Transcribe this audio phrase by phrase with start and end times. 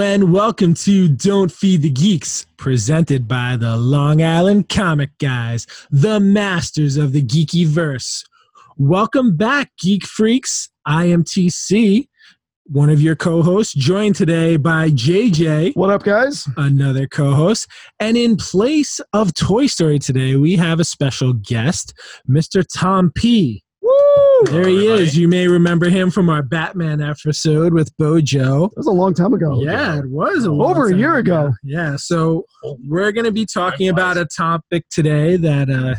[0.00, 6.20] And welcome to Don't Feed the Geeks, presented by the Long Island Comic Guys, the
[6.20, 8.24] masters of the geeky verse.
[8.76, 10.70] Welcome back, geek freaks.
[10.86, 12.08] I am TC,
[12.64, 16.48] one of your co-hosts, joined today by JJ, What up, guys?
[16.56, 17.66] another co-host,
[17.98, 21.92] and in place of Toy Story today, we have a special guest,
[22.28, 22.64] Mr.
[22.72, 23.62] Tom P.
[24.44, 25.16] There he is.
[25.16, 28.68] You may remember him from our Batman episode with Bojo.
[28.68, 29.60] That was a long time ago.
[29.62, 31.52] Yeah, it was a long Over a time year ago.
[31.62, 32.44] Yeah, so
[32.86, 35.96] we're going to be talking about a topic today that uh,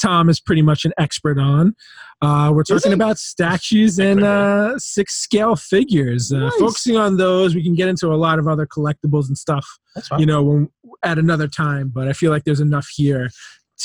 [0.00, 1.74] Tom is pretty much an expert on.
[2.22, 6.32] Uh, we're talking about statues and uh, six scale figures.
[6.32, 6.54] Uh, Nice.
[6.56, 10.08] Focusing on those, we can get into a lot of other collectibles and stuff, That's
[10.08, 10.20] fine.
[10.20, 10.68] you know, when,
[11.02, 11.90] at another time.
[11.92, 13.28] But I feel like there's enough here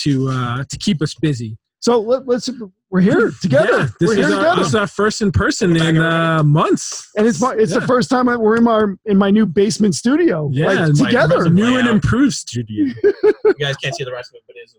[0.04, 1.58] to uh, to keep us busy.
[1.80, 2.50] So let, us
[2.90, 3.68] we're here together.
[3.80, 4.56] Yeah, this, we're is here our, together.
[4.60, 7.10] this is our first in person in uh, months.
[7.16, 7.80] and it's my, it's Yeah.
[7.80, 10.50] the first time I, we're in my in my new basement studio.
[10.52, 11.50] Yeah, like, it's like together.
[11.50, 12.86] New and improved studio.
[13.04, 14.74] you guys can't see the rest of it, but it's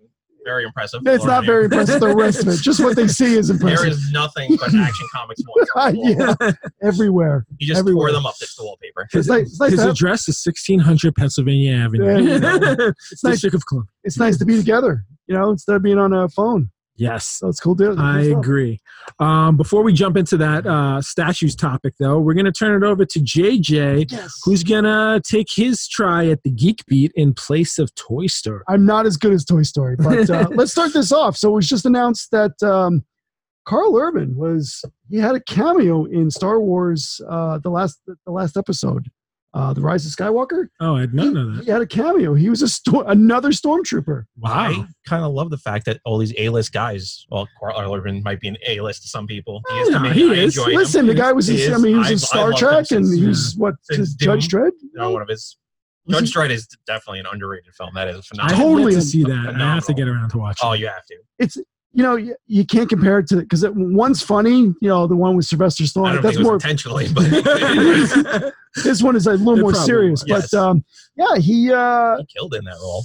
[0.44, 1.02] very impressive.
[1.04, 2.00] It's not very impressive.
[2.00, 3.78] The rest of it, just what they see, is There impressive.
[3.84, 6.00] There is nothing but action comics once on the
[6.40, 6.48] wall.
[6.48, 6.52] yeah,
[6.82, 7.44] everywhere.
[7.58, 8.08] You just everywhere.
[8.08, 8.36] tore them up.
[8.40, 9.06] That's the wallpaper.
[9.12, 9.42] It's nice.
[9.50, 12.04] It's nice, His to have, address is 1600 Pennsylvania Avenue.
[12.04, 12.92] There you go.
[13.12, 13.44] it's nice.
[13.44, 13.90] Of Columbia.
[14.04, 15.04] It's nice to be together.
[15.26, 16.70] You know, instead of being on a phone.
[16.98, 17.76] Yes, So it's cool.
[17.76, 18.80] To, I agree.
[19.20, 22.86] Um, before we jump into that uh, statues topic, though, we're going to turn it
[22.86, 24.40] over to JJ, Yes.
[24.42, 28.62] who's going to take his try at the Geek Beat in place of Toy Story.
[28.68, 31.36] I'm not as good as Toy Story, but uh, let's start this off.
[31.36, 33.04] So it was just announced that um,
[33.64, 38.56] Karl Urban was he had a cameo in Star Wars uh, the last the last
[38.56, 39.08] episode,
[39.54, 40.68] uh, the Rise of Skywalker.
[40.80, 41.64] Oh, I had none know He that.
[41.64, 42.34] He had a cameo.
[42.34, 44.24] He was a sto- another stormtrooper.
[44.38, 44.50] Wow.
[44.52, 48.40] I kind of love the fact that all these A-list guys, well, Karl Urban might
[48.40, 49.62] be an A-list to some people.
[49.70, 50.10] He is Yeah, to me.
[50.12, 50.56] he I is.
[50.56, 50.76] enjoy him.
[50.76, 52.62] Listen, the guy was He in, I mean he was in I- I Star loved
[52.62, 54.72] him Trek and since, he was what since just Judge Dredd.
[54.94, 55.56] No, one of his.
[56.06, 57.90] Was Judge Dredd is definitely an underrated film.
[57.94, 58.56] That is I phenomenal.
[58.56, 59.54] have Totally yet to see that.
[59.58, 60.66] I have to get around to watching.
[60.68, 61.16] Oh, you have to.
[61.38, 61.56] It's
[61.98, 64.58] you know you, you can't compare it to because one's funny.
[64.58, 66.12] You know the one with Sylvester I Stallone.
[66.14, 66.54] don't That's think it was more.
[66.54, 68.54] intentionally, but
[68.84, 70.20] This one is a little It more probably serious.
[70.22, 70.28] was.
[70.28, 70.50] Yes.
[70.52, 70.84] But um,
[71.16, 73.04] yeah, he uh, he killed in that role.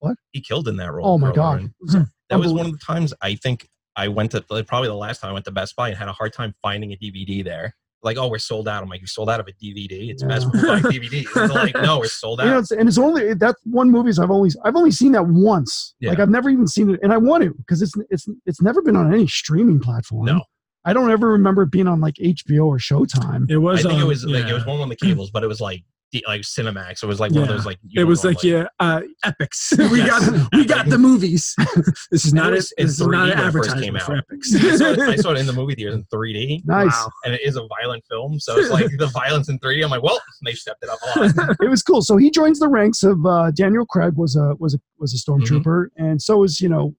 [0.00, 0.16] what?
[0.32, 1.06] He killed in that role.
[1.14, 1.54] Oh my god.
[1.54, 1.64] Urban.
[1.66, 1.96] It was
[2.28, 3.66] That was one of the times I think
[3.96, 6.12] I went to probably the last time I went to Best Buy and had a
[6.12, 7.74] hard time finding a DVD there.
[8.02, 8.82] Like, oh, we're sold out.
[8.82, 10.10] I'm like, you sold out of a DVD.
[10.10, 10.28] It's Yeah.
[10.28, 11.22] best for buying DVD.
[11.22, 12.58] It's like, no, we're sold You know, out.
[12.60, 15.94] it's, and it's only that one movies I've only I've only seen that once.
[16.00, 16.10] Yeah.
[16.10, 18.82] Like I've never even seen it, and I want to because it's it's it's never
[18.82, 20.26] been on any streaming platform.
[20.26, 20.42] No.
[20.84, 23.50] I don't ever remember it being on like HBO or Showtime.
[23.50, 23.82] It I was.
[23.82, 25.80] think it um, was like it was one of the cables, but it was like
[25.80, 25.84] the,
[26.26, 27.02] like Cinemax.
[27.02, 29.76] It was like one of those like It was know, like, yeah, uh, Epix.
[29.92, 31.54] we got we got the movies.
[32.10, 34.14] this is not a, was in this is not an when it first advertisement for
[34.16, 34.54] Epix.
[34.54, 36.86] I saw, it, I saw it in the movie theaters in 3D, Nice.
[36.92, 37.10] Wow.
[37.24, 38.40] and it is a violent film.
[38.40, 39.84] So it's like the violence in 3D.
[39.84, 41.56] I'm like, well, they stepped it up a lot.
[41.60, 42.02] it was cool.
[42.02, 45.18] So he joins the ranks of uh, Daniel Craig was a was a was a
[45.18, 46.94] stormtrooper, and so is you know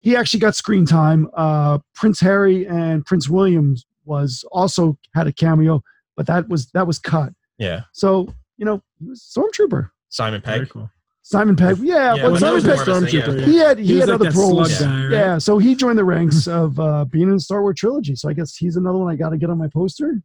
[0.00, 1.28] he actually got screen time.
[1.34, 5.80] Uh, Prince Harry and Prince William was also had a cameo,
[6.16, 7.32] but that was that was cut.
[7.62, 8.28] Yeah, So
[8.58, 9.90] you know he was stormtrooper.
[10.08, 10.68] Simon Very Pegg.
[10.70, 10.90] cool.
[11.24, 13.46] Simon Pegg, yeah, Yeah, but Simon Pegg was more of a thing, Stormtrooper, yeah.
[13.46, 14.78] he had he, He had like other roles.
[14.80, 15.10] guy, right?
[15.12, 18.16] Yeah, so he joined the ranks of uh, being in the Star Wars trilogy.
[18.16, 20.20] So I guess he's another one I got to get on my poster.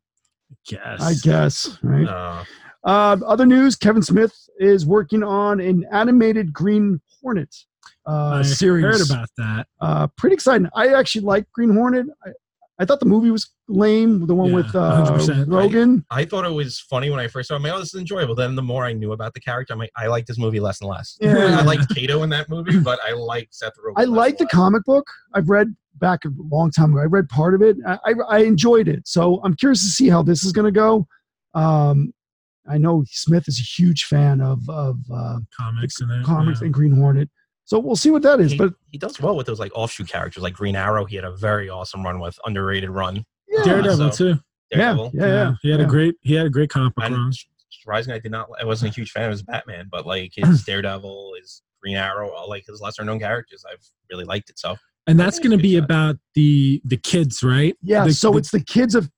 [0.72, 1.02] Yes.
[1.02, 2.08] I guess, right?
[2.08, 2.44] Uh,
[2.84, 7.54] Uh, other news: Kevin Smith is working on an animated Green Hornet
[8.08, 8.84] uh, I series.
[8.86, 9.68] heard about that.
[9.81, 10.69] Uh, pretty exciting.
[10.74, 12.06] I actually like Green Hornet.
[12.25, 12.30] I,
[12.80, 14.28] I thought the movie was lame.
[14.28, 15.46] The one Yeah, with uh, 100%.
[15.46, 16.04] Rogen.
[16.12, 17.58] I thought it was funny when I first saw it.
[17.58, 18.36] I'm like, oh, this is enjoyable.
[18.36, 20.82] Then the more I knew about the character, I'm like, I like this movie less
[20.82, 21.18] and less.
[21.20, 21.60] Yeah.
[21.60, 23.94] I liked Kato in that movie, but I liked Seth Rogen.
[23.96, 24.54] I less like the less.
[24.54, 25.08] comic book.
[25.34, 27.02] I've read back a long time ago.
[27.02, 27.78] I read part of it.
[27.88, 29.08] I, I, I enjoyed it.
[29.08, 31.08] So I'm curious to see how this is going to go.
[31.56, 32.13] Um,
[32.69, 36.25] I know Smith is a huge fan of of uh, Comics and it.
[36.25, 36.66] comics yeah.
[36.66, 37.30] and Green Hornet.
[37.68, 38.54] So we'll see what that is.
[38.54, 41.04] He, But he does well with those like offshoot characters, like Green Arrow.
[41.06, 43.24] He had a very awesome run with, underrated run.
[43.48, 44.40] yeah, Daredevil so- too.
[44.72, 45.12] Daredevil.
[45.14, 45.54] yeah, yeah.
[45.62, 45.86] He had yeah.
[45.86, 46.16] a great.
[46.22, 47.31] He had a great comic book And run.
[47.86, 48.50] Rising, I did not.
[48.60, 52.31] I wasn't a huge fan of his Batman, but like his Daredevil, his Green Arrow,
[52.31, 54.58] all like his lesser known characters, I've really liked it.
[54.60, 54.75] So
[55.06, 57.75] And that's going to be about the the kids, right?
[57.81, 59.10] Yeah, The- so the- it's the kids of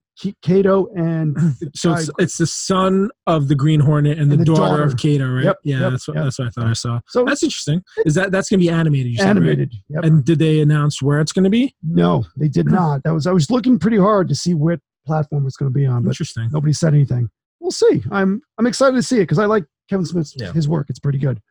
[0.42, 1.38] Kato and
[1.76, 4.84] So it's, it's the son of the Green Hornet and the, And the daughter, daughter.
[4.84, 5.46] of Kato, right?
[5.46, 6.24] Yep, yeah, yep, that's what yep.
[6.26, 7.00] that's what I thought I saw.
[7.08, 7.82] so That's interesting.
[8.06, 9.16] Is that that's going to be animated?
[9.16, 9.30] Said, right?
[9.32, 9.74] animated.
[9.90, 10.04] Yep.
[10.04, 11.76] And did they announce where it's going to be?
[11.84, 13.04] no, they did not.
[13.04, 15.86] That was I was looking pretty hard to see what platform it's going to be
[15.86, 16.50] on, but Interesting.
[16.52, 17.30] nobody said anything.
[17.60, 18.04] We'll see.
[18.12, 20.52] I'm I'm excited to see it because I like Kevin Smith's Yeah.
[20.54, 20.88] his work.
[20.90, 21.42] It's pretty good.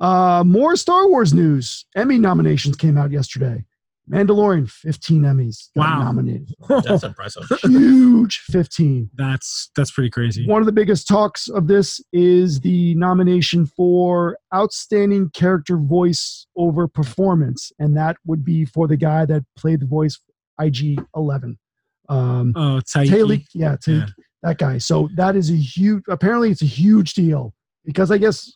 [0.00, 1.84] Uh, more Star Wars news.
[1.96, 3.64] Emmy nominations came out yesterday.
[4.10, 5.68] Mandalorian, 15 Emmys.
[5.76, 6.02] got Wow.
[6.04, 6.54] Nominated.
[6.68, 7.44] That's impressive.
[7.62, 9.10] Huge 15.
[9.14, 10.46] That's that's pretty crazy.
[10.46, 16.88] One of the biggest talks of this is the nomination for Outstanding Character Voice over
[16.88, 17.70] Performance.
[17.78, 20.18] And that would be for the guy that played the voice
[20.60, 21.58] IG 11.
[22.08, 23.08] Um, Oh, Taiki.
[23.10, 24.24] Taylor, yeah, Taylor, Yeah.
[24.42, 24.78] that guy.
[24.78, 26.02] So that is a huge.
[26.08, 27.52] Apparently, it's a huge deal
[27.84, 28.50] because I guess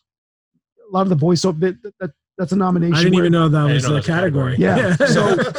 [0.89, 2.95] a lot of the voiceover that, that that's a nomination.
[2.95, 4.57] I didn't where even know that was know a that was a category.
[4.57, 4.57] category.
[4.57, 4.95] Yeah.
[5.07, 5.51] So-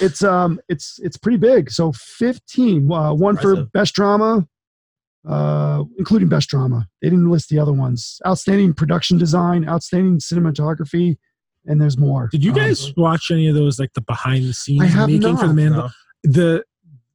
[0.00, 1.70] it's um it's it's pretty big.
[1.70, 4.46] So fifteen, uh, one for best drama,
[5.28, 6.86] uh, including best drama.
[7.02, 8.20] They didn't list the other ones.
[8.26, 11.16] Outstanding production design, outstanding cinematography,
[11.64, 12.28] and there's more.
[12.30, 15.08] Did you Um, guys watch any of those like the behind the scenes I have
[15.08, 15.72] making for the not, man?
[15.72, 15.88] no.
[16.24, 16.64] The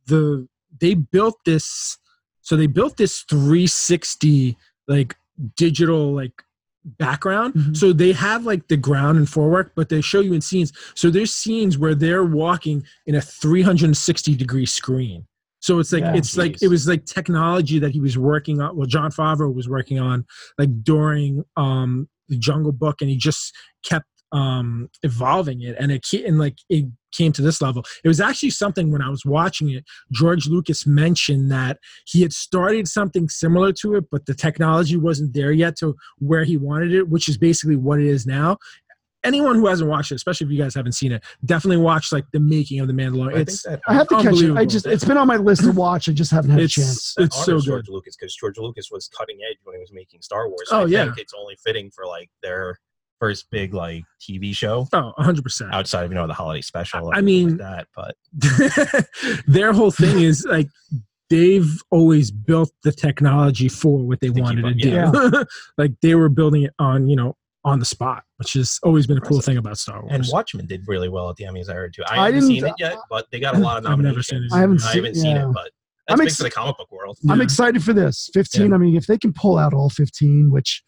[0.07, 0.47] the
[0.79, 1.97] they built this
[2.41, 4.57] so they built this 360
[4.87, 5.15] like
[5.57, 6.33] digital like
[6.83, 7.53] background.
[7.53, 7.77] Mhm.
[7.77, 10.73] So they have like the ground and forework, but they show you in scenes.
[10.95, 15.25] So there's scenes where they're walking in a 360 degree screen.
[15.59, 16.15] So it's like Yeah.
[16.15, 18.75] it's like it was like technology that he was working on.
[18.75, 20.25] Well, Jon Favreau was working on
[20.57, 26.05] like during um the Jungle Book, and he just kept um evolving it, and it
[26.13, 27.83] and like it came to this level.
[28.03, 29.83] It was actually something when I was watching it.
[30.11, 35.33] George Lucas mentioned that he had started something similar to it, but the technology wasn't
[35.33, 38.57] there yet to where he wanted it, which is basically what it is now.
[39.23, 42.25] Anyone who hasn't watched it, especially if you guys haven't seen it, definitely watch like
[42.33, 43.37] the making of the Mandalorian.
[43.37, 44.57] I It's that I have to catch it.
[44.57, 46.09] I just it's been on my list to watch.
[46.09, 47.13] I just haven't had a chance.
[47.19, 47.71] it's so honors good.
[47.71, 50.69] George Lucas because George Lucas was cutting edge when he was making Star Wars.
[50.71, 51.03] Oh, I yeah.
[51.03, 52.79] think it's only fitting for like their
[53.21, 55.73] first big like TV show Oh, 100 percent.
[55.73, 57.07] outside of you know the holiday special.
[57.07, 58.15] or I mean- like that, but
[59.47, 60.67] their whole thing is like
[61.29, 64.89] they've always built the technology for what they To wanted up, to do.
[64.89, 65.43] yeah.
[65.77, 69.17] like they were building it on, you know, on the spot, which has always been
[69.17, 70.11] a cool thing about Star Wars.
[70.13, 71.69] and Watchmen did really well at the Emmys.
[71.69, 72.03] I heard too.
[72.07, 74.27] I, I haven't seen it yet, but they got a lot of I've never nominations.
[74.27, 74.51] seen it.
[74.51, 75.47] I haven't I seen- haven't seen yeah.
[75.49, 75.71] it, but
[76.07, 77.17] that's I'm big for the comic book world.
[77.29, 77.43] I'm Yeah.
[77.43, 78.29] excited for this.
[78.33, 78.73] 15.
[78.73, 80.83] I mean, if they can pull out all 15, which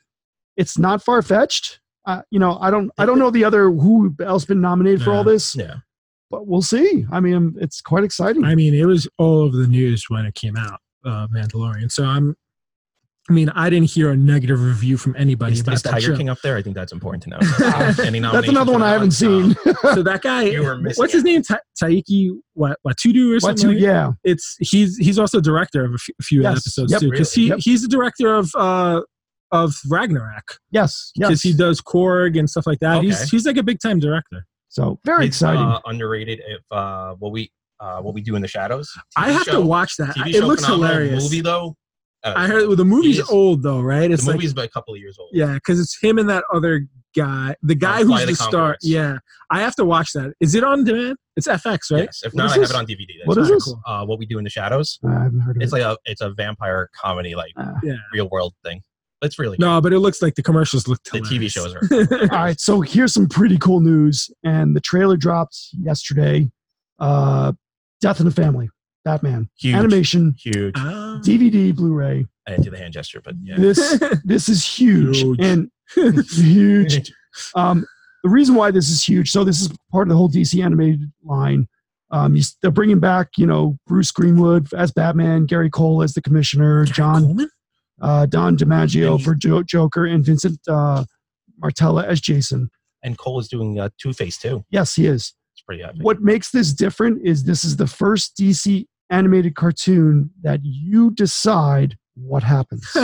[0.58, 1.80] it's not far fetched.
[2.06, 5.12] Uh, you know, I don't, I don't know the other who else been nominated for
[5.12, 5.76] all this, Yeah,
[6.30, 7.06] but we'll see.
[7.12, 8.44] I mean, it's quite exciting.
[8.44, 11.90] I mean, it was all over the news when it came out, uh, Mandalorian.
[11.92, 12.36] So I'm,
[13.30, 16.08] I mean, I didn't hear a negative review from anybody is, about is that Tiger
[16.08, 16.18] show.
[16.18, 16.58] King up there?
[16.58, 17.38] I think that's important to know.
[18.04, 19.56] Any That's another one I haven't seen.
[19.94, 21.42] So that guy, You were missing what's his name?
[21.42, 23.62] Ta- Taiki what Watudu or something?
[23.62, 23.68] two?
[23.70, 23.82] like that?
[23.82, 24.12] Yeah.
[24.26, 26.58] It's he's he's also director of a few, a few Yes.
[26.58, 27.00] episodes Yep.
[27.02, 27.46] too because Really?
[27.46, 27.60] he Yep.
[27.62, 29.02] he's the director of uh
[29.54, 31.12] of Ragnarok Yes.
[31.16, 32.98] because he does Korg and stuff like that.
[32.98, 33.08] Okay.
[33.08, 34.46] He's he's like a big time director.
[34.68, 35.62] so very It's, exciting.
[35.64, 36.42] Uh, underrated.
[36.46, 38.92] If uh, what we uh, what we do in the shadows.
[39.16, 40.16] I have show- to watch that.
[40.16, 41.24] TV It looks hilarious.
[41.24, 41.76] Movie though.
[42.24, 44.10] uh, I heard well, the movie's He's- old though, right?
[44.12, 45.30] It's the like movie's by a couple of years old.
[45.34, 48.78] yeah, because it's him and that other guy, the guy Fly who's the the star.
[48.82, 49.18] Yeah,
[49.52, 50.34] I have to watch that.
[50.40, 51.18] Is it on demand?
[51.36, 52.04] It's FX, right?
[52.04, 52.22] Yes.
[52.24, 53.08] If What not, I have it on DVD.
[53.20, 53.66] That's What is this?
[53.66, 53.82] Cool.
[53.86, 55.00] Uh, what we do in the shadows.
[55.06, 55.76] I haven't heard of It's it.
[55.76, 57.96] like a it's a vampire comedy, like Uh, Yeah.
[58.14, 58.82] real world thing.
[59.24, 59.64] It's really good.
[59.66, 61.02] No, but it looks like the commercials look.
[61.06, 61.54] The TV hilarious.
[61.54, 62.32] shows are.
[62.36, 62.60] all right.
[62.60, 64.30] So here's some pretty cool news.
[64.44, 66.50] And the trailer dropped yesterday.
[67.00, 67.54] Uh,
[68.02, 68.70] Death in the Family,
[69.06, 69.76] Batman, Huge.
[69.76, 70.74] animation, Huge.
[70.78, 71.20] Ah.
[71.24, 72.26] DVD, Blu-ray.
[72.48, 73.56] I didn't do the hand gesture, but yeah.
[73.58, 75.40] This this is huge, Huge.
[75.40, 75.72] and
[76.30, 77.12] huge.
[77.56, 77.86] Um,
[78.24, 81.12] the reason why this is huge, so this is part of the whole DC animated
[81.24, 81.68] line.
[82.12, 86.22] Um, you, they're bringing back, you know, Bruce Greenwood as Batman, Gary Cole as the
[86.22, 87.50] Commissioner, John Coleman?
[88.04, 91.06] Uh, John DiMaggio And- for jo- Joker, and Vincent uh,
[91.58, 92.70] Martella as Jason.
[93.02, 94.64] and Cole is doing uh, Two Face too.
[94.70, 95.34] Yes, he is.
[95.56, 96.02] It's pretty epic.
[96.02, 101.96] What makes this different is this is the first DC animated cartoon that you decide
[102.16, 102.88] what happens.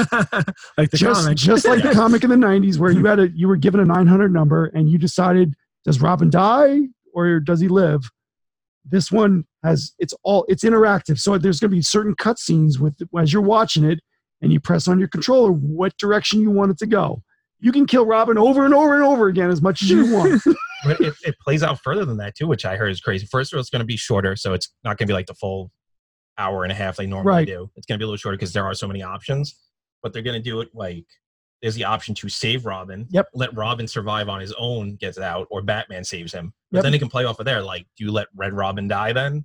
[0.77, 1.37] like the just, comic.
[1.37, 3.85] just like the comic in the 90s where you had a you were given a
[3.85, 6.81] 900 number and you decided does robin die
[7.15, 8.01] or does he live
[8.85, 12.95] this one has it's all it's interactive so there's going to be certain cutscenes with
[13.19, 13.99] as you're watching it
[14.41, 17.21] and you press on your controller what direction you want it to go
[17.59, 20.41] you can kill robin over and over and over again as much as you want
[20.85, 23.27] But it, it plays out further than that too, which I heard is crazy.
[23.29, 25.25] First of all, it's going to be shorter, so it's not going to be like
[25.25, 25.71] the full
[26.37, 27.45] hour and a half they normally Right.
[27.47, 27.69] do.
[27.75, 29.59] It's going to be a little shorter because there are so many options.
[30.01, 31.03] But they're going to do it like
[31.61, 33.07] there's the option to save Robin.
[33.09, 33.25] Yep.
[33.33, 36.53] Let Robin survive on his own, gets out, or Batman saves him.
[36.71, 36.83] But Yep.
[36.83, 37.61] then they can play off of there.
[37.61, 39.43] Like, do you let Red Robin die then,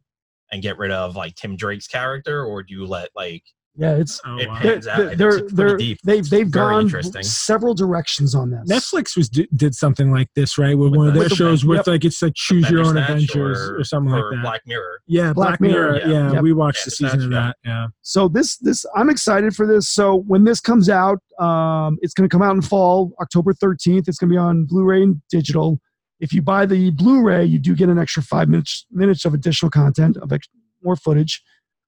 [0.52, 3.42] and get rid of like Tim Drake's character, or do you let like
[3.76, 4.58] yeah it's Oh, it wow.
[4.62, 5.00] they're, pans out?
[5.00, 5.98] and they're, it's they're, pretty deep.
[6.04, 6.88] they've, they've gone
[7.22, 10.76] several directions on this Netflix was did, did something like this, right?
[10.78, 11.86] With With one of the- their with the- shows with yep.
[11.88, 14.42] like it's like choose your own Bandersnatch adventures or, something or like that.
[14.42, 15.00] Black Mirror.
[15.06, 15.92] yeah, Black Black, Mirror.
[15.94, 16.32] Mirror, Yeah, yeah.
[16.34, 16.42] Yep.
[16.42, 17.46] we watched the Bandersnatch, season of yeah.
[17.48, 17.56] that.
[17.64, 17.86] Yeah.
[18.02, 19.88] So this this I'm excited for this.
[19.88, 24.08] So when this comes out, um, it's going to come out in fall, October 13th.
[24.08, 25.80] It's going to be on Blu-ray and digital.
[26.20, 29.68] if you buy the Blu-ray, you do get an extra five minutes minutes of additional
[29.70, 30.48] content of ex-
[30.82, 31.42] more footage.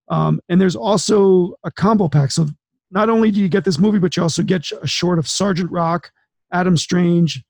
[0.09, 2.31] Um, and there's also a combo pack.
[2.31, 2.47] So
[2.91, 5.71] not only do you get this movie, but you also get a short of Sergeant
[5.71, 6.11] Rock,
[6.53, 7.43] Adam Strange,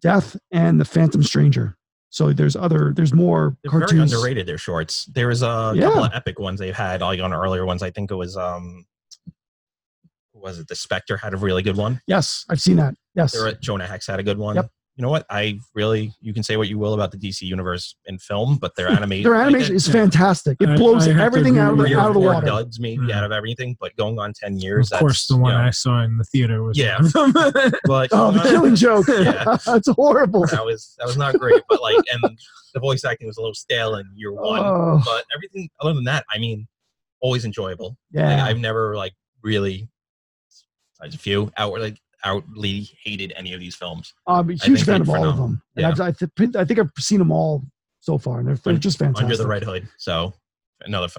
[0.00, 1.76] Death, and the Phantom Stranger.
[2.10, 4.46] So there's other, there's more They're very underrated.
[4.46, 5.04] Their shorts.
[5.06, 5.84] There was a Yeah.
[5.84, 7.00] couple of epic ones they've had.
[7.00, 8.84] Like on earlier ones, I think it was um,
[10.34, 12.00] was it the Spectre had a really good one.
[12.06, 12.94] Yes, I've seen that.
[13.14, 13.32] Yes.
[13.32, 14.56] There Jonah Hex had a good one.
[14.56, 14.70] Yep.
[15.00, 15.24] You know what?
[15.30, 18.76] I really you can say what you will about the DC universe in film, but
[18.76, 20.58] their animation Their animation is fantastic.
[20.60, 22.44] It I- blows I have everything out of the, out of the water.
[22.44, 23.12] duds maybe Mm.
[23.12, 25.70] out of everything, but going on ten years, of course, the one you know, I
[25.70, 26.98] saw in the theater was Yeah.
[27.14, 27.32] one
[27.86, 29.06] but Oh, the uh, killing joke.
[29.08, 29.56] Yeah.
[29.64, 30.44] That's horrible.
[30.48, 31.62] that was that was not great.
[31.70, 32.36] But like, and
[32.74, 34.60] the voice acting was a little stale in year one.
[34.62, 36.68] Oh, But everything other than that, I mean,
[37.22, 37.96] always enjoyable.
[38.12, 38.44] Like, yeah.
[38.44, 39.88] I've never like really,
[40.98, 44.12] besides a few, outward like outly hated any of these films.
[44.26, 45.62] I'm a huge fan of all of them.
[45.76, 45.88] And Yeah.
[45.90, 47.64] I've, I, th- I think I've seen them all
[48.00, 49.24] so far, and they're, they're just fantastic.
[49.24, 49.88] Under the Red Hood.
[49.98, 50.32] So
[50.82, 51.06] another.
[51.06, 51.16] f-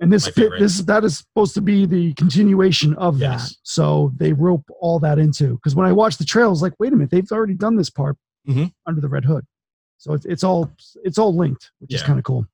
[0.00, 3.42] and this fit, this that is supposed to be the continuation of that.
[3.62, 6.72] So they rope all that into because when I watched the trail, I was like,
[6.78, 8.16] wait a minute, they've already done this part
[8.48, 8.72] Mhm.
[8.86, 9.44] under the Red Hood.
[9.98, 10.70] So it's, it's all
[11.04, 12.46] it's all linked, which is kind of cool.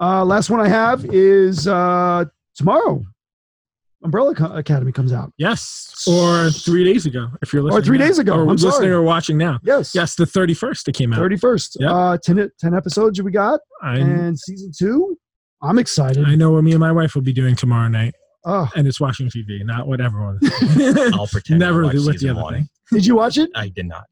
[0.00, 2.24] Uh, last one I have is uh,
[2.54, 3.04] tomorrow.
[4.02, 5.32] Umbrella Co- Academy comes out.
[5.36, 7.84] yes, or three days ago, if you're listening.
[7.84, 8.06] three now.
[8.06, 8.32] days ago.
[8.34, 8.90] or I'm listening sorry.
[8.90, 9.58] or watching now.
[9.62, 9.94] Yes.
[9.94, 11.20] Yes, the 31st it came out.
[11.20, 11.76] 31st.
[11.80, 11.90] Yep.
[11.90, 13.60] Uh, 10, 10 episodes we got.
[13.82, 15.16] I, and season two,
[15.62, 16.24] I'm excited.
[16.26, 18.14] I know what me and my wife will be doing tomorrow night,
[18.46, 20.38] Oh, and it's watching TV, not what everyone.
[21.12, 21.62] I'll pretend.
[21.62, 22.54] I Never watched with the season other one.
[22.54, 22.68] thing.
[22.92, 23.50] did you watch it?
[23.54, 24.04] I did not.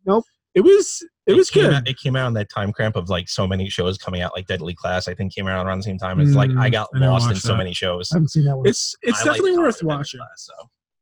[0.59, 1.73] It was it was good.
[1.73, 4.33] Out, it came out in that time cramp of like so many shows coming out,
[4.35, 5.07] like Deadly Class.
[5.07, 6.19] I think came out around the same time.
[6.21, 7.59] It's like I Mm, got I lost in so that.
[7.59, 8.11] many shows.
[8.13, 8.67] I haven't seen that one.
[8.67, 10.21] It's it's I definitely Deadly worth Class, watching.
[10.37, 10.53] so.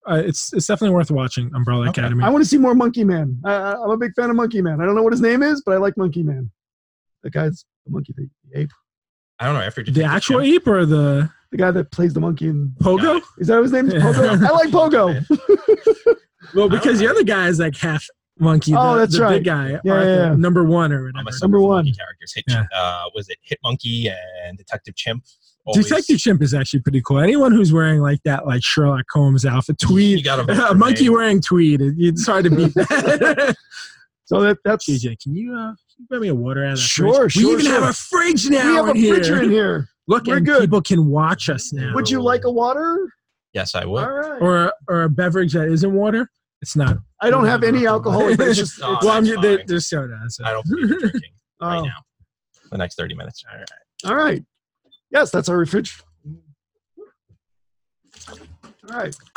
[0.08, 1.50] Uh, it's it's definitely worth watching.
[1.54, 2.02] Umbrella Okay.
[2.02, 2.22] Academy.
[2.24, 3.40] I want to see more Monkey Man.
[3.46, 4.80] I, I- I'm a big fan of Monkey Man.
[4.80, 6.50] I don't know what his name is, but I like Monkey Man.
[7.22, 8.70] The guy's the monkey, the, the ape,
[9.40, 9.62] I don't know.
[9.62, 12.48] After the actual Jim- ape or the the guy that plays the monkey.
[12.48, 13.20] In, Pogo?
[13.38, 13.86] is that his name?
[13.90, 14.44] Pogo.
[14.44, 15.24] I like Pogo.
[16.54, 18.06] Well, because the other guy is like half
[18.38, 18.74] monkey.
[18.76, 19.34] Oh, the, that's the right.
[19.36, 20.34] Big guy, Yeah, Arthur, yeah, yeah.
[20.36, 21.30] number one or whatever.
[21.40, 21.84] Number one.
[21.92, 22.32] characters.
[22.34, 22.64] Hit, Yeah.
[22.74, 24.08] uh, was it Hit Monkey
[24.46, 25.24] and Detective Chimp?
[25.64, 27.18] Always- Detective Chimp is actually pretty cool.
[27.18, 31.10] Anyone who's wearing like that, like Sherlock Holmes outfit, You tweed, gotta a monkey me.
[31.10, 33.56] wearing tweed, it's hard to beat that.
[34.28, 35.72] So that that's JJ, can you uh,
[36.08, 37.32] grab me a water out of that Sure, fridge?
[37.34, 37.74] sure, We even sure.
[37.80, 38.58] have a fridge now.
[38.58, 39.14] we now have a in here.
[39.14, 39.88] picture in here.
[40.08, 40.62] Look, We're good.
[40.62, 41.94] people can watch us now.
[41.94, 43.08] Would you like a water?
[43.52, 44.02] Yes, I would.
[44.02, 44.42] All right.
[44.42, 46.28] or or a beverage that isn't water?
[46.62, 46.98] It's not.
[47.20, 48.38] I don't have any alcoholic.
[48.38, 49.66] But it's just Oh, it's, well, I'm that's there, fine.
[49.66, 50.18] there's soda.
[50.28, 50.44] So.
[50.44, 51.20] I don't believe in drinking
[51.60, 51.96] right oh, now.
[52.70, 53.44] The next 30 minutes.
[53.50, 53.68] All right.
[54.06, 54.44] all right.
[55.10, 56.02] Yes, that's our fridge.
[58.28, 59.16] All right.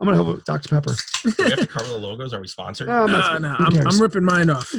[0.00, 0.94] I'm gonna have a Dr Pepper.
[1.22, 2.32] Do we have to cover the logos?
[2.32, 2.88] Are we sponsored?
[2.88, 3.86] Um, no, I'm No, no, who I'm, cares?
[3.94, 4.74] I'm ripping mine off.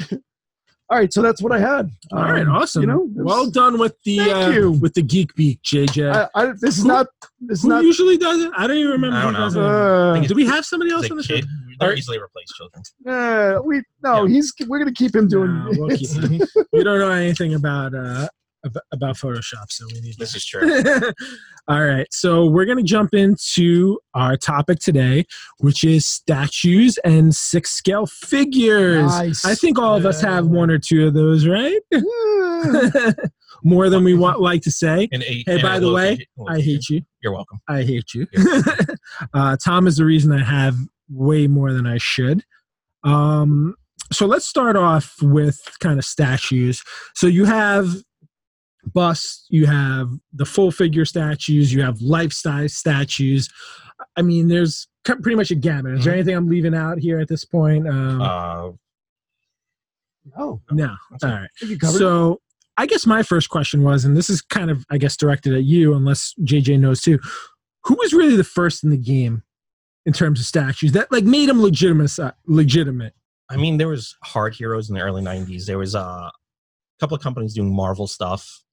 [0.92, 1.90] All right, so that's what I had.
[2.12, 2.82] All right, Um, awesome.
[2.82, 6.14] You know, was- well done with the uh, with the geek beak, JJ.
[6.14, 7.08] I, I, this is Who- not.
[7.40, 7.84] This is Who not.
[7.86, 8.52] usually does it?
[8.58, 9.16] I don't even remember.
[9.16, 9.68] I don't who know.
[9.68, 10.10] it.
[10.10, 11.36] Uh, think Do we have somebody else the on the show?
[11.36, 11.46] kid,
[11.80, 12.84] they're easily replaced children.
[13.08, 14.26] uh, we no.
[14.26, 14.34] Yeah.
[14.36, 14.54] He's.
[14.68, 15.54] We're gonna keep him doing.
[15.54, 16.10] No, we'll keep
[16.74, 18.28] we don't know anything about uh
[18.66, 20.16] ab- about Photoshop, so we need.
[20.18, 20.82] This is true.
[21.68, 25.26] All right, so we're gonna jump into our topic today,
[25.60, 29.06] which is statues and six scale figures.
[29.06, 29.46] Nice.
[29.46, 31.80] I think all of us have one or two of those, right?
[33.64, 35.08] More than we want like to say.
[35.12, 37.02] And a, Hey, and by a the way, digit- I hate you.
[37.22, 37.60] You're welcome.
[37.68, 38.26] I hate you.
[39.34, 40.76] uh, Tom is the reason I have
[41.10, 42.44] way more than I should.
[43.04, 43.76] Um,
[44.12, 46.84] so let's start off with kind of statues.
[47.16, 47.88] So you have
[48.94, 53.50] busts, you have the full figure statues, you have life size statues.
[54.18, 55.94] I mean, there's pretty much a gamut.
[56.00, 56.18] Is there Mhm.
[56.18, 57.88] anything I'm leaving out here at this point?
[57.88, 58.72] Um, Uh,
[60.38, 60.96] oh, no.
[61.12, 61.34] that's All it.
[61.34, 61.44] right.
[61.44, 61.96] I think you covered.
[61.96, 62.00] it.
[62.00, 62.42] So
[62.78, 65.64] I guess my first question was, and this is kind of, I guess, directed at
[65.64, 67.20] you, unless JJ knows too.
[67.86, 69.44] Who was really the first in the game
[70.06, 72.12] in terms of statues that like made them legitimate?
[72.46, 73.14] Legitimate.
[73.50, 75.66] I mean, there was hard heroes in the early '90s.
[75.66, 76.32] There was uh, a
[77.00, 78.64] couple of companies doing Marvel stuff.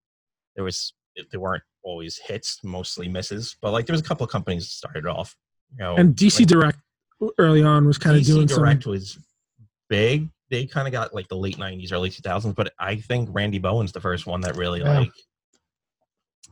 [0.59, 0.93] There was
[1.31, 4.71] they weren't always hits, mostly misses, but like there was a couple of companies that
[4.71, 5.37] started off.
[5.71, 6.79] You know, And DC like, Direct
[7.39, 8.91] early on was kind of DC doing Direct some.
[8.93, 9.17] was
[9.89, 10.29] big.
[10.51, 13.93] They kind of got like the late '90s, early 2000s, but I think Randy Bowen's
[13.93, 14.99] the first one that really Yeah.
[14.99, 15.13] like.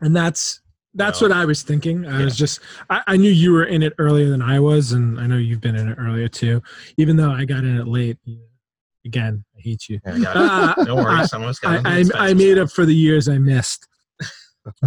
[0.00, 0.60] And that's
[0.94, 1.28] that's No.
[1.28, 2.06] what I was thinking.
[2.06, 5.18] I was just I, I knew you were in it earlier than I was, and
[5.18, 6.62] I know you've been in it earlier too.
[6.96, 8.18] Even though I got in it late.
[9.04, 10.00] Again, I hate you.
[10.04, 10.74] Yeah, I.
[10.78, 12.94] Uh, Don't worry, I- some of us got I, I, I made up for the
[12.94, 13.86] years I missed.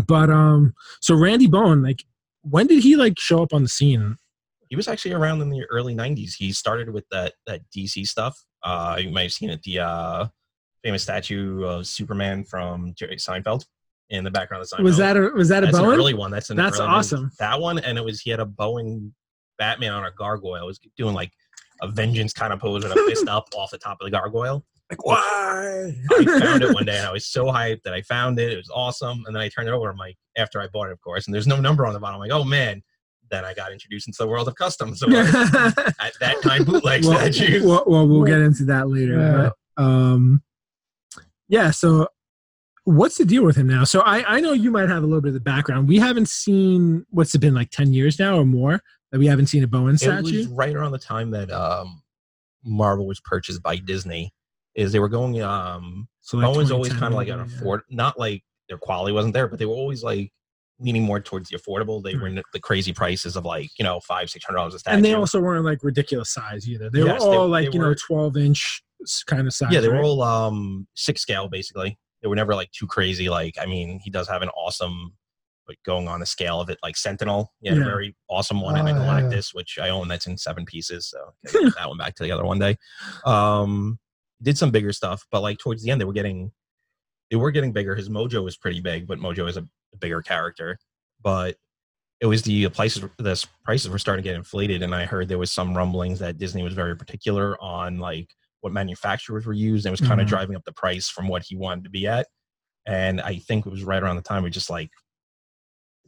[0.07, 2.03] But um, so Randy Bowen, like,
[2.41, 4.15] when did he like show up on the scene?
[4.69, 6.33] He was actually around in the early '90s.
[6.37, 8.39] He started with that that DC stuff.
[8.63, 9.61] Uh, you might have seen it.
[9.63, 10.27] The uh,
[10.83, 13.65] famous statue of Superman from Jerry Seinfeld
[14.09, 14.83] in the background of Seinfeld.
[14.83, 15.97] Was that a was that a That's an Bowen?
[15.97, 16.31] early one.
[16.31, 16.95] That's an That's early one.
[16.97, 17.31] awesome.
[17.39, 19.13] That one, and it was he had a Bowen
[19.57, 20.65] Batman on a gargoyle.
[20.65, 21.31] Was doing like
[21.81, 24.65] a vengeance kind of pose with a fist up off the top of the gargoyle.
[24.89, 25.95] Like why?
[26.11, 28.51] I found it one day and I was so hyped that I found it.
[28.51, 29.23] It was awesome.
[29.27, 29.89] And then I turned it over.
[29.89, 32.15] I'm like, after I bought it, of course, and there's no number on the bottom.
[32.15, 32.81] I'm like, oh man.
[33.31, 34.95] Then I got introduced into the world of custom.
[34.95, 37.63] So at that time, bootleg well, statue.
[37.63, 39.19] well, well, we'll get into that later.
[39.19, 39.49] Yeah.
[39.77, 40.41] But, um,
[41.47, 41.69] yeah.
[41.69, 42.07] So,
[42.85, 43.83] what's the deal with him now?
[43.83, 45.87] So, I I know you might have a little bit of the background.
[45.87, 48.81] We haven't seen what's it been like ten years now or more
[49.11, 50.27] that we haven't seen a Bowen statue.
[50.27, 52.01] It was right around the time that um,
[52.63, 54.31] Marvel was purchased by Disney.
[54.79, 57.57] Is they were going um, so, like Bowen's always kind of like an maybe, yeah.
[57.57, 60.31] afford, not like their quality wasn't there, but they were always like
[60.79, 62.01] leaning more towards the affordable.
[62.01, 64.79] They were in the crazy prices of like you know five six hundred dollars a
[64.79, 64.95] statue.
[64.95, 66.89] And they also weren't like ridiculous size either.
[66.89, 68.81] They Yes, were all they like you know twelve inch
[69.27, 69.71] kind of size.
[69.73, 71.97] yeah, they were all um six scale basically.
[72.21, 73.29] They were never like too crazy.
[73.29, 75.13] Like I mean, he does have an awesome,
[75.67, 77.53] like going on the scale of it, like Sentinel.
[77.61, 77.81] Yeah, Yeah.
[77.81, 79.21] a very awesome one, and Oh, a yeah.
[79.29, 80.07] Galactus, which I own.
[80.07, 81.17] That's in seven pieces, so
[81.47, 82.77] I gotta get that one back together one day.
[83.25, 83.99] Um,
[84.41, 86.51] did some bigger stuff, but like towards the end, they were getting,
[87.29, 87.95] they were getting bigger.
[87.95, 90.77] His Mojo was pretty big, but Mojo is a, a bigger character.
[91.21, 91.57] But
[92.21, 93.03] it was the prices.
[93.17, 96.37] The prices were starting to get inflated, and I heard there was some rumblings that
[96.37, 98.29] Disney was very particular on like
[98.61, 100.29] what manufacturers were used and was kind of Mhm.
[100.29, 102.27] driving up the price from what he wanted to be at.
[102.85, 104.89] And I think it was right around the time we just like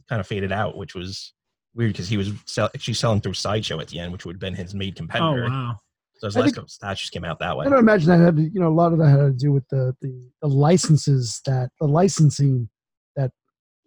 [0.08, 1.32] kind of faded out, which was
[1.74, 4.40] weird because he was sell- actually selling through Sideshow at the end, which would have
[4.40, 5.46] been his main competitor.
[5.46, 5.78] Oh wow!
[6.22, 7.66] So his I last think- couple statues came out that way.
[7.66, 9.50] I don't imagine that had to, you know a lot of that had to do
[9.50, 12.68] with the the, the licenses that the licensing
[13.16, 13.32] that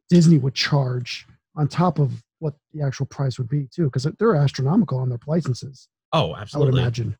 [0.10, 1.26] Disney would charge
[1.56, 5.18] on top of what the actual price would be too, because they're astronomical on their
[5.26, 5.88] licenses.
[6.12, 6.72] Oh, absolutely.
[6.72, 7.18] I would imagine.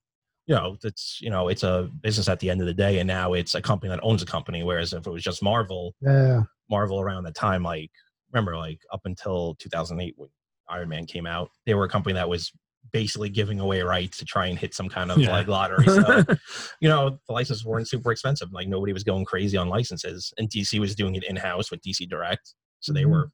[0.48, 3.08] you know, it's you know, it's a business at the end of the day, and
[3.08, 4.64] now it's a company that owns a company.
[4.64, 7.90] Whereas if it was just Marvel, Yeah, Marvel around that time, like
[8.34, 10.28] remember, like up until 2008 when
[10.68, 12.52] Iron Man came out, they were a company that was
[12.94, 15.32] basically giving away rights to try and hit some kind of Yeah.
[15.32, 15.86] like lottery.
[15.86, 16.24] So
[16.82, 18.52] you know, the licenses weren't super expensive.
[18.54, 21.82] Like nobody was going crazy on licenses, and DC was doing it in house with
[21.82, 22.54] DC Direct.
[22.80, 23.10] So they Mhm.
[23.12, 23.32] were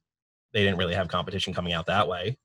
[0.52, 2.36] they didn't really have competition coming out that way.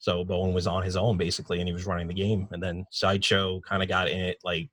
[0.00, 2.48] So Bowen was on his own basically, and he was running the game.
[2.52, 4.68] And then Sideshow kind of got in it like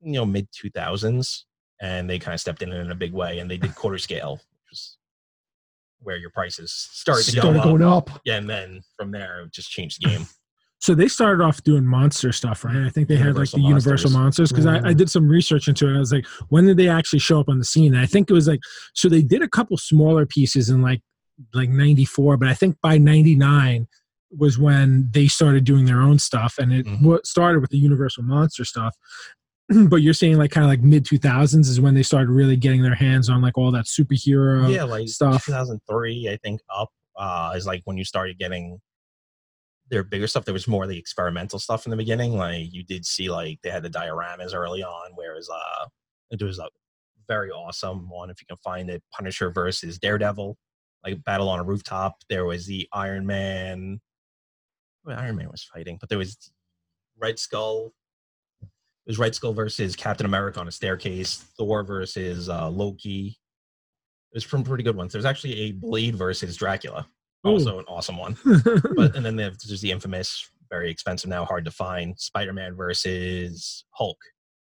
[0.00, 1.46] you know mid two thousands,
[1.80, 3.98] and they kind of stepped in it in a big way, and they did quarter
[3.98, 4.80] scale, which
[6.00, 7.64] where your prices started to go up.
[7.64, 8.10] going up.
[8.24, 10.26] Yeah, and then from there it just changed the game.
[10.84, 12.76] So they started off doing monster stuff, right?
[12.84, 14.96] I think they had like Universal the Universal Monsters because I, I Mhm.
[14.98, 15.96] did some research into it.
[15.96, 17.94] I was like, when did they actually show up on the scene?
[17.94, 18.60] And I think it was like,
[18.92, 21.00] so they did a couple smaller pieces in like
[21.54, 23.88] like '94, but I think by '99
[24.36, 27.18] was when they started doing their own stuff, and it Mhm.
[27.24, 28.94] started with the Universal Monster stuff.
[29.88, 32.82] but you're saying like kind of like mid 2000s is when they started really getting
[32.82, 34.70] their hands on like all that superhero.
[34.70, 35.46] yeah, like stuff.
[35.46, 38.78] 2003, I think up uh, is like when you started getting
[39.94, 40.44] their bigger stuff.
[40.44, 42.36] There was more of the experimental stuff in the beginning.
[42.36, 45.86] Like you did see like they had the dioramas early on, whereas uh,
[46.30, 46.68] it was a
[47.28, 49.02] very awesome one if you can find it.
[49.12, 50.56] Punisher versus Daredevil,
[51.04, 52.16] like battle on a rooftop.
[52.28, 54.00] There was the Iron Man.
[55.04, 56.50] Well, Iron Man was fighting, but there was
[57.16, 57.92] Red Skull.
[58.62, 61.36] It was Red Skull versus Captain America on a staircase.
[61.56, 63.38] Thor versus uh, Loki.
[64.32, 65.12] It was from pretty good ones.
[65.12, 67.06] There's actually a Blade versus Dracula,
[67.44, 68.36] also an awesome one.
[68.96, 73.84] But and then there's there's the infamous, very expensive now, hard to find Spider-Man versus
[73.90, 74.18] Hulk,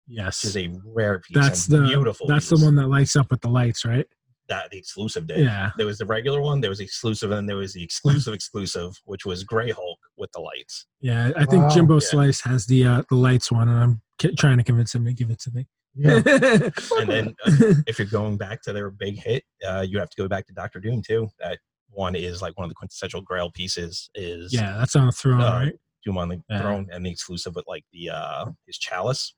[0.07, 1.35] which yes, is a rare piece.
[1.35, 2.27] that's the beautiful.
[2.27, 4.05] that's the one that lights up with the lights, right?
[4.47, 5.37] that the exclusive did.
[5.45, 5.69] Yeah.
[5.77, 8.33] There was the regular one, there was the exclusive, and then there was the exclusive
[8.33, 10.87] exclusive, which was Gray Hulk with the lights.
[11.01, 11.69] Yeah, I think Wow.
[11.69, 11.99] Jimbo Yeah.
[11.99, 15.13] Slice has the uh, the lights one, and I'm ki- trying to convince him to
[15.13, 15.67] give it to me.
[15.95, 16.21] Yeah.
[16.99, 20.17] And then uh, if you're going back to their big hit, uh, you have to
[20.17, 21.29] go back to Doctor Doom too.
[21.39, 21.59] That
[21.91, 24.09] one is like one of the quintessential Grail pieces.
[24.15, 25.73] Is yeah, that's on the throne, Uh, right?
[26.05, 26.61] Doom on the Yeah.
[26.61, 29.35] throne and the exclusive with like the uh his chalice.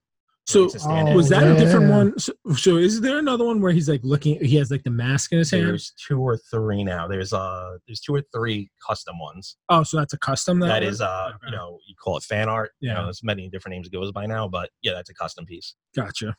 [0.47, 2.17] So It's was that a different one?
[2.19, 4.43] So, so is there another one where he's like looking?
[4.43, 5.67] He has like the mask in his hand.
[5.67, 7.07] There's two or three now.
[7.07, 9.55] There's uh there's two or three custom ones.
[9.69, 10.59] Oh, so that's a custom.
[10.59, 10.91] That, That one?
[10.91, 11.37] is uh Okay.
[11.45, 12.71] you know you call it fan art.
[12.79, 12.95] You Yeah.
[12.95, 15.75] know, there's many different names it goes by now, but yeah, that's a custom piece.
[15.95, 16.35] gotcha.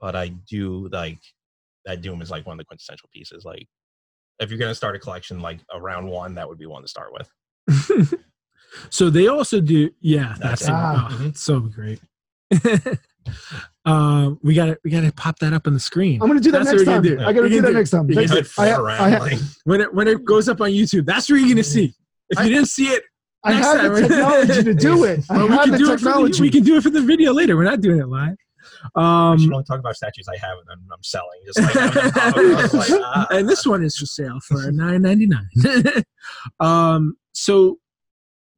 [0.00, 1.18] But I do like
[1.84, 3.44] that Doom is like one of the quintessential pieces.
[3.44, 3.66] Like
[4.40, 7.10] if you're gonna start a collection like around one, that would be one to start
[7.12, 8.14] with.
[8.90, 9.90] so they also do.
[10.00, 10.68] Yeah, That's that's, it.
[10.68, 10.72] it.
[10.74, 11.08] Ah.
[11.20, 12.00] Oh, it's so great.
[13.84, 16.40] um, we got to we got to pop that up on the screen I'm gonna
[16.40, 17.02] do that That's next time.
[17.02, 17.20] we can.
[17.20, 18.06] I gotta We do that next time.
[18.08, 18.44] Next time.
[18.58, 21.06] I, I, I, when it when it goes up on YouTube.
[21.06, 21.94] That's where you're gonna see.
[22.30, 23.02] If you didn't see it
[23.44, 23.92] I Next had time.
[23.94, 25.20] the technology to do it.
[25.28, 27.00] I Well, we had can the do it the, we can do it for the
[27.00, 27.56] video later.
[27.56, 28.36] We're not doing it live.
[28.94, 31.40] I should Um, only talk about statues I have and then I'm selling.
[31.46, 32.56] Just like, have them.
[32.56, 33.26] I was like, ah.
[33.30, 36.02] and this one is for sale for nine ninety nine.
[36.60, 37.78] um, so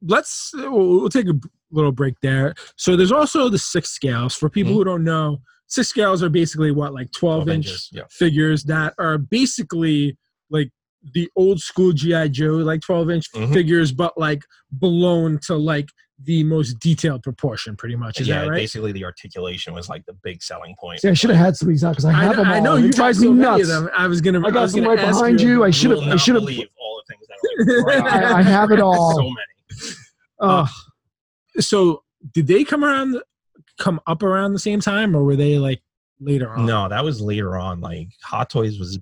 [0.03, 1.35] let's we'll, we'll take a
[1.71, 2.55] little break there.
[2.77, 4.77] So there's also the six scales for people Mhm.
[4.77, 5.39] who don't know.
[5.67, 8.03] Six scales are basically what like twelve, 12 inch inches, yeah.
[8.11, 10.17] figures that are basically
[10.51, 10.71] like
[11.15, 13.53] the old school GI Joe like twelve inch Mhm.
[13.53, 15.89] figures, but like blown to like
[16.25, 17.77] the most detailed proportion.
[17.77, 18.57] Pretty much is yeah, that right?
[18.57, 21.01] basically the articulation was like the big selling point.
[21.01, 22.55] See, I should have had some of these out because I have I, them all.
[22.55, 23.71] I know you it drives me so nuts.
[23.97, 24.47] I was gonna.
[24.47, 25.65] I got was some gonna right behind you.
[25.65, 26.01] I should have.
[26.01, 26.43] I should have.
[26.45, 29.15] believe all the things that like, I, I have it all.
[29.15, 29.95] so many.
[30.41, 30.67] Uh,
[31.61, 33.21] so did they come around
[33.79, 35.83] come up around the same time or were they like
[36.21, 37.81] later on No, that was later on.
[37.81, 38.99] Like Hot Toys was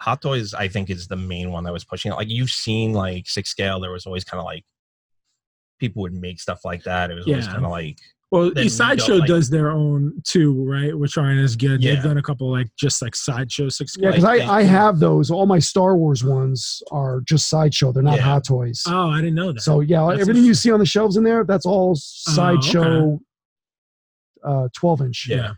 [0.00, 2.16] Hot Toys, I think, is the main one that was pushing it.
[2.16, 4.64] Like you've seen like six scale, there was always kind of like
[5.82, 7.10] people would make stuff like that.
[7.10, 7.52] It was always Yeah.
[7.52, 7.98] kind of like
[8.30, 11.94] well the sideshow like- does their own too right which aren't as good Yeah.
[11.94, 14.98] they've done a couple like just like sideshow six yeah, because Like, I, I have
[15.00, 15.30] those.
[15.30, 17.92] All my Star Wars ones are just sideshow.
[17.92, 18.22] They're not Yeah.
[18.22, 18.82] Hot Toys.
[18.86, 21.24] oh i didn't know that So yeah, That's everything you see on the shelves in
[21.24, 23.20] there, that's all sideshow.
[24.44, 25.26] Uh, twelve inch.
[25.28, 25.52] yeah.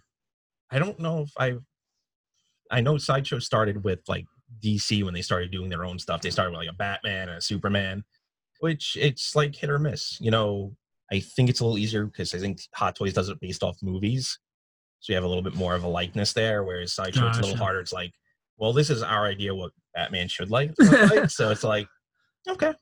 [0.70, 1.54] I don't know if I
[2.70, 4.24] I know Sideshow started with like
[4.60, 6.20] DC when they started doing their own stuff.
[6.22, 8.02] They started with like a Batman and a Superman,
[8.60, 10.20] which it's like hit or miss.
[10.20, 10.76] You know,
[11.12, 13.76] I think it's a little easier because I think Hot Toys does it based off
[13.82, 14.38] movies.
[15.00, 17.42] So you have a little bit more of a likeness there, whereas Sideshow it's a
[17.42, 17.80] little harder.
[17.80, 18.12] It's like,
[18.56, 20.72] well, this is our idea what Batman should like.
[20.78, 21.28] like.
[21.30, 21.86] so it's like,
[22.48, 22.72] okay,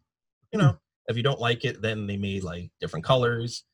[0.53, 0.67] you hmm.
[0.67, 3.65] know, if you don't like it, then they made like different colors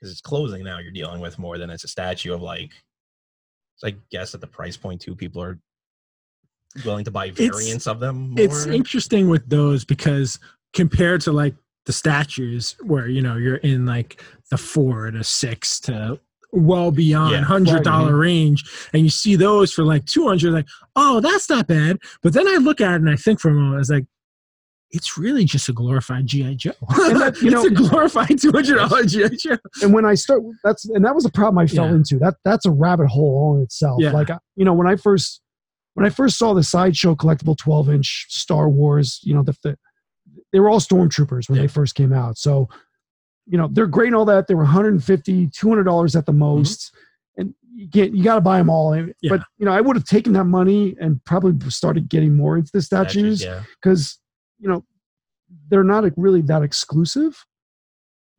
[0.00, 2.72] because it's clothing now you're dealing with more than it's a statue of like.
[3.76, 5.58] So I guess at the price point too, people are
[6.84, 8.30] willing to buy It's- variants of them.
[8.30, 8.40] More.
[8.40, 10.38] it's interesting with those because
[10.74, 11.54] compared to like
[11.86, 16.18] the statues where you know you're in like the four to six to
[16.52, 17.42] well beyond Yeah.
[17.42, 18.26] hundred dollar Right.
[18.28, 22.46] range and you see those for like 200 like oh that's not bad but then
[22.48, 24.06] i look at it and i think for a moment it's like
[24.92, 29.08] it's really just a glorified gi joe And that, you it's know- a glorified $200
[29.08, 31.96] gi joe and when I start, that's and that was a problem I fell Yeah.
[31.96, 32.18] into.
[32.18, 34.00] That that's a rabbit hole all in itself.
[34.00, 34.12] Yeah.
[34.12, 35.40] Like I- you know, when I first
[35.94, 39.76] when I first saw the sideshow collectible twelve inch Star Wars, you know, the, the
[40.54, 41.62] they were all stormtroopers when Yeah.
[41.62, 42.38] they first came out.
[42.38, 42.68] So,
[43.44, 44.46] you know, they're great and all that.
[44.46, 46.94] They were 150 200 dollars at the most,
[47.36, 48.96] and you get you got to buy them all.
[48.96, 49.10] Yeah.
[49.28, 52.70] But you know, I would have taken that money and probably started getting more into
[52.72, 53.64] the statues yeah.
[53.82, 54.20] because
[54.60, 54.84] you know
[55.68, 57.44] they're not really that exclusive.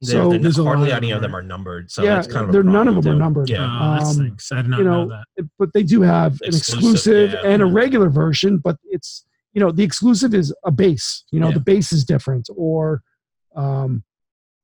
[0.01, 1.91] They're, So- they're There's hardly any of them are numbered.
[1.91, 3.49] So yeah, that's kind of they're none of problem, them are numbered.
[3.49, 3.65] Yeah.
[3.99, 4.51] oh, Um, stinks.
[4.54, 7.49] i did not you know, know, that but they do have an Exclusive, exclusive yeah.
[7.49, 9.24] and a regular version but it's
[9.55, 11.55] you know the exclusive is a base you know Yeah.
[11.55, 13.01] the base is different or
[13.55, 14.03] um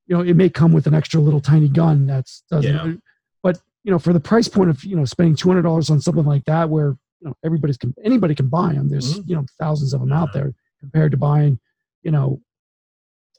[0.08, 2.94] you know it may come with an extra little tiny gun that's doesn't Yeah.
[3.42, 6.46] but you know for the price point of you know spending $200 on something like
[6.46, 6.90] that where
[7.22, 9.30] you know everybody's can anybody can buy them there's Mhm.
[9.30, 11.60] you know thousands of them out there compared to buying
[12.04, 12.42] you know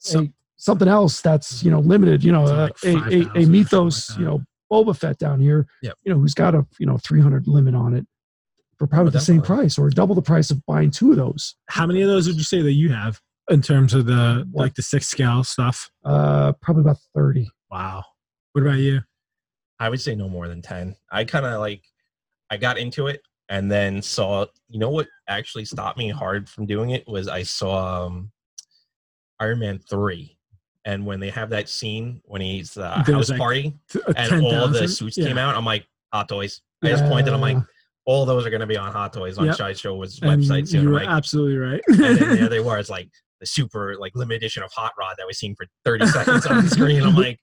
[0.00, 3.46] So- a, something else that's you know limited you know uh, like a, a, a
[3.46, 5.94] mythos like you know boba fett down here Yep.
[6.04, 8.06] you know who's got a you know 300 limit on it
[8.82, 11.54] for probably Oh, the same price or double the price of buying two of those
[11.68, 14.62] how many of those would you say that you have in terms of the What?
[14.64, 18.02] like the six scale stuff uh probably about 30 wow
[18.54, 19.00] what about you
[19.78, 20.94] I would say no more than 10.
[21.10, 21.82] I kind of like,
[22.50, 26.66] I got into it and then saw, you know what actually stopped me hard from
[26.66, 28.30] doing it was I saw um,
[29.40, 30.36] Iron Man 3.
[30.84, 34.44] And when they have that scene when he's the house like, party Th- uh, and
[34.46, 35.26] all the suits Yeah.
[35.26, 36.60] came out, I'm like, Hot Toys.
[36.84, 37.62] I just pointed, I'm like, Yeah.
[38.04, 39.54] All those are going to be on Hot Toys on Yep.
[39.56, 40.82] Sideshow was And website soon.
[40.82, 42.78] you I'm were like, absolutely right and then there they were.
[42.78, 43.08] It's like
[43.40, 46.64] the super like limited edition of Hot Rod that was seen for 30 seconds on
[46.64, 47.02] the screen.
[47.02, 47.38] I'm like,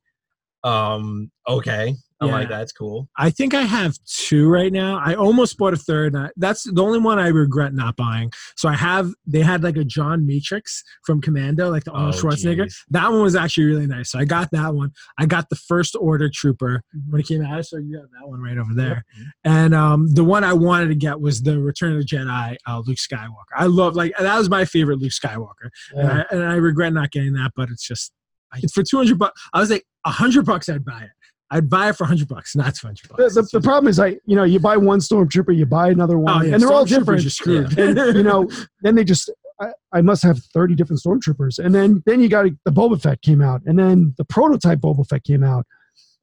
[0.64, 1.94] um, okay.
[2.22, 2.58] I'm like, Yeah.
[2.58, 3.08] that's cool.
[3.18, 5.00] I think I have two right now.
[5.04, 6.16] I almost bought a third.
[6.16, 8.32] I- That's the only one I regret not buying.
[8.58, 9.12] So I have.
[9.26, 12.64] They had like a John Matrix from Commando, like the Arnold Oh, Schwarzenegger.
[12.66, 12.84] geez.
[12.90, 14.12] That one was actually really nice.
[14.12, 14.92] So I got that one.
[15.18, 17.66] I got the first Order Trooper when it came out.
[17.66, 19.06] So you have that one right over there.
[19.46, 22.82] And um, the one I wanted to get was the Return of the Jedi, uh,
[22.86, 23.30] Luke Skywalker.
[23.56, 27.12] I love like that was my favorite Luke Skywalker, and, I, and I regret not
[27.12, 27.52] getting that.
[27.56, 28.12] But it's just
[28.56, 29.42] it's for two hundred bucks.
[29.54, 30.68] I was like hundred bucks.
[30.70, 31.10] I'd buy it.
[31.52, 33.34] I'd buy it for hundred bucks, not two hundred the, bucks.
[33.34, 36.18] the, It's the problem is i you know you buy one stormtrooper you buy another
[36.18, 37.80] oh, one Oh, yeah, and they're all Stormtroopers different are screwed.
[37.80, 38.48] and you know
[38.82, 39.32] then they just
[39.62, 43.22] I, I must have 30 different stormtroopers and then then you got the boba fett
[43.22, 45.66] came out and then the prototype boba fett came out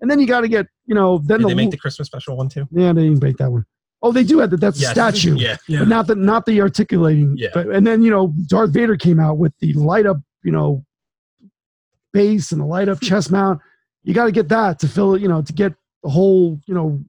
[0.01, 2.07] and then you got to get you know then Did the they make the Christmas
[2.07, 2.67] special one too?
[2.71, 3.65] yeah they didn't make that one.
[4.03, 4.61] Oh, they do have that.
[4.61, 4.91] That's a Yes.
[4.93, 5.37] statue.
[5.39, 5.57] Yeah.
[5.67, 5.79] yeah.
[5.81, 7.35] but not the not the articulating.
[7.37, 7.49] Yeah.
[7.55, 10.85] But, and then you know Darth Vader came out with the light up, you know,
[12.13, 13.61] base and the light up chest mount.
[14.07, 16.75] You got to get that to fill it, you know, to get the whole, you
[16.75, 17.03] know,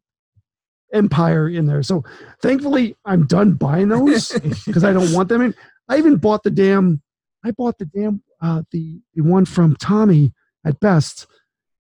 [0.93, 1.83] empire in there.
[1.83, 2.03] So
[2.41, 4.31] thankfully, I'm done buying those
[4.65, 5.55] because I don't want them in.
[5.87, 7.01] I even bought the damn.
[7.45, 10.33] I bought the damn uh, the the one from Tommy
[10.65, 11.27] at best.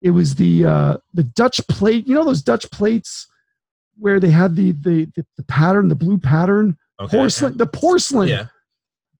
[0.02, 2.06] It was the uh, the Dutch plate.
[2.06, 3.26] You know those Dutch plates
[3.98, 7.16] where they had the the the, the pattern, the blue pattern Okay.
[7.16, 7.56] porcelain.
[7.56, 8.28] The porcelain.
[8.28, 8.46] Yeah.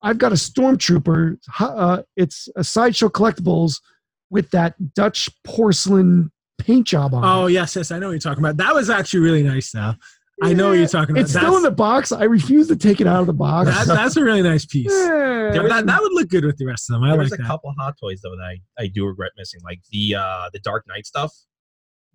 [0.03, 1.39] I've got a stormtrooper.
[1.59, 3.81] Uh, it's a sideshow collectibles
[4.31, 7.23] with that Dutch porcelain paint job on.
[7.23, 7.27] It.
[7.27, 7.53] Oh it.
[7.53, 8.57] yes, yes, I know what you're talking about.
[8.59, 9.95] That was actually really nice, though.
[10.43, 11.23] I know what you're talking about.
[11.23, 12.13] It's that's, still in the box.
[12.13, 13.71] I refuse to take it out of the box.
[13.71, 14.93] that, that's a really nice piece.
[15.47, 15.53] Yeah.
[15.53, 17.05] There was- That, that would look good with the rest of them.
[17.05, 17.47] I there like was a that.
[17.47, 20.85] couple hot toys though that I, I do regret missing, like the uh the Dark
[20.89, 21.33] Knight stuff.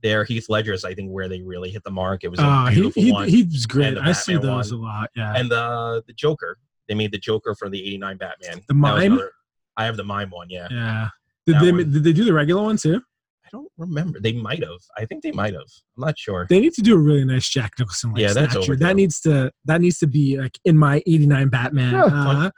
[0.04, 2.24] There, Heath Ledger's I think where they really hit the mark.
[2.24, 3.28] It was a Oh, he, beautiful he, one.
[3.30, 3.98] he's great.
[3.98, 4.82] I see those one.
[4.82, 5.10] a lot.
[5.16, 5.34] Yeah.
[5.36, 6.58] and the the Joker.
[6.90, 8.56] They made the Joker for the '89 Batman.
[8.58, 9.14] The That mime?
[9.14, 9.32] another-
[9.78, 10.50] I have the mime one.
[10.50, 11.10] Yeah, yeah.
[11.54, 11.92] Did That they one.
[11.92, 13.02] did they do the regular one too?
[13.46, 14.20] I don't remember.
[14.20, 14.80] They might have.
[14.98, 15.64] I think they might have.
[15.98, 16.48] I'm not sure.
[16.50, 18.76] They need to do a really nice Jack Nicholson like Yeah, that's statue.
[18.78, 21.94] That needs to that needs to be like in my '89 Batman.
[21.94, 22.50] Yeah, uh,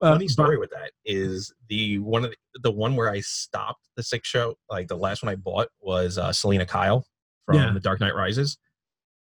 [0.00, 3.88] uh, Funny story with that is the one of the, the one where I stopped
[3.96, 4.54] the six show.
[4.68, 7.06] Like the last one I bought was uh, Selina Kyle
[7.46, 7.72] from Yeah.
[7.72, 8.58] The Dark Knight Rises,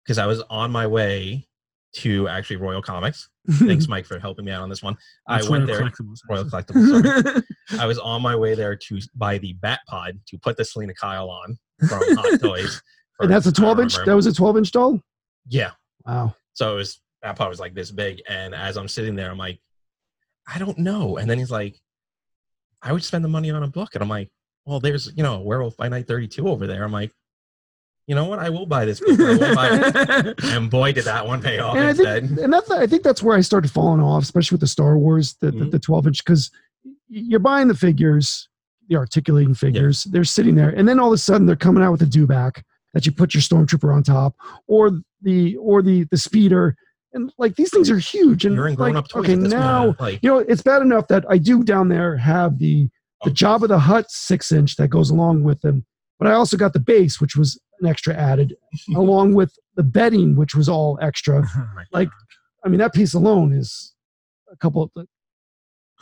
[0.06, 1.48] because I was on my way
[1.94, 3.30] to actually Royal Comics.
[3.52, 4.98] Thanks, Mike, for helping me out on this one.
[5.28, 5.90] That's I went Royal there.
[5.90, 6.46] Collectibles, Royal.
[6.46, 7.26] Collectibles.
[7.28, 7.44] Sorry.
[7.80, 10.94] I was on my way there to buy the Bat Pod to put the Selina
[10.94, 12.82] Kyle on from Hot Toys.
[13.20, 13.96] and that's a 12 inch.
[14.06, 15.00] That was a 12 inch doll.
[15.48, 15.72] Yeah.
[16.06, 16.36] Wow.
[16.54, 19.38] So it was Bat Pod was like this big, and as I'm sitting there, I'm
[19.38, 19.60] like,
[20.48, 21.18] I don't know.
[21.18, 21.76] And then he's like,
[22.82, 24.30] I would spend the money on a book, and I'm like,
[24.66, 26.84] well, there's you know Werewolf by Night 32 over there.
[26.84, 27.12] I'm like,
[28.08, 28.40] you know what?
[28.40, 29.20] I will buy this book.
[29.20, 30.44] I will buy it.
[30.46, 33.24] and boy, did that one pay off and I think, and that's I think that's
[33.24, 35.72] where I started falling off, especially with the Star Wars, the the, Mhm.
[35.72, 36.52] the 12 inch, because
[37.08, 38.50] you're buying the figures,
[38.90, 40.04] the articulating figures.
[40.06, 42.62] They're sitting there, and then all of a sudden they're coming out with a dewback
[42.94, 44.36] that you put your stormtrooper on top,
[44.68, 46.76] or the or the the speeder,
[47.14, 48.46] and like these things are huge.
[48.46, 49.24] And You're in grown like, up toys.
[49.24, 50.00] okay, now point.
[50.02, 52.90] like you know it's bad enough that I do down there have the
[53.24, 53.34] the Oh.
[53.34, 55.86] Jabba the Hutt six inch that goes along with them,
[56.20, 58.56] but I also got the base, which was an extra added,
[58.96, 61.44] along with the bedding, which was all extra.
[61.56, 62.10] Oh Like.
[62.66, 63.94] I mean, that piece alone is
[64.52, 64.92] a couple.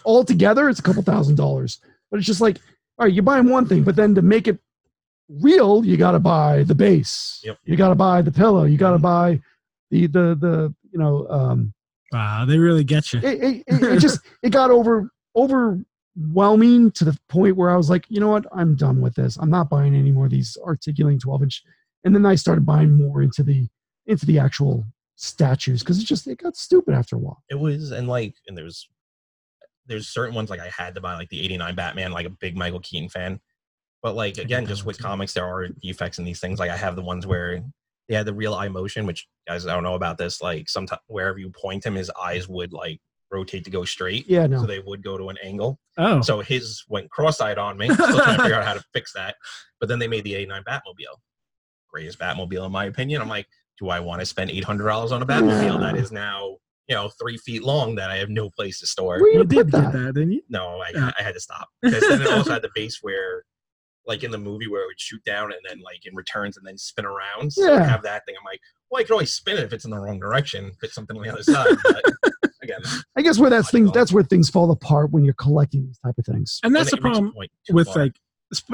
[0.03, 1.79] All together, it's a couple thousand dollars.
[2.09, 2.57] But it's just like,
[2.97, 4.59] all right, you're buying one thing, but then to make it
[5.29, 7.39] real, you got to buy the base.
[7.43, 7.57] Yep.
[7.63, 8.65] You got to buy the pillow.
[8.65, 9.39] You got to buy
[9.89, 11.27] the the the you know.
[11.29, 11.73] Um,
[12.11, 13.19] wow, they really get you.
[13.19, 15.79] it, it, it, it just it got over over
[16.21, 19.37] overwhelming to the point where I was like, you know what, I'm done with this.
[19.37, 21.63] I'm not buying any more of these articulating 12 inch.
[22.03, 23.67] And then I started buying more into the
[24.07, 27.43] into the actual statues because it just it got stupid after a while.
[27.49, 28.89] it was and like and there's
[29.85, 32.57] there's certain ones like I had to buy like the 89 Batman like a big
[32.57, 33.39] Michael Keaton fan
[34.01, 36.95] but like again just with comics there are defects in these things like I have
[36.95, 37.63] the ones where
[38.09, 41.01] they had the real eye motion which guys I don't know about this like sometimes
[41.05, 42.99] wherever you point him his eyes would like
[43.31, 44.57] rotate to go straight Yeah, no.
[44.57, 44.67] so no.
[44.67, 48.37] they would go to an angle Oh, so his went cross-eyed on me still trying
[48.37, 49.35] to figure out how to fix that
[49.79, 51.17] but then they made the 89 Batmobile
[51.89, 53.47] greatest Batmobile in my opinion I'm like
[53.79, 57.37] do I want to spend $800 on a Batmobile that is now you know three
[57.37, 59.93] feet long that I have no place to store Where you you did get that?
[59.93, 60.41] that, didn't you?
[60.49, 61.11] no, I, Yeah.
[61.17, 61.67] I had to stop.
[61.81, 63.43] Because then it also had the base where,
[64.05, 66.65] like in the movie, where it would shoot down and then like in returns and
[66.67, 67.53] then spin around.
[67.53, 67.81] So Yeah.
[67.81, 68.35] I have that thing.
[68.37, 70.91] I'm like, well, I could always spin it if it's in the wrong direction, put
[70.91, 71.77] something on the other side.
[71.83, 72.03] But
[72.63, 72.81] again,
[73.15, 76.15] I guess where that's my things—that's where things fall apart when you're collecting these type
[76.17, 76.59] of things.
[76.63, 78.03] And that's the when it reaches a problem with far.
[78.03, 78.13] like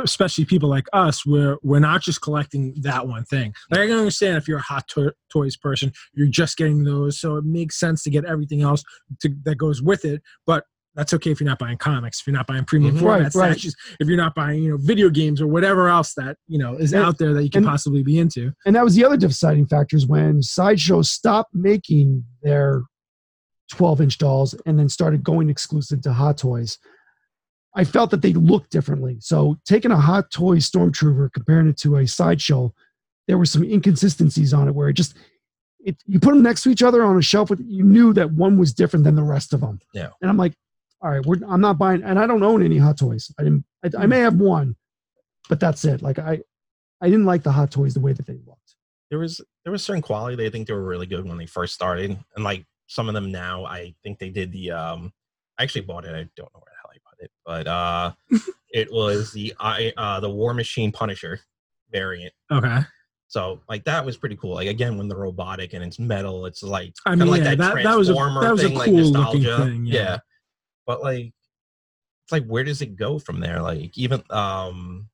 [0.04, 3.95] especially people like us where we're not just collecting that one thing like i can
[3.97, 7.80] understand if you're a hot to- toys person you're just getting those so it makes
[7.80, 8.84] sense to get everything else
[9.21, 10.63] to, that goes with it but
[10.95, 13.02] that's okay if you're not buying comics if you're not buying premium Mhm.
[13.02, 13.52] format Right, right.
[13.52, 16.73] statues if you're not buying you know video games or whatever else that you know
[16.76, 19.06] is And- out there that you can and- possibly be into And that was the
[19.06, 22.82] other deciding factors when Sideshow stopped making their
[23.72, 26.78] 12 inch dolls and then started going exclusive to Hot Toys.
[27.76, 29.18] I felt that they looked differently.
[29.20, 32.74] So taking a Hot Toy Stormtrooper, comparing it to a Sideshow,
[33.28, 35.16] there were some inconsistencies on it where it just,
[35.80, 38.32] it, you put them next to each other on a shelf, with, you knew that
[38.32, 39.80] one was different than the rest of them.
[39.94, 40.10] Yeah.
[40.22, 40.54] And I'm like,
[41.02, 43.32] all right, we're, I'm not buying, and I don't own any Hot Toys.
[43.38, 44.76] I didn't, I, I may have one,
[45.50, 46.02] but that's it.
[46.02, 46.42] Like I,
[47.00, 48.76] I didn't like the Hot Toys the way that they looked.
[49.10, 51.74] there was there was certain quality they think they were really good when they first
[51.76, 54.71] started, and like some of them now, I think they did the.
[54.71, 55.13] um
[55.60, 56.10] I actually bought it.
[56.15, 58.12] I don't know where the hell I put it, but uh
[58.71, 61.39] it was the I uh the War Machine Punisher
[61.91, 62.34] variant.
[62.52, 62.82] okay
[63.28, 64.54] So like that was pretty cool.
[64.56, 67.58] Like again, when the robotic and it's metal, it's like I mean, like yeah, that,
[67.58, 69.65] that- that was a- that was a thing, like cool looking nostalgia.
[69.71, 70.17] thing, yeah.
[70.86, 71.34] But like
[72.23, 73.62] it's like where does it go from there?
[73.62, 75.10] Like even um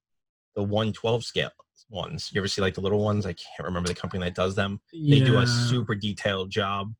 [0.55, 1.49] the 112 scale
[1.89, 2.29] ones.
[2.33, 3.25] You ever see like the little ones?
[3.25, 4.79] I can't remember the company that does them.
[4.91, 6.93] They do a super detailed job,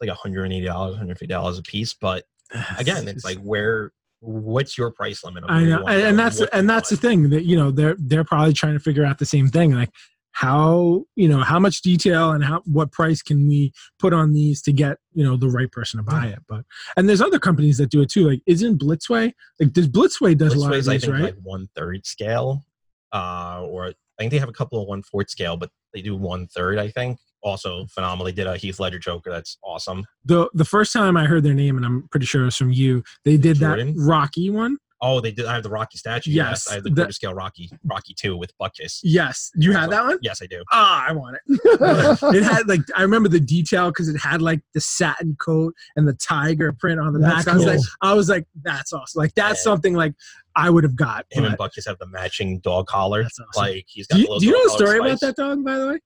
[0.00, 1.94] like $180, $150 a piece.
[1.94, 2.24] But
[2.78, 5.44] again, it's like where what's your price limit?
[5.48, 8.74] I know, and, that's and that's the thing that you know they're they're probably trying
[8.74, 9.90] to figure out the same thing, like
[10.32, 14.62] how you know how much detail and how what price can we put on these
[14.62, 16.38] to get you know the right person to buy it.
[16.48, 16.64] But
[16.96, 18.28] and there's other companies that do it too.
[18.28, 21.22] Like isn't Blitzway like does Blitzway does a lot of Blitzway's, I these think, right?
[21.22, 22.64] like one third scale,
[23.12, 26.16] uh, or I think they have a couple of one fourth scale, but they do
[26.16, 26.78] one third.
[26.78, 28.26] I think also phenomenal.
[28.26, 29.30] They did a Heath Ledger Joker.
[29.30, 30.04] That's awesome.
[30.24, 32.72] the the first time I heard their name, and I'm pretty sure it was from
[32.72, 33.94] you, they did Jordan?
[33.96, 34.76] that Rocky one.
[35.02, 35.46] Oh, they did.
[35.46, 36.30] I have the Rocky statue.
[36.30, 39.00] Yes, I have the that- quarter scale Rocky, Rocky two with Butkus.
[39.02, 40.18] Yes, you had that one.
[40.20, 40.62] Yes, I do.
[40.72, 41.58] Ah, I want it.
[42.34, 46.06] it had like I remember the detail because it had like the satin coat and
[46.06, 47.54] the tiger print on the That's back.
[47.54, 47.80] I was like.
[48.02, 49.18] I was like, that's awesome.
[49.20, 49.70] Like that's Yeah.
[49.72, 50.12] something like
[50.54, 51.24] I would have got.
[51.30, 53.22] Him and but Butkus have the matching dog collar.
[53.22, 53.62] That's awesome.
[53.72, 54.16] Like he's got.
[54.16, 55.98] do you, do you know dog the collar story about that dog, by the way?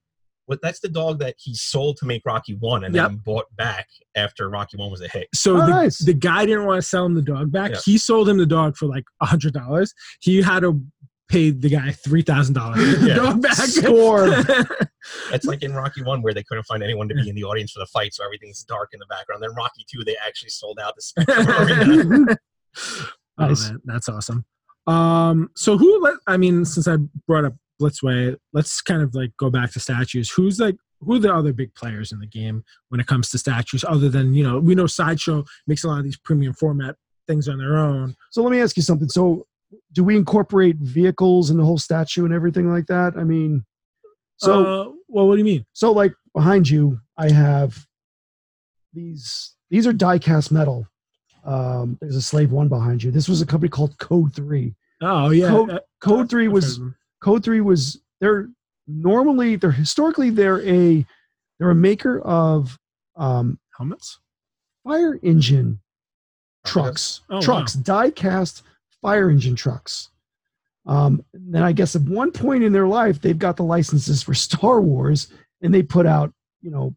[0.47, 3.07] What that's the dog that he sold to make Rocky one, and Yep.
[3.09, 5.27] then bought back after Rocky one was a hit.
[5.33, 5.97] So Oh, the, nice.
[5.99, 7.71] the guy didn't want to sell him the dog back.
[7.71, 7.79] Yeah.
[7.83, 9.93] He sold him the dog for like a hundred dollars.
[10.21, 10.81] He had to
[11.27, 13.15] pay the guy three thousand dollars to the Yeah.
[13.15, 13.53] dog back.
[13.55, 14.33] Scored.
[15.31, 17.71] It's like in Rocky one where they couldn't find anyone to be in the audience
[17.71, 19.43] for the fight, so everything's dark in the background.
[19.43, 21.47] Then Rocky two, they actually sold out the spectrum.
[22.27, 22.37] arena.
[23.37, 23.69] Oh, Nice.
[23.69, 24.45] man, that's awesome.
[24.87, 26.01] Um, so who?
[26.01, 29.79] Let, I mean, since I brought up Blitzway, let's kind of like go back to
[29.79, 30.29] statues.
[30.29, 33.37] Who's like who are the other big players in the game when it comes to
[33.37, 33.83] statues?
[33.87, 36.95] Other than you know, we know Sideshow makes a lot of these premium format
[37.27, 38.15] things on their own.
[38.31, 39.09] So let me ask you something.
[39.09, 39.45] So
[39.91, 43.13] do we incorporate vehicles and the whole statue and everything like that?
[43.17, 43.65] I mean,
[44.37, 45.65] so uh, well, what do you mean?
[45.73, 47.85] so like behind you, I have
[48.93, 49.53] these.
[49.69, 50.87] These are die cast metal.
[51.43, 53.11] Um, there's a slave one behind you.
[53.11, 54.75] This was a company called Code Three.
[55.01, 56.95] Oh yeah, Code- uh, Code Three was them.
[57.21, 58.49] Code Three was they're
[58.87, 61.05] normally they're historically they're a
[61.59, 62.77] they're a maker of
[63.15, 64.19] um, helmets.
[64.83, 65.79] fire engine
[66.65, 68.63] trucks, Oh, trucks, die cast
[69.01, 70.09] fire engine trucks.
[70.85, 74.33] Um, then I guess at one point in their life, they've got the licenses for
[74.33, 75.27] Star Wars,
[75.61, 76.95] and they put out, you know,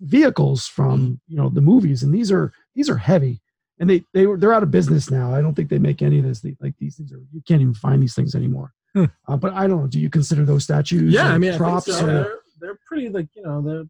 [0.00, 3.40] vehicles from you know the movies, and these are these are heavy,
[3.80, 5.34] and they they were they're out of business now.
[5.34, 6.40] I don't think they make any of this.
[6.40, 8.72] They, like these things are you can't even find these things anymore.
[8.96, 9.04] Hmm.
[9.28, 9.86] Uh, but I don't know.
[9.86, 11.12] Do you consider those statues?
[11.12, 11.86] Yeah, I mean, I props.
[11.86, 12.02] so.
[12.02, 13.84] or- They're, they're pretty like you know they're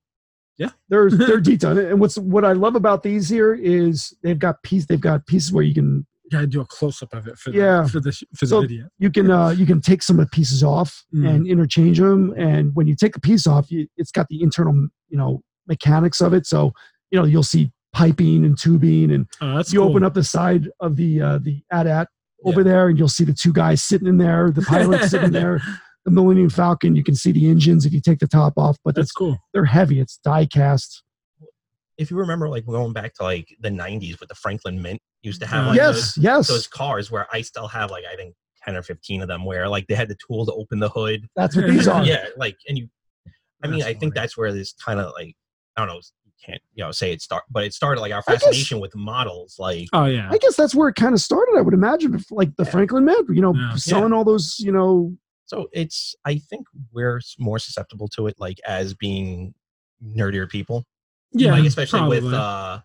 [0.59, 1.79] yeah they're they're detailed.
[1.79, 5.53] And what's what I love about these here is they've got piece they've got pieces
[5.53, 7.87] where you can gotta do a close up of it for the, Yeah.
[7.87, 8.89] for the for the video.
[8.99, 11.29] you can uh, you can take some of the pieces off Mm.
[11.31, 12.35] and interchange them.
[12.37, 14.75] And when you take a piece off, you, it's got the internal
[15.09, 16.45] you know mechanics of it.
[16.47, 16.73] So
[17.13, 19.89] you know you'll see piping and tubing, and Oh, that's you cool.
[19.91, 22.09] open up the side of the uh, the AT-AT
[22.45, 22.65] over Yeah.
[22.65, 25.61] there, and you'll see the two guys sitting in there, the pilot sitting there.
[26.05, 28.95] The Millennium Falcon, you can see the engines if you take the top off, but
[28.95, 29.39] That's cool.
[29.53, 29.99] they're heavy.
[29.99, 31.03] It's die cast.
[31.99, 35.41] if you remember, like going back to like the '90s with the Franklin Mint, used
[35.41, 38.35] to have like yes, those, yes, those cars where I still have like I think
[38.65, 41.27] ten or fifteen of them, where like they had the tool to open the hood.
[41.35, 42.05] that's what these are.
[42.05, 42.89] yeah, like and you,
[43.65, 45.35] I mean, That's I think that's where this kind of like
[45.77, 48.23] I don't know, you can't you know say it start, but it started like our
[48.29, 50.29] I guess- fascination with models, like Oh yeah.
[50.31, 51.55] I guess that's where it kind of started.
[51.57, 52.71] I would imagine, like the Yeah.
[52.71, 53.75] Franklin Mint, you know, Yeah.
[53.77, 58.59] selling all those, you know, So it's I think we're more susceptible to it like
[58.67, 59.55] as being
[60.05, 60.85] nerdier people.
[61.33, 62.81] yeah, like especially with uh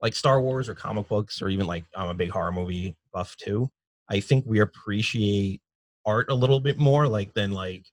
[0.00, 3.36] like Star Wars or comic books or even like I'm a big horror movie buff
[3.36, 3.70] too.
[4.08, 5.60] I think we appreciate
[6.04, 7.86] art a little bit more like than like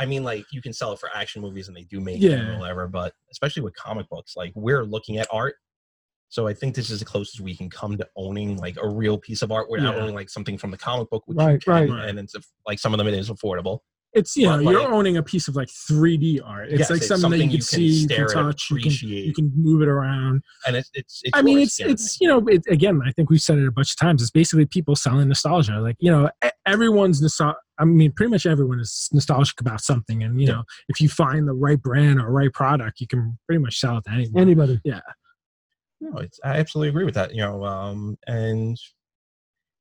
[0.00, 2.30] I mean like you can sell it for action movies and they do make it
[2.30, 2.38] Yeah.
[2.38, 5.56] and whatever, but especially with comic books, like we're looking at art.
[6.30, 9.18] So I think this is the closest we can come to owning like a real
[9.18, 10.02] piece of art without Yeah.
[10.02, 12.08] owning like something from the comic book, which you Right, can, right.
[12.08, 12.34] and it's
[12.66, 13.80] like some of them it is affordable.
[14.12, 16.68] it's you know but, you're like- owning a piece of like 3D art.
[16.70, 18.70] It's Yes, like it's something, that you something can you can see, you can touch,
[18.70, 20.42] you can you can move it around.
[20.66, 22.46] And it's it's, it's I mean, it's at the end of the it's you know
[22.48, 23.00] it, again.
[23.06, 24.20] I think we've said it a bunch of times.
[24.22, 25.78] It's basically people selling nostalgia.
[25.80, 26.28] Like you know,
[26.66, 27.58] everyone's nostalgic.
[27.80, 30.52] I mean, pretty much everyone is nostalgic about something, and you Yeah.
[30.54, 33.96] know, if you find the right brand or right product, you can pretty much sell
[33.98, 34.42] it to anyone.
[34.42, 34.80] anybody.
[34.84, 35.00] Yeah.
[36.00, 37.34] No, it's I absolutely agree with that.
[37.34, 38.78] You know, um, and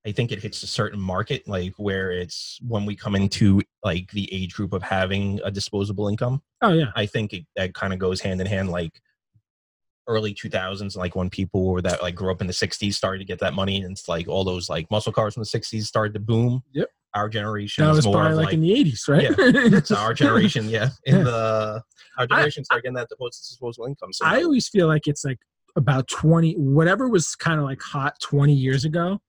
[0.05, 4.11] I think it hits a certain market, like where it's when we come into like
[4.11, 6.41] the age group of having a disposable income.
[6.61, 9.01] oh yeah, I think it, that kind of goes hand in hand, like
[10.07, 13.25] early 2000s, like when people were that like grew up in the 60s started to
[13.25, 16.13] get that money, and it's like all those like muscle cars from the 60s started
[16.13, 16.63] to boom.
[16.73, 16.89] Yep.
[17.15, 19.85] Our generation that was probably like, like in the '80s, right?
[19.87, 21.23] so our generation, yeah, in Yeah.
[21.23, 21.83] the
[22.17, 24.13] our generation started getting that disposable income.
[24.13, 25.39] So I always feel like it's like
[25.75, 29.19] about 20, whatever was kind of like hot 20 years ago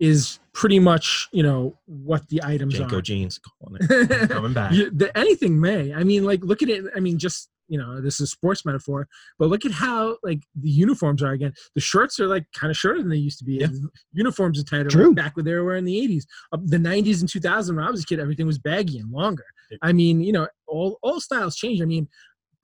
[0.00, 3.02] is pretty much you know what the items Jenko are.
[3.02, 3.38] jeans
[4.28, 4.72] coming back.
[4.72, 5.94] You- the, anything may.
[5.94, 6.84] I mean, like look at it.
[6.96, 9.08] I mean, just you know, this is a sports metaphor,
[9.38, 11.54] but look at how like the uniforms are again.
[11.74, 13.54] The shirts are like kind of shorter than they used to be.
[13.54, 13.68] Yeah.
[14.12, 14.90] Uniforms are tighter.
[14.90, 15.06] True.
[15.08, 17.74] Like back when they were in the '80s, uh, the '90s and 2000.
[17.76, 19.44] When I was a kid, everything was baggy and longer.
[19.70, 19.78] Yeah.
[19.80, 21.80] I mean, you know, all all styles change.
[21.80, 22.08] I mean,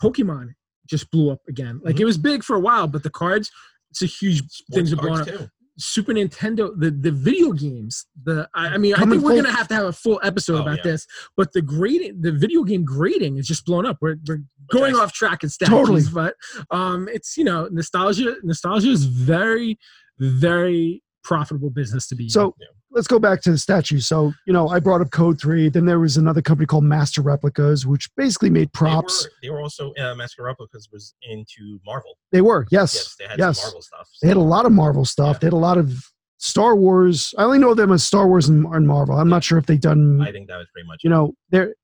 [0.02, 0.50] Pokemon
[0.86, 1.80] just blew up again.
[1.82, 2.00] Like Mhm.
[2.00, 3.50] it was big for a while, but the cards.
[3.90, 5.38] It's a huge things Sports are blowing cards up.
[5.38, 5.48] too.
[5.78, 8.06] Super Nintendo, the the video games.
[8.24, 10.58] The I, I mean, I think we're full- gonna have to have a full episode
[10.58, 10.82] Oh, about yeah.
[10.92, 11.06] this.
[11.36, 13.98] But the grading, the video game grading is just blown up.
[14.00, 16.02] We're we're going I- off track and statues, Totally.
[16.12, 16.34] but
[16.70, 18.36] um, it's you know nostalgia.
[18.42, 19.78] Nostalgia is very
[20.18, 22.28] very profitable business to be.
[22.28, 22.66] So Yeah.
[22.91, 24.01] Let's go back to the statue.
[24.01, 25.68] So, you know, I brought up Code 3.
[25.68, 29.24] Then there was another company called Master Replicas, which basically made props.
[29.24, 32.16] They were, they were also uh, Master Replicas was into Marvel.
[32.32, 32.95] They were, yes.
[32.95, 33.61] Yes, they had yes.
[33.61, 34.09] some Marvel stuff.
[34.22, 35.36] They had a lot of Marvel stuff.
[35.36, 35.39] Yeah.
[35.41, 36.05] They had a lot of
[36.39, 37.34] Star Wars.
[37.36, 39.16] I only know them as Star Wars and, and Marvel.
[39.16, 41.01] I'm not sure if they've done, I think that was pretty much.
[41.05, 41.74] you know, they're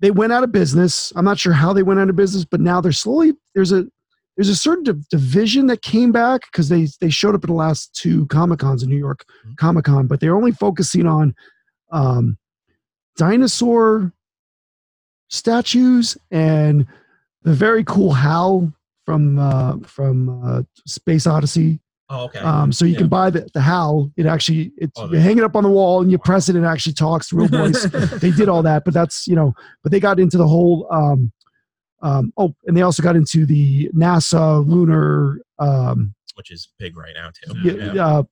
[0.00, 1.12] they went out of business.
[1.16, 3.86] I'm not sure how they went out of business, but now they're slowly there's a
[4.36, 7.54] there's a certain div- division that came back because they they showed up at the
[7.54, 9.56] last two Comic Cons in New York Mhm.
[9.56, 11.34] Comic Con, but they're only focusing on
[11.92, 12.36] um,
[13.16, 14.12] dinosaur
[15.28, 16.86] statues and
[17.42, 18.72] the very cool Hal
[19.04, 21.80] from uh, from uh, Space Odyssey.
[22.10, 22.38] Oh, okay.
[22.40, 22.98] Um, so you Yeah.
[22.98, 24.10] can buy the, the Hal.
[24.16, 26.56] It actually it's Oh, you hang it up on the wall and you press it
[26.56, 27.84] and it actually talks real voice.
[28.20, 30.86] they did all that, but that's you know, but they got into the whole.
[30.90, 31.32] Um,
[32.04, 37.14] um, oh, and they also got into the NASA lunar um, which is big right
[37.14, 37.54] now too.
[37.64, 38.22] y- uh,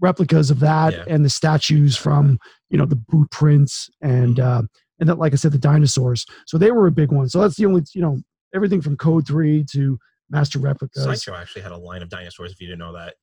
[0.00, 1.04] replicas of that Yeah.
[1.08, 2.38] and the statues from
[2.70, 4.58] you know the boot prints and Mm-hmm.
[4.58, 4.62] uh,
[5.00, 6.26] and that like I said the dinosaurs.
[6.46, 7.28] So they were a big one.
[7.28, 8.18] So that's the only you know
[8.54, 9.96] everything from Code Three to
[10.30, 11.04] Master Replicas.
[11.04, 12.50] Sideshow actually had a line of dinosaurs.
[12.52, 13.14] If you didn't know that,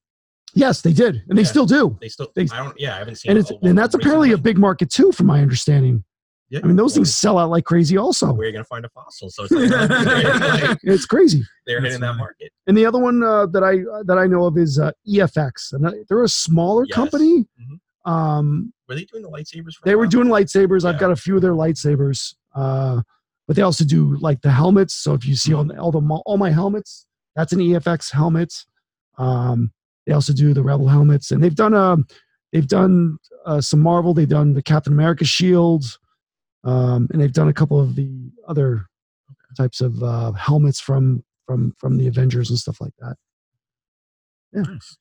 [0.54, 1.48] Yes, they did, and they Yeah.
[1.50, 1.98] still do.
[2.00, 2.32] they still.
[2.34, 2.80] They- I don't.
[2.80, 3.36] Yeah, I haven't seen.
[3.36, 6.04] And and that's apparently a big market too, from my understanding.
[6.50, 6.60] Yeah.
[6.64, 7.98] I mean, those things sell out like crazy.
[7.98, 9.30] Also, Where are you gonna find a fossil?
[9.32, 11.44] So it's like, like, it's crazy.
[11.66, 12.52] they're That's hitting that market.
[12.68, 15.92] And the other one uh, that I that I know of is uh, EFX, and
[16.08, 16.96] they're a smaller Yes.
[16.96, 17.46] company.
[17.60, 17.80] Mhm.
[18.12, 19.74] Um, Were they doing the lightsabers?
[19.76, 20.86] For they were doing lightsabers.
[20.86, 23.02] I've got a few of their lightsabers, uh,
[23.48, 24.94] but they also do like the helmets.
[24.94, 28.54] So if you see all, the, all the all my helmets, that's an EFX helmet.
[29.18, 29.72] Um,
[30.06, 32.06] they also do the Rebel helmets, and they've done um
[32.54, 33.18] they've done
[33.48, 34.14] uh, some Marvel.
[34.14, 35.98] They've done the Captain America shield,
[36.66, 38.10] um, and they've done a couple of the
[38.48, 38.86] other
[39.58, 43.16] types of uh, helmets from from from the Avengers and stuff like that.
[44.54, 44.98] Nice.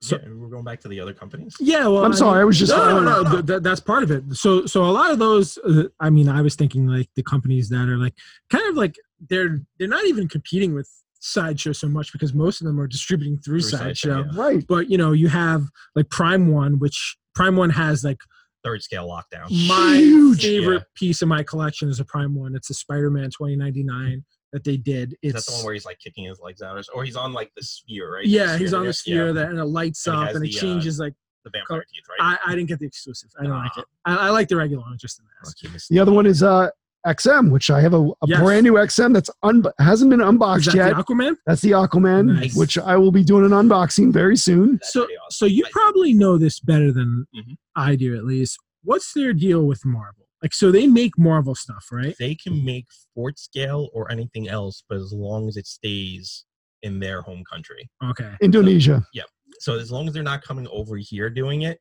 [0.00, 1.56] So- yeah, we're going back to the other companies.
[1.58, 3.22] Yeah, well, I'm I sorry, mean- I was just- no, no, no.
[3.22, 3.30] No.
[3.32, 4.22] th- th- that's part of it.
[4.34, 7.70] So, so a lot of those, uh, I mean, I was thinking like the companies
[7.70, 8.12] that are like
[8.50, 8.96] kind of like
[9.30, 10.90] they're they're not even competing with
[11.20, 14.24] sideshow so much because most of them are distributing through, Through sideshow.
[14.24, 14.66] Sideshow, Right.
[14.66, 18.18] But you know, you have like Prime One, which Prime One has like
[18.64, 19.50] Third scale lockdown.
[19.68, 20.40] my Huge.
[20.42, 20.84] favorite Yeah.
[20.94, 22.56] piece of my collection is a Prime One.
[22.56, 25.12] It's a Spider-Man 2099 that they did.
[25.22, 27.32] Is It's that the one where he's like kicking his legs out, or he's on
[27.32, 28.24] like the sphere, right?
[28.26, 30.52] yeah, he's on the sphere Yeah, that and it lights And up has and it
[30.52, 31.12] the, uh, changes like
[31.44, 32.38] the vampire teeth, right?
[32.46, 33.28] I, I didn't get the exclusive.
[33.38, 33.80] I don't like Ah.
[33.80, 33.86] it.
[34.06, 35.24] I, I like the regular one, just the
[35.68, 35.88] mask.
[35.90, 36.70] The other one is uh,
[37.06, 38.40] XM, which I have a, a Yes.
[38.40, 40.96] brand new XM that's un- hasn't been Is unboxed that yet.
[40.96, 41.36] the Aquaman?
[41.46, 42.56] That's the Aquaman, Nice.
[42.56, 44.72] which I will be doing an unboxing very soon.
[44.72, 45.10] That's So, awesome.
[45.30, 47.56] so you probably know this better than Mhm.
[47.76, 48.58] I do, at least.
[48.82, 50.26] What's their deal with Marvel?
[50.42, 52.14] Like, so they make Marvel stuff, right?
[52.18, 56.44] they can make fort scale or anything else, but as long as it stays
[56.82, 57.88] in their home country.
[58.10, 58.34] Okay.
[58.42, 59.06] Indonesia.
[59.14, 59.22] Yeah.
[59.60, 61.80] So as long as they're not coming over here doing it,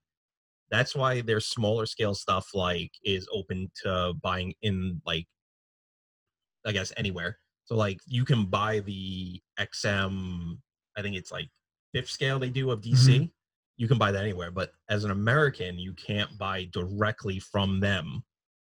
[0.71, 5.27] that's why their smaller scale stuff like is open to buying in like
[6.65, 7.37] I guess anywhere.
[7.65, 10.57] So like you can buy the XM,
[10.97, 11.49] I think it's like
[11.93, 12.93] fifth scale they do of mm-hmm.
[12.93, 13.31] DC.
[13.77, 18.23] You can buy that anywhere, but as an American, you can't buy directly from them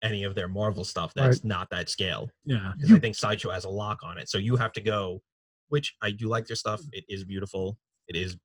[0.03, 2.31] any of their Marvel stuff that's not that scale.
[2.45, 2.73] Yeah.
[2.77, 4.29] Because I think Sideshow has a lock on it.
[4.29, 5.23] So you have to go,
[5.69, 6.81] which I do like their stuff.
[6.93, 7.79] It is beautiful.
[8.09, 8.37] It is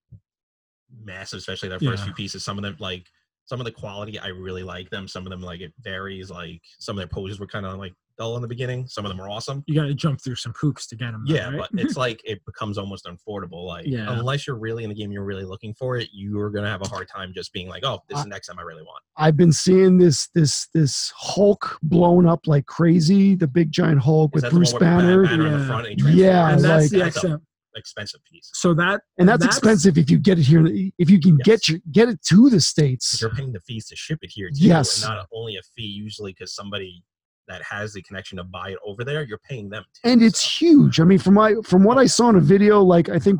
[1.04, 2.06] massive, especially their first Yeah.
[2.06, 2.44] few pieces.
[2.44, 3.08] Some of them, like
[3.46, 5.08] some of the quality, I really like them.
[5.08, 6.30] Some of them, like it varies.
[6.30, 8.88] Like some of their poses were kind of like dull in the beginning.
[8.88, 9.64] Some of them are awesome.
[9.66, 11.24] You got to jump through some hoops to get them.
[11.26, 11.58] Yeah, right?
[11.72, 13.66] but it's like it becomes almost unaffordable.
[13.66, 14.06] Like Yeah.
[14.12, 16.10] unless you're really in the game, you're really looking for it.
[16.14, 18.48] You are gonna have a hard time just being like, oh, this is the next
[18.48, 19.02] time I really want.
[19.18, 23.36] I've been seeing this this this Hulk blown up like crazy.
[23.36, 25.58] The big giant Hulk Is with Bruce one with Bat- Banner, Banner Yeah.
[25.68, 27.42] the and Yeah, and that's the That's XM.
[27.76, 28.50] Expensive piece.
[28.54, 30.66] So that and that's, That's- expensive if you get it here.
[30.98, 31.46] If you can Yes.
[31.46, 33.20] get your, get it to the states.
[33.22, 34.56] you're paying the fees to ship it here too.
[34.66, 35.04] Yes.
[35.04, 37.04] And not only a fee usually because somebody
[37.48, 40.10] that has the connection to buy it over there, you're paying them too.
[40.10, 40.66] and it's so.
[40.66, 41.00] huge.
[41.00, 43.40] I mean, from my from what I saw in a video, like I think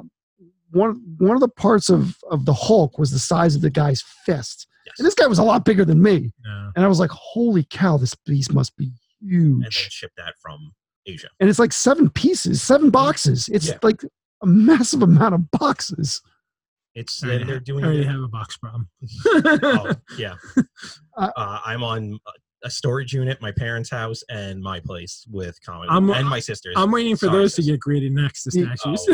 [0.72, 4.04] one one of the parts of of the Hulk was the size of the guy's
[4.26, 4.96] fist, Yes.
[4.98, 6.34] and this guy was a lot bigger than me.
[6.46, 6.72] Yeah.
[6.76, 9.34] And I was like, "Holy cow, this beast must be huge.
[9.44, 10.74] and then huge!" ship that from
[11.06, 11.28] Asia.
[11.40, 13.48] And it's like seven pieces, seven boxes.
[13.50, 13.78] It's Yeah.
[13.84, 14.02] like
[14.44, 16.22] a massive amount of boxes.
[16.96, 18.88] It's I already, and they're doing I already have a box problem.
[19.64, 20.36] oh yeah.
[21.18, 22.20] Uh, Uh, I'm on
[22.66, 26.74] a storage unit, my parents' house, and my place with comic I'm- and my sister's.
[26.78, 28.44] I'm waiting for Sorry, those to get graded next.
[28.46, 28.74] The Yeah.
[28.76, 29.06] statues.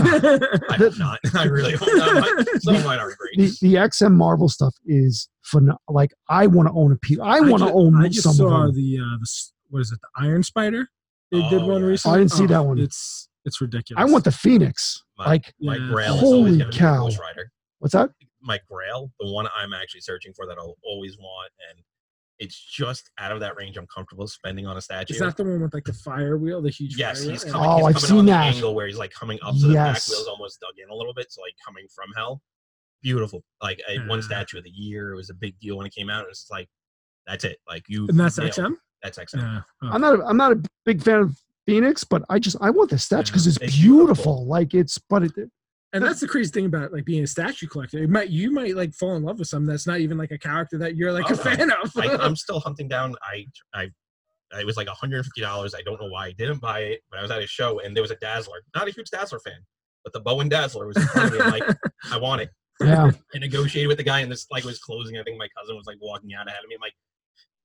[0.69, 1.19] I hope not.
[1.35, 2.47] I really hope not.
[2.61, 3.37] Some of mine are great.
[3.37, 7.17] The the XM Marvel stuff is phenom- Like I want to own a piece.
[7.21, 8.75] I want to ju- own I just some saw of them.
[8.75, 9.99] the uh, the s- what is it?
[10.01, 10.87] The Iron Spider.
[11.31, 11.87] They did Oh, one yeah.
[11.87, 12.15] recently.
[12.15, 12.77] I didn't see that one.
[12.79, 14.01] It's it's ridiculous.
[14.01, 15.03] I want the Phoenix.
[15.19, 15.87] My, like my Yeah.
[15.91, 17.03] Grail is Holy always going to be cow.
[17.03, 17.51] Ghost Rider.
[17.79, 18.09] what's that?
[18.41, 21.83] My Grail, the one I'm actually searching for that I'll always want, and
[22.39, 23.75] it's just out of that range.
[23.77, 25.13] I'm comfortable spending on a statue.
[25.13, 26.95] Is that the one with like the fire wheel, the huge?
[26.97, 27.67] Yes, fire he's coming.
[27.69, 28.55] Oh, he's I've coming seen on the that.
[28.55, 30.09] angle where he's like coming up, so the back Yes.
[30.09, 31.29] wheel's almost dug in a little bit.
[31.31, 32.41] So like coming from hell,
[33.03, 33.43] beautiful.
[33.61, 35.11] Like I, one statue of the year.
[35.11, 36.23] It was a big deal when it came out.
[36.23, 36.69] It was like
[37.27, 37.57] that's it.
[37.67, 38.55] Like you, And that's nailed it.
[38.55, 38.73] XM.
[39.03, 39.35] That's XM.
[39.41, 39.59] Yeah.
[39.83, 39.89] Oh.
[39.91, 40.19] I'm not.
[40.19, 43.21] A, I'm not a big fan of Phoenix, but I just I want the statue
[43.21, 44.05] Yeah, because it's, it's beautiful.
[44.05, 44.45] beautiful.
[44.47, 45.31] Like it's, but it,
[45.93, 47.97] And that's the crazy thing about like being a statue collector.
[47.99, 50.37] It might you might like fall in love with something that's not even like a
[50.37, 51.43] character that you're like Oh, a no.
[51.43, 51.91] fan of.
[51.97, 53.15] I, I'm still hunting down.
[53.23, 53.89] I I.
[54.59, 55.75] It was like 150 dollars.
[55.75, 57.95] I don't know why I didn't buy it, but I was at a show and
[57.95, 58.57] there was a Dazzler.
[58.75, 59.59] Not a huge Dazzler fan,
[60.03, 61.51] but the Bowen Dazzler was in front of me.
[61.59, 61.77] Like,
[62.11, 62.49] I want it.
[62.81, 63.11] yeah.
[63.35, 65.17] I negotiated with the guy, and this like was closing.
[65.17, 66.75] I think my cousin was like walking out ahead of me.
[66.75, 66.93] I'm like,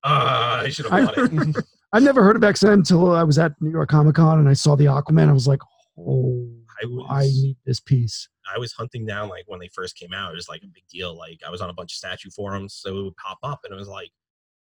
[0.05, 1.65] uh, I should have bought it.
[1.95, 4.53] I've never heard of XM until I was at New York Comic Con and I
[4.53, 5.29] saw the Aquaman.
[5.29, 5.61] I was like,
[5.97, 6.51] oh,
[6.83, 8.29] I was I need this piece.
[8.53, 10.33] I was hunting down like when they first came out.
[10.33, 11.17] It was like a big deal.
[11.17, 13.73] Like I was on a bunch of statue forums, so it would pop up, and
[13.73, 14.11] it was like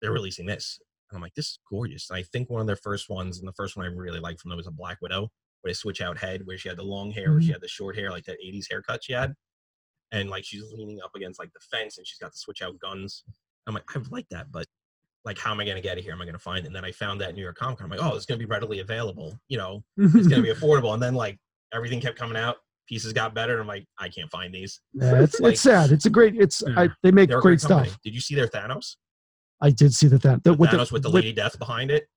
[0.02, 0.78] they're releasing this,
[1.10, 2.10] and I'm like, this is gorgeous.
[2.10, 4.42] And I think one of their first ones, and the first one I really liked
[4.42, 5.30] from them was a Black Widow,
[5.62, 7.54] where they switch out head, where she had the long hair, where she mm-hmm.
[7.54, 9.32] had the short hair, like that '80s haircut she had,
[10.10, 12.78] and like she's leaning up against like the fence, and she's got the switch out
[12.78, 13.24] guns.
[13.66, 14.66] I'm like, I like that, but
[15.24, 16.12] like, how am I gonna get it here?
[16.12, 16.66] Am I gonna find it?
[16.66, 17.90] And then I found that New York Comic Con.
[17.90, 19.38] I'm like, oh, it's gonna be readily available.
[19.48, 20.94] You know, it's gonna be affordable.
[20.94, 21.38] And then like
[21.72, 22.56] everything kept coming out,
[22.88, 23.52] pieces got better.
[23.52, 24.80] And I'm like, I can't find these.
[24.94, 25.92] Yeah, it's Like- it's sad.
[25.92, 26.34] It's a great.
[26.36, 26.78] It's hmm.
[26.78, 27.88] I, they make They're great company.
[27.90, 28.00] stuff.
[28.02, 28.96] Did you see their Thanos?
[29.60, 31.58] I did see that that, The that with Thanos the, with the with- Lady Death
[31.58, 32.08] behind it.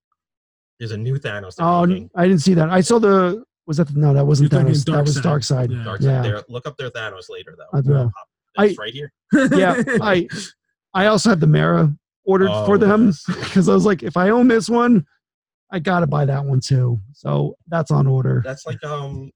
[0.80, 1.56] There's a new Thanos.
[1.60, 2.10] Oh, making.
[2.16, 2.70] I didn't see that.
[2.70, 3.44] I saw the.
[3.68, 4.14] Was that no?
[4.14, 4.86] That wasn't You're talking Thanos.
[4.86, 5.72] That was Darkseid.
[5.72, 5.84] Yeah.
[5.84, 6.22] Dark yeah.
[6.22, 6.26] Side.
[6.26, 7.78] There, look up their Thanos later though.
[7.78, 8.12] I will.
[8.58, 9.12] It's I- right here.
[9.34, 10.28] Yeah, I
[10.94, 11.96] I also had the Mara
[12.26, 13.24] ordered for Oh, them yes.
[13.28, 15.06] because I was like, if I own this one,
[15.72, 17.00] I gotta buy that one too.
[17.14, 18.42] So that's on order.
[18.46, 19.32] That's like um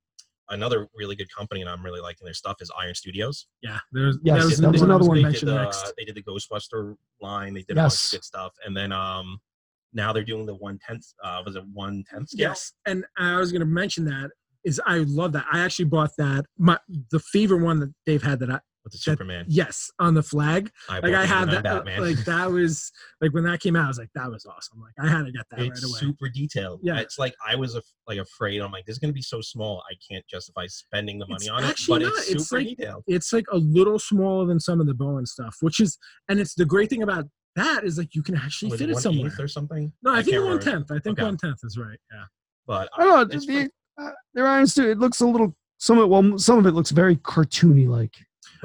[0.50, 2.58] another really good company, and I'm really liking their stuff.
[2.62, 3.48] Is Iron Studios.
[3.62, 5.18] yeah, there's Yes, that was, that was another one.
[5.18, 5.94] They gonna did mention the next.
[5.98, 7.54] they did the Ghostbuster line.
[7.54, 9.40] They did a bunch of good stuff, and then um
[9.94, 11.06] now they're doing the one tenth.
[11.24, 12.30] Uh, was it one tenth?
[12.34, 14.30] Yes, and I was going to mention that
[14.64, 15.46] is I love that.
[15.52, 16.46] I actually bought that.
[16.58, 16.78] My
[17.12, 18.60] the fever one that they've had that I
[18.90, 19.46] With the Superman.
[19.48, 20.72] yes on the flag.
[20.90, 21.64] I Like bought I the had that.
[21.64, 22.02] Batman.
[22.02, 23.86] Like that was like when that came out.
[23.86, 24.82] I was like that was awesome.
[24.82, 26.00] Like I had to get that it's right away.
[26.00, 26.80] super detailed.
[26.84, 27.00] Yeah.
[27.00, 28.60] it's like I was af- like afraid.
[28.62, 29.84] I'm like, this is gonna be so small.
[29.90, 31.78] I can't justify spending the money It's on it.
[31.88, 32.14] But not.
[32.18, 33.04] it's It's super like- detailed.
[33.08, 36.56] It's like a little smaller than some of the Bowen stuff, which is and it's
[36.56, 37.26] the great thing about
[37.56, 39.32] that is like you can actually Was fit it it somewhere.
[39.40, 39.92] or something?
[40.04, 40.72] No, I, think can't one remember.
[40.88, 40.92] tenth.
[40.92, 41.24] I think Okay.
[41.26, 42.00] one tenth is right.
[42.14, 42.24] Yeah.
[42.68, 43.36] But I don't know.
[43.36, 43.70] it's The,
[44.00, 44.92] uh, their Iron Studio.
[44.92, 45.56] It looks a little.
[45.80, 48.16] Some of it, well, some of it looks very cartoony like.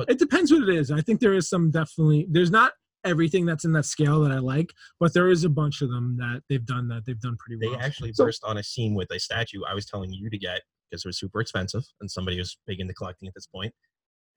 [0.09, 0.91] It depends what it is.
[0.91, 2.27] I think there is some definitely.
[2.31, 2.73] There's not
[3.05, 6.17] everything that's in that scale that I like, but there is a bunch of them
[6.19, 7.79] that they've done that they've done pretty well.
[7.79, 10.39] they actually So- burst on a scene with a statue I was telling you to
[10.39, 13.75] get because it was super expensive and somebody was big into collecting at this point.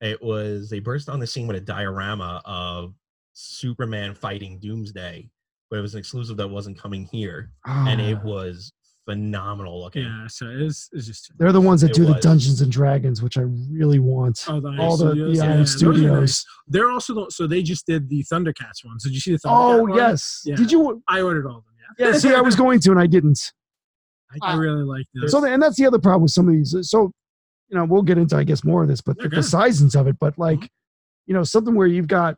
[0.02, 2.94] It was they burst on the scene with a diorama of
[3.34, 5.30] Superman fighting Doomsday,
[5.70, 8.74] but it was an exclusive that wasn't coming here, and it Ah, was
[9.08, 10.04] phenomenal looking.
[10.04, 12.14] yeah, so it's it's just they're the ones that It do the.
[12.16, 13.42] Dungeons and Dragons, which I
[13.72, 14.44] really want.
[14.48, 15.32] oh, the All the, Studios?
[15.32, 15.78] the Yeah, Iron those nice.
[15.78, 16.46] Studios.
[16.68, 19.04] They're also the, so they just did the Thundercats ones.
[19.04, 19.50] Did you see the Thundercat
[19.80, 19.96] Oh one?
[19.96, 20.42] yes.
[20.46, 20.56] Yeah.
[20.56, 21.02] Did you?
[21.08, 21.74] I ordered all of them.
[21.98, 22.18] Yeah, Yeah.
[22.18, 23.54] See, I was going to, and I didn't.
[24.44, 25.32] I, I really like this.
[25.32, 26.76] So, the, and that's the other problem with some of these.
[26.76, 27.12] Uh, so,
[27.70, 29.36] you know, we'll get into, I guess, more of this, but the, Okay.
[29.38, 30.18] the sizings of it.
[30.20, 30.42] But uh-huh.
[30.44, 30.70] like,
[31.28, 32.36] you know, something where you've got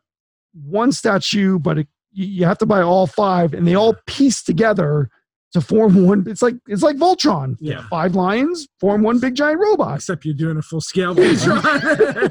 [0.64, 4.42] one statue, but it, you, you have to buy all five, and they all piece
[4.42, 5.10] together
[5.52, 6.24] to form one.
[6.28, 7.56] It's like it's like Voltron.
[7.60, 7.86] yeah.
[7.88, 9.96] Five lions form one big giant robot.
[9.96, 12.30] Except you're doing a full scale Voltron.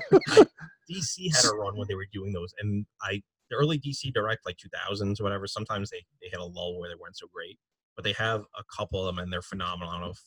[0.90, 4.46] DC had a run when they were doing those, and I the early DC Direct
[4.46, 5.48] like 2000s or whatever.
[5.48, 7.58] Sometimes they they hit a lull where they weren't so great,
[7.96, 9.90] but they have a couple of them and they're phenomenal.
[9.90, 10.22] I don't know if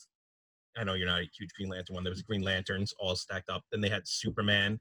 [0.76, 2.04] I know you're not a huge Green Lantern one.
[2.04, 3.62] There was Green Lanterns all stacked up.
[3.70, 4.78] Then they had Superman,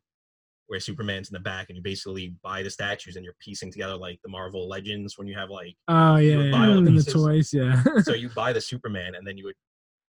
[0.71, 3.97] where Superman's in the back, and you basically buy the statues and you're piecing together
[3.97, 6.51] like the Marvel Legends when you have like oh yeah, would yeah.
[6.51, 7.53] buy all the the toys.
[7.53, 7.83] Yeah.
[8.03, 9.55] so you buy the Superman and then you would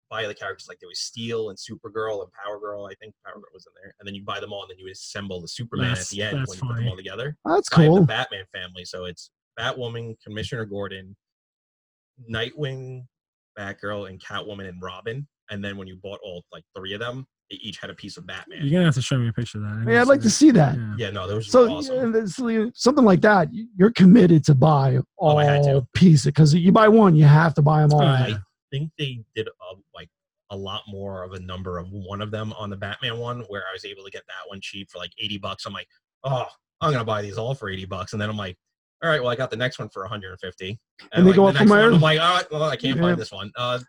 [0.09, 2.87] buy the characters like there was Steel and Supergirl and Power Girl.
[2.87, 4.79] I think Power Girl was in there, and then you buy them all, and then
[4.79, 7.37] you assemble the Superman That's- at the end when that's you put them all together.
[7.45, 8.01] That's So I have cool.
[8.01, 11.17] the Batman family, so it's Batwoman, Commissioner Gordon,
[12.31, 13.07] Nightwing,
[13.59, 15.27] Batgirl, and Catwoman and Robin.
[15.51, 18.17] And then when you bought all like three of them, they each had a piece
[18.17, 18.61] of Batman.
[18.63, 19.85] You're gonna have to show me a picture of that.
[19.89, 20.77] I yeah, I'd like to see that.
[20.77, 20.95] Yeah.
[20.99, 22.13] yeah, no, those So awesome.
[22.15, 25.87] yeah, it's- something like that, you're committed to buy all Oh, I had to.
[25.95, 28.03] pieces because you buy one, you have to buy them all.
[28.03, 28.37] Oh, I
[28.71, 30.09] think they did a, like
[30.51, 33.63] a lot more of a number of one of them on the Batman one, where
[33.69, 35.67] I was able to get that one cheap for like eighty bucks.
[35.67, 35.89] I'm like,
[36.25, 36.47] oh,
[36.81, 38.57] I'm gonna buy these all for eighty bucks, and then I'm like,
[39.03, 40.79] all right, well, I got the next one for 150,
[41.13, 41.91] And they like, go the up from there?
[41.93, 43.03] I'm like, all right, well, I can't Yeah.
[43.03, 43.51] find this one.
[43.57, 43.81] Uh,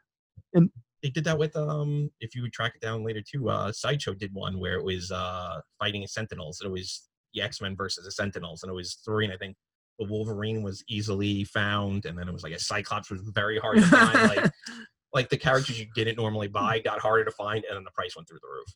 [0.55, 0.71] And-
[1.03, 3.49] they did that with um, if you would track it down later too.
[3.49, 6.61] Uh, Sideshow did one where it was uh fighting Sentinels.
[6.63, 9.25] It was the X Men versus the Sentinels, and it was three.
[9.25, 9.57] And I think
[9.99, 13.77] the Wolverine was easily found, and then it was like a Cyclops was very hard
[13.77, 14.13] to find.
[14.35, 14.51] like
[15.13, 18.15] like the characters you didn't normally buy got harder to find, and then the price
[18.15, 18.73] went through the roof.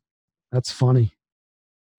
[0.52, 1.14] That's funny.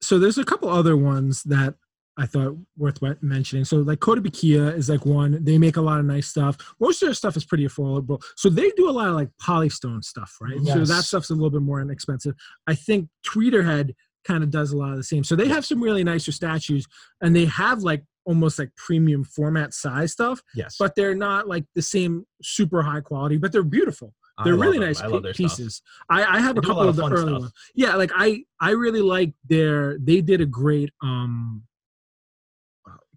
[0.03, 1.75] so there's a couple other ones that
[2.19, 3.65] I thought worth mentioning.
[3.65, 5.43] So like Kotobukiya is like one.
[5.45, 6.57] They make a lot of nice stuff.
[6.81, 8.21] Most of their stuff is pretty affordable.
[8.37, 10.59] So they do a lot of like polystone stuff, right?
[10.65, 12.35] So that stuff's a little bit more inexpensive.
[12.67, 13.95] I think Tweeterhead
[14.25, 15.23] kind of does a lot of the same.
[15.23, 16.87] So they have some really nicer statues,
[17.23, 21.65] and they have like almost like premium format size stuff, Yes, but they're not like
[21.75, 24.13] the same super high quality, but they're beautiful.
[24.45, 25.51] They're really nice I love pi- their stuff.
[25.57, 25.83] pieces.
[26.11, 27.41] I, I have They a do a couple of the early stuff.
[27.41, 27.53] ones.
[27.75, 31.65] Yeah, like I I really like their they did a great um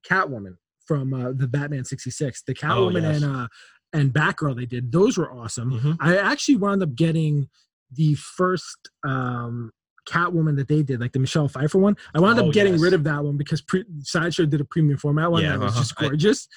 [0.10, 2.43] Catwoman from uh, the Batman 66.
[2.43, 3.22] The Catwoman Oh, yes.
[3.22, 3.47] and uh
[3.93, 4.91] and Batgirl they did.
[4.91, 5.72] Those were awesome.
[5.80, 5.97] Mhm.
[5.99, 7.49] I actually wound up getting
[7.91, 9.72] the first um
[10.10, 11.95] Catwoman that they did, like the Michelle Pfeiffer one.
[12.16, 12.82] I wound Oh, up getting yes.
[12.82, 15.74] rid of that one because pre- Sideshow did a premium format one Yeah, that was
[15.74, 15.82] uh-huh.
[15.82, 16.47] just I- gorgeous.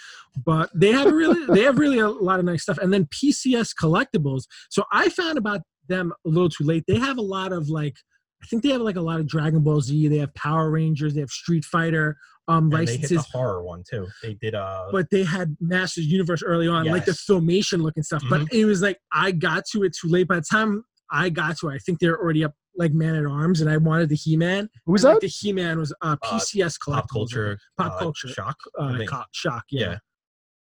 [0.45, 2.79] but they have really they have really a lot of nice stuff.
[2.79, 4.45] And then PCS collectibles.
[4.71, 6.85] So I found about them a little too late.
[6.89, 7.97] They have a lot of like
[8.43, 10.09] I think they have like a lot of Dragon Ball Z.
[10.09, 11.15] They have Power Rangers.
[11.15, 12.17] They have Street Fighter
[12.49, 13.11] um, and they hit licenses.
[13.11, 14.07] the horror one too.
[14.23, 17.25] They did uh, but they had Masters Universe early on, like the Yes.
[17.29, 17.49] Mm-hmm.
[17.49, 18.23] filmation looking stuff.
[18.29, 20.29] But it was like I got to it too late.
[20.29, 23.25] By the time I got to it, I think they're already up like Man at
[23.25, 24.69] Arms, and I wanted the He Man.
[24.85, 25.21] Who was Like that?
[25.23, 28.29] the He Man was uh, PCS pop culture, Pop uh, culture.
[28.29, 28.57] shock.
[28.79, 29.65] uh, co- shock.
[29.71, 29.81] Yeah.
[29.93, 29.99] yeah.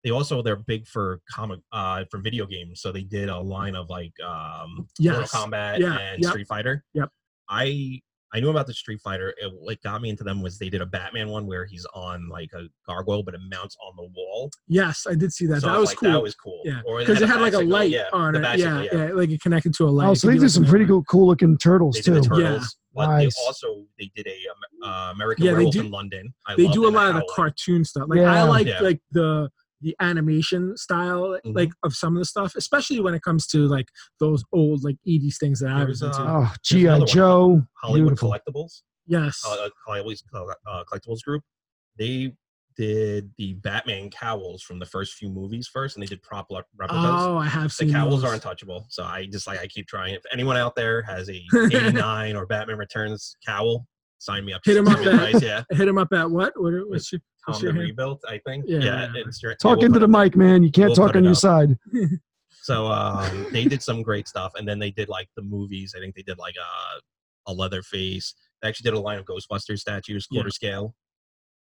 [0.04, 3.76] They also they're big for comic uh for video games, so they did a line
[3.76, 5.32] of like um Yes.
[5.34, 6.32] Mortal Kombat Yeah, and yep.
[6.32, 6.84] Street Fighter.
[6.96, 7.10] Yep.
[7.50, 8.02] I
[8.34, 9.30] I knew about the Street Fighter.
[9.38, 12.30] It, what got me into them was they did a Batman one where he's on
[12.30, 14.50] like a gargoyle, but it mounts on the wall.
[14.68, 15.62] Yes, I did see that.
[15.62, 16.12] So that I was like, cool.
[16.12, 16.62] That was cool.
[16.64, 18.42] yeah, because it had like a light yeah, on it.
[18.42, 20.08] bicycle, Yeah, yeah, like it connected to a light.
[20.08, 22.22] Oh, so could they did some an pretty cool, cool looking turtles They did the
[22.22, 22.30] too.
[22.42, 23.36] turtles, but Nice.
[23.36, 26.34] they also they did a um, uh, American Yeah, they Werewolf do- in London.
[26.48, 28.06] I They love do a lot of the cartoon stuff.
[28.08, 28.80] Like I like Yeah.
[28.82, 29.50] like the
[29.82, 31.56] the animation style Mhm.
[31.56, 33.88] like of some of the stuff, especially when it comes to like
[34.20, 36.18] those old like 80s things that I was into.
[36.20, 36.82] uh, Oh, G.I.
[36.82, 37.64] another one, Joe.
[37.82, 38.32] Hollywood Beautiful.
[38.32, 38.82] Collectibles.
[39.08, 39.44] yes.
[39.46, 40.18] uh, Hollywood
[40.68, 41.44] uh, Collectibles Group,
[41.98, 42.34] they
[42.78, 47.06] did the Batman cowls from the first few movies first, and they did prop replicas.
[47.06, 48.32] oh, I have seen the cowls those.
[48.32, 50.14] are untouchable, so I just like I keep trying.
[50.14, 53.86] If anyone out there has a '89 or Batman Returns cowl,
[54.20, 54.62] sign me up.
[54.64, 55.64] Hit 'em Send up me at- yeah.
[55.72, 56.54] Hit him up at what?
[56.56, 56.72] What?
[56.72, 57.12] What's your, what's
[57.48, 57.90] Tom your the hand?
[57.90, 58.66] Rebuilt, I think.
[58.68, 58.80] Yeah.
[58.80, 60.64] Yeah, it's your, Talk we'll into put the it- mic, man.
[60.64, 61.38] You can't We'll talk put on it your up.
[61.38, 61.78] side.
[62.64, 65.96] So um, they did some great stuff, and then they did like the movies.
[65.98, 68.36] I think they did like a a Leatherface.
[68.62, 70.38] They actually did a line of Ghostbusters statues, Yeah.
[70.42, 70.96] quarter scale.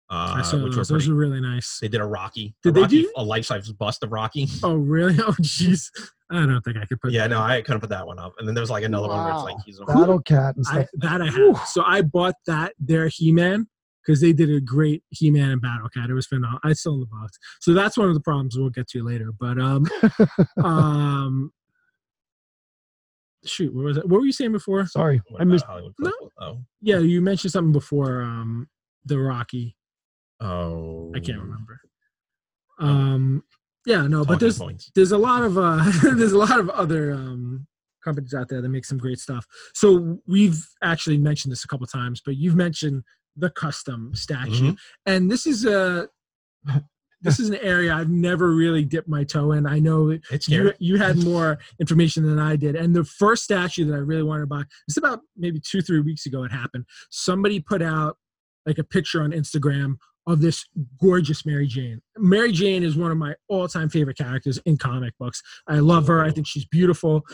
[0.10, 0.88] I Uh, saw which were those.
[0.88, 1.78] Those pretty are really nice.
[1.80, 2.56] They did a Rocky.
[2.64, 4.48] Did a they Rocky, do- a life size bust of Rocky?
[4.64, 5.14] Oh, really?
[5.20, 5.92] Oh, jeez.
[6.32, 7.12] I don't think I could put.
[7.12, 7.52] yeah, that no, in.
[7.52, 8.34] I couldn't put that one up.
[8.40, 10.88] And then there's like another one where it's like he's a Battle Cat and I,
[10.96, 11.54] that I Whew.
[11.54, 11.68] have.
[11.68, 13.68] So I bought that their He Man
[14.08, 16.10] because they did a great He Man and Battle Cat.
[16.10, 16.60] It was phenomenal.
[16.64, 17.38] I still in the box.
[17.60, 19.32] So that's one of the problems we'll get to later.
[19.38, 19.86] But um,
[20.64, 21.52] um,
[23.46, 24.08] shoot, what was it?
[24.08, 24.86] What were you saying before?
[24.86, 25.66] Sorry, What I missed.
[25.66, 26.12] Hollywood No.
[26.40, 28.22] Oh, Yeah, you mentioned something before.
[28.22, 28.70] Um,
[29.06, 29.76] the Rocky.
[30.42, 31.80] oh, I can't remember.
[32.80, 33.44] Um,
[33.86, 34.92] yeah, no, but there's points.
[34.96, 35.84] there's a lot of uh
[36.16, 37.66] there's a lot of other um
[38.04, 41.86] companies out there that make some great stuff so we've actually mentioned this a couple
[41.88, 43.04] times but you've mentioned
[43.38, 44.74] the custom statue mm-hmm.
[45.06, 46.08] and this is a
[47.22, 50.74] this is an area i've never really dipped my toe in i know It's you,
[50.80, 54.42] you had more information than i did and the first statue that i really wanted
[54.42, 58.18] to buy it's about maybe two three weeks ago it happened somebody put out
[58.66, 59.96] like a picture on instagram
[60.28, 60.66] of this
[61.00, 62.02] gorgeous Mary Jane.
[62.18, 65.42] Mary Jane is one of my all-time favorite characters in comic books.
[65.68, 66.22] I love her.
[66.22, 67.26] I think she's beautiful.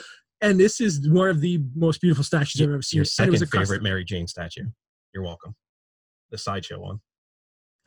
[0.41, 2.99] And this is one of the most beautiful statues I've ever seen.
[2.99, 3.83] Your second was a favorite custom.
[3.83, 4.65] Mary Jane statue.
[5.13, 5.55] You're welcome.
[6.33, 6.99] The sideshow one.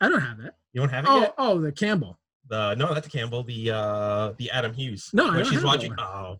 [0.01, 0.53] I don't have that.
[0.73, 1.33] You don't have it Oh, yet?
[1.37, 2.17] oh, the Campbell.
[2.49, 3.43] The no, not the Campbell.
[3.43, 5.09] The uh, the Adam Hughes.
[5.13, 5.89] No, I don't she's have that watching.
[5.91, 5.99] one.
[5.99, 6.39] Oh,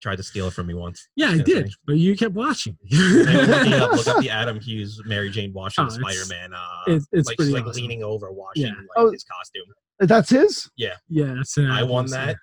[0.00, 1.08] tried to steal it from me once.
[1.16, 1.76] Yeah, I did, thanks.
[1.84, 2.78] but you kept watching.
[2.88, 6.54] Hey, look, it up, look up the Adam Hughes Mary Jane Washington Oh, Spider Man.
[6.54, 7.82] Uh, it's- it's like pretty she's like awesome.
[7.82, 8.70] leaning over, washing Yeah.
[8.70, 9.10] like Oh.
[9.10, 9.64] his costume.
[9.98, 10.70] That's his.
[10.76, 12.26] yeah, that's an I won accuracy.
[12.26, 12.36] that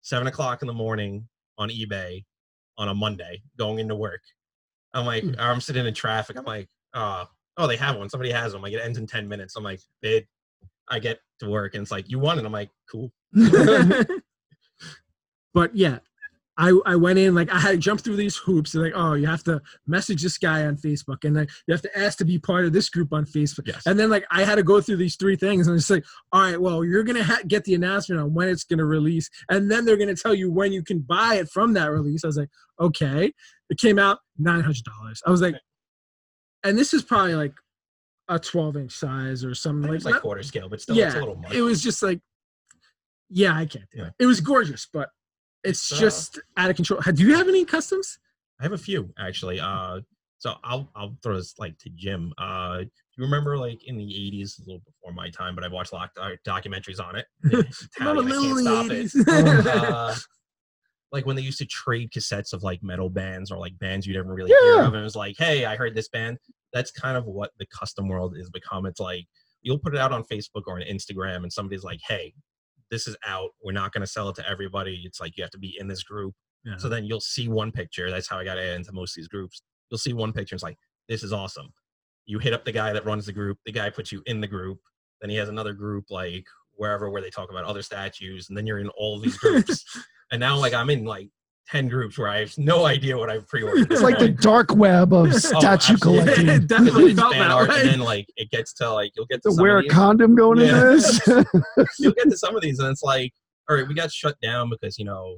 [0.00, 2.24] seven o'clock in the morning on eBay
[2.78, 4.22] on a Monday going into work.
[4.94, 5.34] I'm like, Hmm.
[5.38, 6.38] I'm sitting in traffic.
[6.38, 7.26] I'm like, oh,
[7.56, 8.08] oh, they have one.
[8.08, 8.62] Somebody has them.
[8.62, 9.56] Like it ends in ten minutes.
[9.56, 10.26] I'm like, bid.
[10.88, 13.10] I get to work and it's like, you won, and I'm like, cool.
[15.54, 15.98] but yeah,
[16.56, 18.72] I I went in like I had to jump through these hoops.
[18.72, 21.82] They're like, oh, you have to message this guy on Facebook, and then you have
[21.82, 23.66] to ask to be part of this group on Facebook.
[23.66, 23.82] Yes.
[23.86, 26.42] And then like I had to go through these three things, and it's like, all
[26.42, 29.84] right, well, you're gonna ha- get the announcement on when it's gonna release, and then
[29.84, 32.24] they're gonna tell you when you can buy it from that release.
[32.24, 32.50] I was like,
[32.80, 33.32] okay.
[33.70, 35.22] It came out nine hundred dollars.
[35.26, 35.56] I was like,
[36.64, 37.54] and this is probably like
[38.28, 40.22] a twelve inch size or something like it's like that.
[40.22, 41.34] quarter scale, but still, it's a Yeah.
[41.58, 42.20] It was just like,
[43.30, 44.06] yeah, I can't do Yeah.
[44.06, 44.12] it.
[44.20, 45.10] It was gorgeous, but
[45.62, 47.00] it's uh, just out of control.
[47.00, 48.18] Do you have any customs?
[48.60, 49.60] I have a few actually.
[49.60, 50.00] Uh,
[50.38, 52.32] so I'll I'll throw this like to Jim.
[52.38, 55.72] Uh, do you remember like in the '80s, a little before my time, but I've
[55.72, 57.26] watched a lot of documentaries on it.
[57.44, 59.06] Italian, I little can't stop the it.
[59.06, 59.66] 80s.
[59.92, 60.14] uh,
[61.14, 64.16] like when they used to trade cassettes of like metal bands or like bands you'd
[64.16, 66.38] never really hear of, and it was like, hey, I heard this band.
[66.72, 68.84] That's kind of what the custom world is become.
[68.84, 69.24] It's like
[69.62, 72.34] you'll put it out on Facebook or on Instagram, and somebody's like, hey,
[72.90, 73.50] this is out.
[73.62, 75.02] We're not going to sell it to everybody.
[75.04, 76.34] It's like you have to be in this group.
[76.64, 76.78] Yeah.
[76.78, 78.10] So then you'll see one picture.
[78.10, 79.62] That's how I got into most of these groups.
[79.90, 80.56] You'll see one picture.
[80.56, 81.68] It's like, this is awesome.
[82.26, 83.58] You hit up the guy that runs the group.
[83.66, 84.80] The guy puts you in the group.
[85.20, 88.48] Then he has another group like wherever where they talk about other statues.
[88.48, 89.84] And then you're in all these groups.
[90.32, 91.28] and now like I'm in like
[91.68, 93.90] 10 groups where I have no idea what I've pre-ordered.
[93.90, 95.98] It's like the dark web of oh, statue absolutely.
[96.22, 96.48] collecting.
[96.48, 97.80] it definitely felt that art, way.
[97.80, 99.88] and then like it gets to like you'll get to To some wear of a
[99.88, 100.92] condom going Yeah.
[100.92, 101.46] into
[101.76, 101.88] this.
[101.98, 103.32] you'll get to some of these and it's like
[103.68, 105.36] all right we got shut down because you know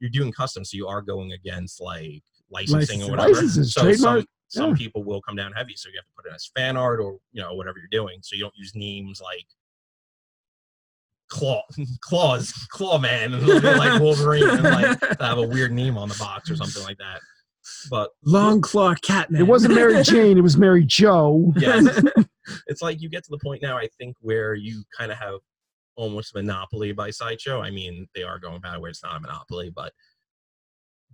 [0.00, 3.02] you're doing custom so you are going against like licensing Licensing.
[3.02, 4.76] or whatever Licenses, so trademark, some, some yeah.
[4.76, 7.18] people will come down heavy so you have to put it as fan art or
[7.32, 9.46] you know whatever you're doing so you don't use names like
[11.28, 11.62] claw
[12.00, 16.08] claws claw man and it'll be like wolverine and like have a weird name on
[16.08, 17.20] the box or something like that
[17.90, 19.40] but Long claw cat man.
[19.40, 20.38] It wasn't Mary Jane.
[20.38, 21.52] It was Mary Joe.
[21.56, 21.80] yeah
[22.68, 25.40] it's like you get to the point now i think where you kind of have
[25.96, 29.70] almost monopoly by sideshow i mean they are going back where it's not a monopoly
[29.74, 29.92] but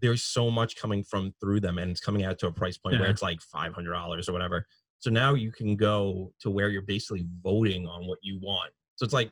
[0.00, 2.98] there's so much coming from through them and it's coming out to a price point
[2.98, 4.66] where it's like $500 or whatever
[4.98, 9.04] so now you can go to where you're basically voting on what you want so
[9.04, 9.30] it's like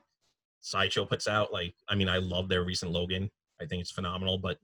[0.61, 3.31] sideshow puts out like i mean i love their recent logan
[3.63, 4.59] i think it's phenomenal but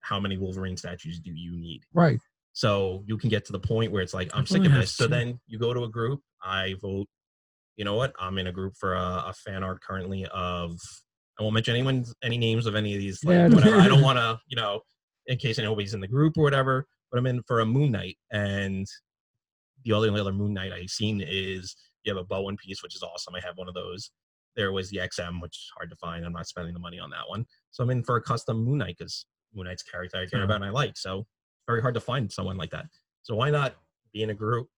[0.00, 2.18] how many wolverine statues do you need Right.
[2.52, 4.94] so you can get to the point where it's like, I'm sick of this.
[4.94, 6.20] So then you go to a group.
[6.42, 7.06] I vote.
[7.76, 8.12] You know what?
[8.18, 10.76] I'm in a group for a, a fan art currently of.
[11.38, 13.22] I won't mention anyone's any names of any of these.
[13.24, 13.48] Like, Yeah.
[13.48, 13.76] whatever.
[13.80, 14.80] I don't want to, you know,
[15.26, 16.86] in case anybody's in the group or whatever.
[17.10, 18.86] But I'm in for a Moon Knight, and
[19.84, 23.02] the only other Moon Knight I've seen is you have a Bowen piece, which is
[23.02, 23.34] awesome.
[23.34, 24.10] I have one of those.
[24.56, 26.24] There was the XM, which is hard to find.
[26.24, 27.46] I'm not spending the money on that one.
[27.70, 30.56] So I'm in for a custom Moon Knight because Moon Knight's character I care about
[30.56, 30.96] and I like.
[30.96, 31.26] So
[31.66, 32.86] very hard to find someone like that.
[33.22, 33.74] So why not
[34.12, 34.68] be in a group,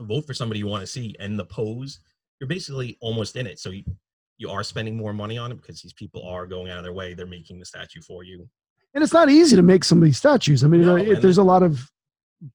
[0.00, 2.00] vote for somebody you want to see, and the pose?
[2.40, 3.58] You're basically almost in it.
[3.58, 3.84] So you,
[4.38, 6.92] you are spending more money on it because these people are going out of their
[6.92, 7.14] way.
[7.14, 8.48] They're making the statue for you.
[8.92, 10.62] And it's not easy to make some of these statues.
[10.62, 11.90] I mean, No, uh, there's a lot of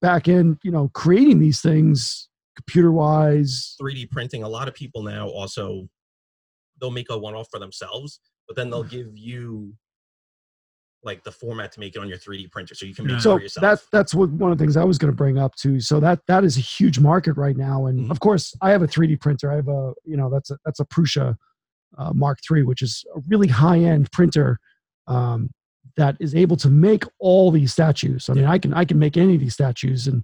[0.02, 3.76] back end, you know, creating these things computer wise.
[3.82, 4.44] 3D printing.
[4.44, 5.88] A lot of people now also
[6.80, 9.74] they'll make a one-off for themselves, but then they'll give you
[11.02, 13.18] like the format to make it on your 3D printer, so you can make Yeah.
[13.20, 13.62] it So for yourself.
[13.62, 15.80] that that's what one of the things I was going to bring up too.
[15.80, 18.12] So that that is a huge market right now, and Mhm.
[18.12, 19.52] of course I have a 3D printer.
[19.52, 21.38] I have a you know that's a that's a Prusa
[21.98, 24.60] uh, Mark III, which is a really high end printer
[25.08, 25.50] um,
[25.96, 28.30] that is able to make all these statues.
[28.30, 30.24] I mean, I can I can make any of these statues, and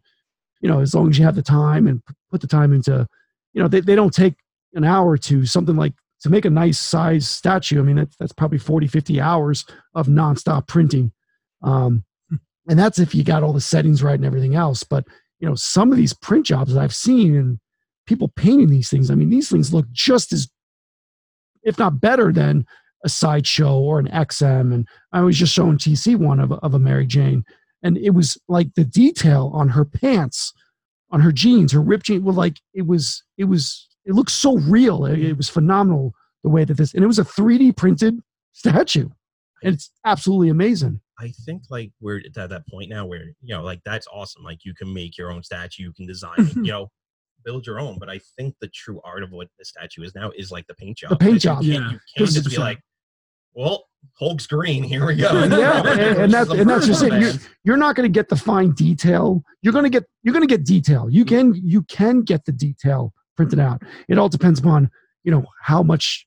[0.62, 2.02] you know as long as you have the time and
[2.32, 3.08] put the time into,
[3.54, 4.36] you know they they don't take
[4.74, 5.46] an hour or two.
[5.46, 5.94] Something like
[6.26, 7.80] to make a nice size statue.
[7.80, 11.12] I mean that's that's probably 40, 50 hours of nonstop printing.
[11.64, 12.04] Um,
[12.68, 15.06] and that's if you got all the settings right and everything else but
[15.40, 17.60] you know some of these print jobs that i've seen and
[18.06, 20.50] people painting these things i mean these things look just as
[21.64, 22.66] if not better than
[23.04, 26.80] a sideshow or an xm and i was just showing tc one of, of a
[26.80, 27.44] mary jane
[27.84, 30.54] and it was like the detail on her pants
[31.12, 34.58] on her jeans her ripped jeans were like it was it was it looked so
[34.60, 38.20] real it, it was phenomenal the way that this and it was a 3d printed
[38.54, 39.10] statue
[39.64, 43.64] and it's absolutely amazing I think like we're at that point now where you know
[43.64, 44.44] like that's awesome.
[44.44, 46.90] Like you can make your own statue, you can design, it, you know,
[47.44, 47.98] build your own.
[48.00, 50.76] But I think the true art of what the statue is now is like the
[50.76, 51.12] paint job.
[51.12, 51.92] The paint you job, can't- yeah.
[51.92, 52.80] You can't just be like,
[53.54, 53.86] well,
[54.20, 54.84] Hulk's green.
[54.84, 55.32] Here we go.
[55.46, 57.14] Yeah, and, and that's and that's just it.
[57.14, 57.34] You're,
[57.64, 59.42] you're not going to get the fine detail.
[59.62, 61.10] You're going to get you're going to get detail.
[61.10, 61.54] You mm-hmm.
[61.54, 63.82] can you can get the detail printed out.
[64.08, 64.90] It all depends upon
[65.24, 66.26] you know how much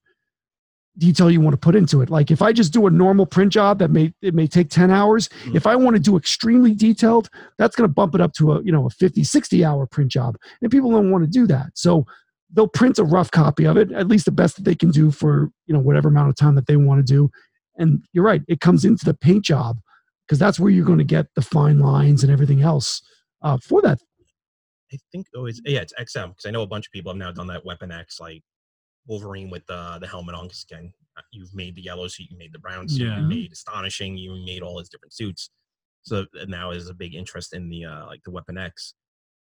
[0.96, 2.10] detail you want to put into it.
[2.10, 4.90] Like if I just do a normal print job that may it may take 10
[4.90, 5.54] hours, Mhm.
[5.54, 8.62] if I want to do extremely detailed, that's going to bump it up to a,
[8.64, 10.36] you know, a 50, 60 hour print job.
[10.60, 11.70] And people don't want to do that.
[11.74, 12.04] So
[12.52, 15.10] they'll print a rough copy of it, at least the best that they can do
[15.12, 17.30] for, you know, whatever amount of time that they want to do.
[17.76, 19.78] And you're right, it comes into the paint job
[20.26, 23.02] because that's where you're going to get the fine lines and everything else
[23.42, 24.00] uh, for that.
[24.92, 27.18] I think oh it's yeah it's XM because I know a bunch of people have
[27.18, 28.42] now done that Weapon X like
[29.06, 30.46] Wolverine with the the helmet on.
[30.46, 33.20] Because again, uh, you've made the yellow suit, you made the brown suit, Yeah.
[33.20, 35.50] you made astonishing, you made all his different suits.
[36.02, 38.94] So uh, now is a big interest in the uh, like the Weapon X.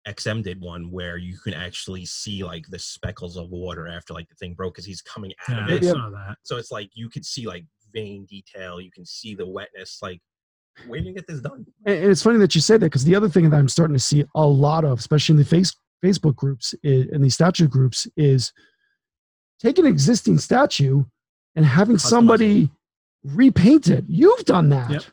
[0.07, 4.27] XM did one where you can actually see like the speckles of water after like
[4.29, 5.83] the thing broke because he's coming out Yeah, of it.
[5.83, 6.37] That.
[6.43, 9.99] So it's like you could see like vein detail, you can see the wetness.
[10.01, 10.19] Like,
[10.89, 11.65] did you get this done?
[11.85, 13.99] And it's funny that you say that because the other thing that I'm starting to
[13.99, 18.51] see a lot of, especially in the face, Facebook groups and these statue groups, is
[19.59, 21.03] take an existing statue
[21.55, 22.69] and having somebody
[23.23, 24.03] repaint it.
[24.07, 24.89] You've done that.
[24.89, 25.03] Yep.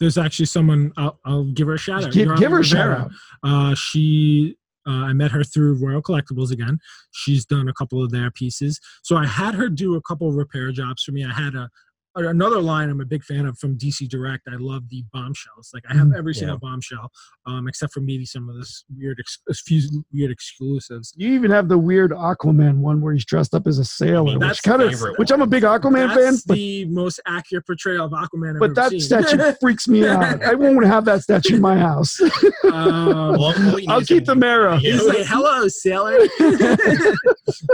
[0.00, 2.12] There's actually someone I'll, I'll give her a shout out.
[2.12, 3.10] Give, give her a shout out.
[3.44, 4.56] Uh, she,
[4.86, 6.78] uh, I met her through Royal Collectibles again.
[7.12, 8.80] She's done a couple of their pieces.
[9.02, 11.24] So I had her do a couple of repair jobs for me.
[11.24, 11.70] I had a
[12.16, 14.46] another line I'm a big fan of from DC Direct.
[14.48, 15.70] I love the bombshells.
[15.74, 16.16] Like I have Mhm.
[16.16, 16.40] every Yeah.
[16.40, 17.10] single bombshell,
[17.46, 21.12] um, except for maybe some of this weird, ex- few weird exclusives.
[21.16, 24.58] You even have the weird Aquaman one where he's dressed up as a sailor, that's
[24.58, 27.66] which kind of, favorite which I'm a big Aquaman fan, That's but the most accurate
[27.66, 29.00] portrayal of Aquaman I've but ever that seen.
[29.00, 30.42] statue freaks me out.
[30.42, 32.20] I won't have that statue in my house.
[32.64, 34.76] um, All- all he I'll keep the mirror.
[34.76, 36.16] He's like, "Hello, sailor."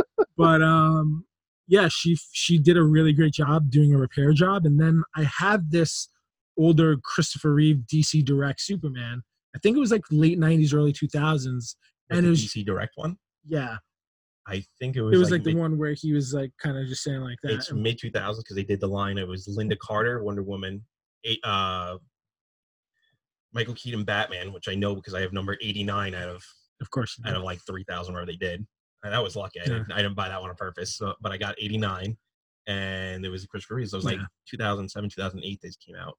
[0.36, 1.24] but um,
[1.70, 5.22] yeah, she she did a really great job doing a repair job, and then I
[5.22, 6.08] had this
[6.58, 9.22] older Christopher Reeve DC Direct Superman.
[9.54, 11.76] I think it was like late '90s, early 2000s.
[12.10, 13.16] And it was- DC Direct one.
[13.44, 13.76] Yeah,
[14.48, 15.14] I think it was.
[15.14, 17.38] it was like, mid, the one where he was like kind of just saying like
[17.44, 17.52] that.
[17.52, 19.16] It's mid 2000s because they did the line.
[19.16, 20.84] It was Lynda Carter, Wonder Woman,
[21.24, 21.98] eight, uh,
[23.52, 26.44] Michael Keaton, Batman, which I know because I have number 89 out of
[26.80, 28.66] of course, out of like 3,000 where they did.
[29.02, 29.60] And that was lucky.
[29.60, 32.16] I, didn't, I didn't buy that one on purpose, so, but I got 89,
[32.66, 33.88] and it was a Christopher Reeve.
[33.88, 34.18] So it was like
[34.50, 35.60] 2007, 2008.
[35.62, 36.14] These came out.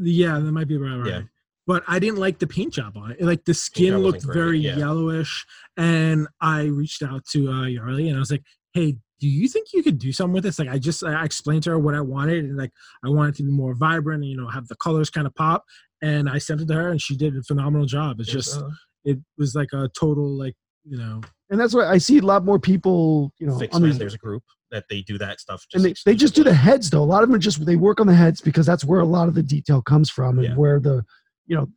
[0.00, 0.96] yeah, that might be right.
[0.96, 1.06] right.
[1.06, 1.22] Yeah.
[1.66, 3.22] But I didn't like the paint job on it.
[3.22, 4.76] Like the skin looked very yeah.
[4.76, 9.46] yellowish, and I reached out to uh, Yarly and I was like, "Hey, do you
[9.46, 11.94] think you could do something with this?" Like I just I explained to her what
[11.94, 12.72] I wanted, and like
[13.04, 15.64] I wanted to be more vibrant, and you know, have the colors kind of pop.
[16.02, 18.18] And I sent it to her, and she did a phenomenal job.
[18.18, 18.70] It's It's, just uh,
[19.04, 21.20] it was like a total like you know
[21.52, 24.14] and that's why I see a lot more people, you know, Fix on these, there's
[24.14, 24.42] a group
[24.72, 25.64] that they do that stuff.
[25.74, 27.02] and they, they just do the heads though.
[27.02, 29.04] A lot of them are just they work on the heads because that's where a
[29.04, 30.54] lot of the detail comes from and Yeah.
[30.54, 31.04] where the
[31.46, 31.68] you know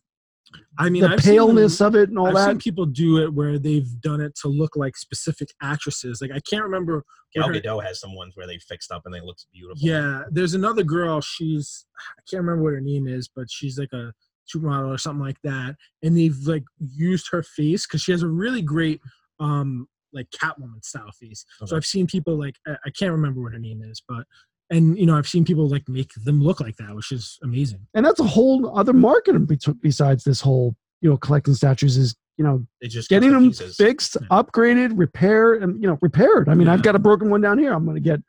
[0.79, 2.47] I mean the I've seen paleness of it and all I've that.
[2.51, 6.21] seen people do it where they've done it to look like specific actresses.
[6.21, 7.03] Like I can't remember.
[7.33, 9.85] Gal Gadot has some ones where they fixed up and they look beautiful.
[9.85, 11.19] Yeah, there's another girl.
[11.19, 11.85] She's
[12.17, 14.13] I can't remember what her name is, but she's like a
[14.55, 15.75] supermodel or something like that.
[16.03, 19.01] And they've like used her face because she has a really great
[19.39, 21.45] um like Catwoman style face.
[21.65, 24.25] So I've seen people like I, I can't remember what her name is, but
[24.69, 27.85] and you know I've seen people like make them look like that, which is amazing.
[27.93, 29.35] and that's a whole other market
[29.81, 33.75] besides this whole you know collecting statues is you know They just getting them pieces.
[33.77, 34.27] fixed, Yeah.
[34.29, 36.49] upgraded, repair, and you know repaired.
[36.49, 37.73] I mean, I've got a broken one down here.
[37.73, 38.19] I'm going to get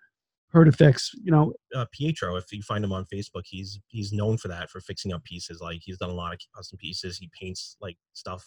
[0.52, 1.10] her to fix.
[1.24, 4.70] You know, uh, Pietro, if you find him on Facebook, he's he's known for that
[4.70, 5.60] for fixing up pieces.
[5.60, 7.18] Like he's done a lot of custom pieces.
[7.18, 8.44] He paints like stuff.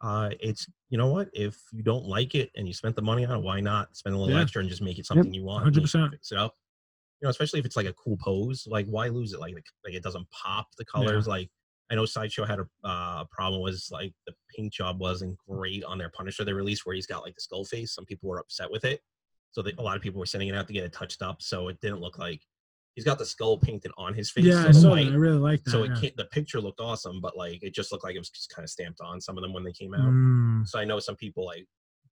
[0.00, 1.28] Uh, it's you know what?
[1.32, 4.14] If you don't like it and you spent the money on it, why not spend
[4.14, 4.42] a little Yeah.
[4.42, 5.64] extra and just make it something you want?
[5.74, 6.10] you 100%.
[6.10, 6.54] Fix it up.
[7.20, 8.66] You know, especially if it's like a cool pose.
[8.66, 9.40] Like why lose it?
[9.40, 11.26] Like like it doesn't pop the colors.
[11.26, 11.50] Like
[11.90, 15.98] I know Sideshow had a uh, problem was like the paint job wasn't great on
[15.98, 17.94] their Punisher they released where he's got like the skull face.
[17.94, 19.00] Some people were upset with it,
[19.50, 21.42] so they, a lot of people were sending it out to get it touched up.
[21.42, 22.40] So it didn't look like
[22.94, 24.44] he's got the skull painted on his face.
[24.44, 25.12] yeah, so I saw white- that.
[25.12, 25.70] I really like that.
[25.70, 26.00] so it yeah.
[26.00, 28.64] can't, the picture looked awesome, but like it just looked like it was just kind
[28.64, 30.00] of stamped on some of them when they came out.
[30.00, 31.66] Mm, So I know some people like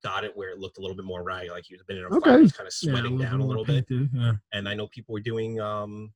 [0.05, 2.05] got it where it looked a little bit more ragged, like he was been in
[2.05, 2.31] a Okay.
[2.31, 3.85] fire, was kind of yeah, sweating down a little bit.
[3.89, 4.33] Yeah.
[4.53, 6.13] And I know people were doing um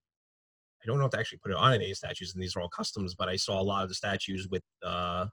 [0.83, 2.69] I don't know if they actually put it on any statues, and these are all
[2.69, 5.27] customs, but I saw a lot of the statues with uh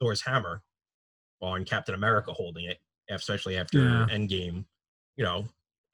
[0.00, 0.62] Thor's hammer
[1.40, 2.78] on Captain America holding it,
[3.10, 3.78] especially after.
[4.10, 4.64] Endgame.
[5.16, 5.44] You know,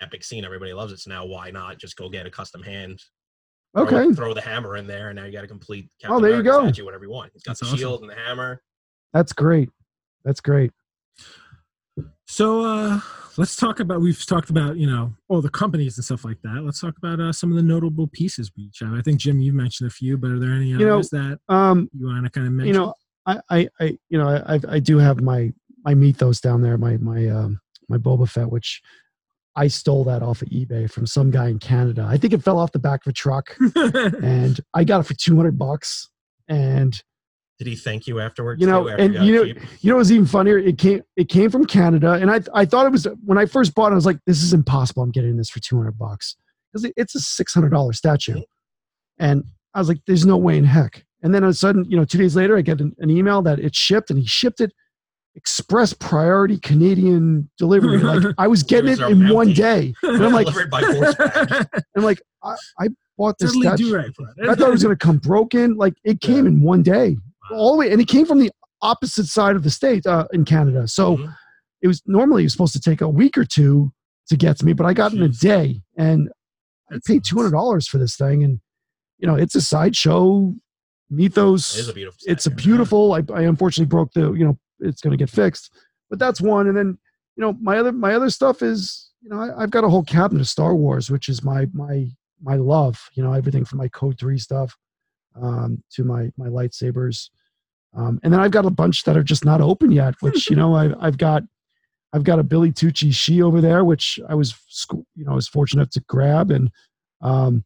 [0.00, 0.98] epic scene, everybody loves it.
[1.00, 2.98] So now why not just go get a custom hand
[3.76, 6.30] okay, throw the hammer in there, and now you got a complete Captain Oh, there
[6.30, 6.64] you America go.
[6.66, 7.30] statue, whatever you want.
[7.34, 7.78] It's got That's the awesome.
[7.78, 8.62] shield and the hammer.
[9.12, 9.70] that's great.
[10.24, 10.72] That's great.
[12.26, 13.00] So uh
[13.36, 14.00] let's talk about.
[14.00, 16.62] We've talked about you know all the companies and stuff like that.
[16.64, 18.92] Let's talk about uh, some of the notable pieces we each have.
[18.92, 21.38] I think Jim, you mentioned a few, but are there any You know, others that
[21.48, 22.74] Um, you want to kind of mention?
[22.74, 22.94] you know,
[23.26, 25.52] I, I, I you know, I, I- I do have my
[25.84, 28.80] my mythos down there, my my um my Boba Fett, which
[29.56, 32.06] I stole that off of eBay from some guy in Canada.
[32.08, 33.56] I think it fell off the back of a truck,
[34.22, 36.08] and I got it for two hundred bucks.
[36.48, 37.00] And
[37.58, 38.60] Did he thank you afterwards?
[38.60, 39.58] You know, after and you know- cheap?
[39.80, 40.58] you know, what's even funnier?
[40.58, 43.74] It came it came from Canada, and I I thought it was when I first
[43.74, 43.92] bought it.
[43.92, 45.02] I was like, this is impossible.
[45.02, 46.36] I'm getting this for two hundred bucks
[46.72, 48.40] because it's a six hundred dollar statue,
[49.18, 49.44] and
[49.74, 51.04] I was like, there's no way in heck.
[51.22, 53.10] And then all of a sudden, you know, two days later, I get an, an
[53.10, 54.72] email that it shipped, and he shipped it
[55.36, 57.98] express priority Canadian delivery.
[57.98, 59.94] Like I was getting it in one day.
[60.02, 60.48] And I'm like.
[61.96, 63.84] I'm like, I, I bought this totally statue.
[63.90, 64.10] do right.
[64.50, 65.76] I thought it was going to come broken.
[65.76, 67.16] Like it came in one day,
[67.52, 68.50] all the way, and it came from the
[68.82, 70.88] opposite side of the state uh, in Canada.
[70.88, 71.34] So Mhm.
[71.82, 73.92] it was normally it was supposed to take a week or two
[74.28, 76.30] to get to me, but I got it in a day, and
[76.90, 78.60] I paid two hundred dollars for this thing, and
[79.18, 80.54] you know it's a sideshow
[81.10, 81.76] mythos.
[81.76, 82.18] It is a beautiful.
[82.26, 83.12] it's a beautiful.
[83.12, 84.32] I, I unfortunately broke the.
[84.32, 85.72] You know, it's going to get fixed,
[86.08, 86.66] but that's one.
[86.66, 86.98] And then
[87.36, 90.02] you know my other my other stuff is you know I, I've got a whole
[90.02, 92.08] cabinet of Star Wars, which is my my
[92.42, 93.08] my love.
[93.14, 94.76] You know everything from my Code Three stuff
[95.40, 97.30] um, to my my lightsabers,
[97.94, 100.14] um, and then I've got a bunch that are just not open yet.
[100.20, 101.42] Which you know I've I've got.
[102.12, 104.52] I've got a Billy Tucci Shi over there, which I was,
[105.14, 106.68] you know, I was fortunate to grab, and
[107.20, 107.64] um,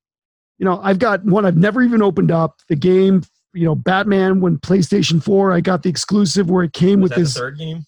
[0.59, 2.61] you know, I've got one I've never even opened up.
[2.69, 3.23] The game,
[3.55, 7.11] you know, Batman when PlayStation Four, I got the exclusive where it came Was with
[7.11, 7.37] that the this.
[7.37, 7.85] third game?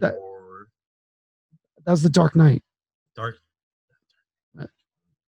[0.00, 0.68] That- or
[1.84, 2.62] That was the Dark Knight,
[3.14, 3.36] Dark.
[4.58, 4.66] Uh,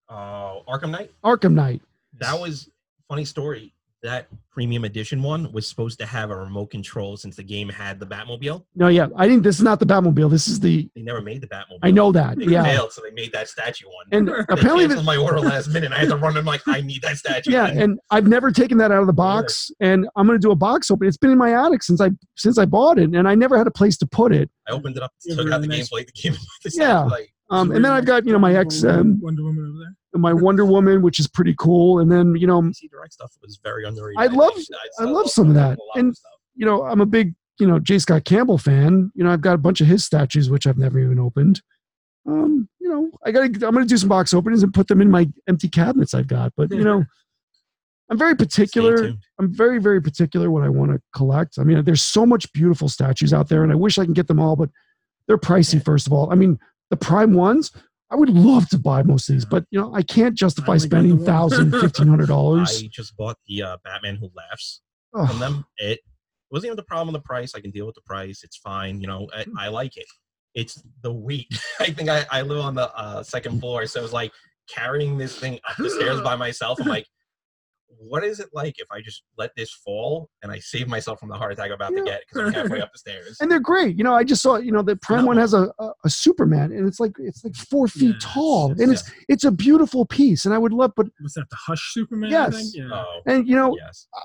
[0.09, 1.13] oh, Arkham Knight.
[1.25, 1.83] Arkham Knight.
[2.19, 2.69] That was
[3.09, 3.73] funny story.
[4.03, 8.01] That premium edition one was supposed to have a remote control since the game had
[8.01, 8.65] the Batmobile.
[8.75, 10.31] No, yeah, I think this is not the Batmobile.
[10.31, 10.89] This is the.
[10.97, 11.81] They never made the Batmobile.
[11.83, 12.39] I know that.
[12.39, 14.07] They Yeah, failed, so they made that statue one.
[14.13, 15.93] and They apparently, canceled the, my order last minute.
[15.93, 16.35] I had to run.
[16.37, 17.51] I'm like, I need that statue.
[17.53, 20.51] yeah, and I've never taken that out of the box, and I'm going to do
[20.51, 21.07] a box open.
[21.07, 23.67] It's been in my attic since I since I bought it, and I never had
[23.67, 24.51] a place to put it.
[24.67, 26.33] I opened it up, took out the really game, played the game.
[26.65, 27.03] the Yeah.
[27.07, 29.79] statue, Like, Um, and then I've got you know my X, um, Wonder Woman over
[29.79, 30.21] there.
[30.21, 33.59] my Wonder Woman, which is pretty cool, and then you know DC Direct stuff was
[33.63, 34.21] very underrated.
[34.21, 34.53] I love-
[35.01, 35.79] I love some of that.
[35.97, 36.15] And-
[36.57, 37.99] you know, I'm a big, you know, J.
[37.99, 39.11] Scott Campbell fan.
[39.15, 41.63] You know, I've got a bunch of his statues which I've never even opened.
[42.27, 45.01] Um, you know, I got I'm going to do some box openings and put them
[45.01, 46.53] in my empty cabinets I've got.
[46.57, 47.05] But you know,
[48.11, 48.95] I'm very particular.
[49.39, 51.59] I'm very very particular what I want to collect.
[51.59, 54.27] I mean, there's so much beautiful statues out there, and I wish I can get
[54.27, 54.69] them all, but
[55.29, 55.83] they're pricey.
[55.83, 56.59] First of all, I mean,
[56.91, 57.71] the prime ones.
[58.13, 60.81] I would love to buy most of these, but you know, I can't justify only
[60.81, 62.83] got the spending thousand, fifteen hundred dollars.
[62.83, 64.81] I just bought the uh, Batman Who Laughs
[65.13, 65.65] from Oh, them.
[65.79, 66.01] It
[66.51, 67.55] wasn't even the problem with the price.
[67.55, 68.43] I can deal with the price.
[68.43, 69.01] It's fine.
[69.01, 70.07] You know, I, I like it.
[70.55, 71.47] It's the weight.
[71.81, 74.33] I think I, I live on the uh, second floor, so it was like
[74.69, 76.81] carrying this thing up the stairs by myself.
[76.81, 77.07] I'm like,
[77.99, 81.29] what is it like if I just let this fall and I save myself from
[81.29, 81.99] the heart attack I'm about Yeah.
[81.99, 83.37] to get because I'm halfway up the stairs?
[83.41, 83.97] and they're great.
[83.99, 86.73] You know, I just saw, you know, the prime one has a, a, a Superman,
[86.73, 90.05] and it's like it's like four feet Yes, tall, yes, and it's it's a beautiful
[90.07, 90.45] piece.
[90.45, 92.31] And I would love, but Was that the Hush Superman?
[92.31, 92.55] Yes.
[92.57, 92.71] think?
[92.75, 92.89] Yeah.
[92.93, 94.07] Oh, and you know, yes.
[94.17, 94.21] Uh,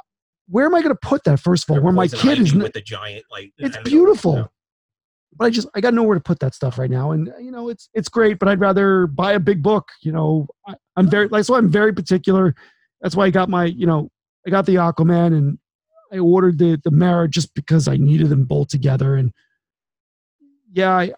[0.47, 1.39] where am I going to put that?
[1.39, 3.51] First of all, Or where my Poison kid is, with the giant like.
[3.57, 4.33] it's beautiful.
[4.33, 4.47] you know?
[5.37, 7.51] but I just I got nowhere to put that stuff right now, and uh, you
[7.51, 9.85] know, it's it's great, but I'd rather buy a big book.
[10.01, 12.55] You know, I, I'm very like so I'm very particular.
[13.05, 14.09] That's why I got my, you know,
[14.47, 15.59] I got the Aquaman, and
[16.11, 19.31] I ordered the the Mera just because I needed them both together, and
[20.73, 21.13] yeah, I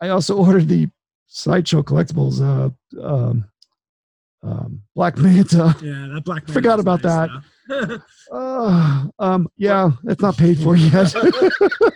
[0.00, 0.88] I also ordered the
[1.26, 2.70] sideshow collectibles, uh,
[3.04, 3.44] um,
[4.44, 5.74] um, Black Manta.
[5.82, 7.28] Yeah, that Black Man Forgot about nice,
[7.68, 7.98] though.
[8.32, 11.12] Uh, um, yeah, that's not paid for yet.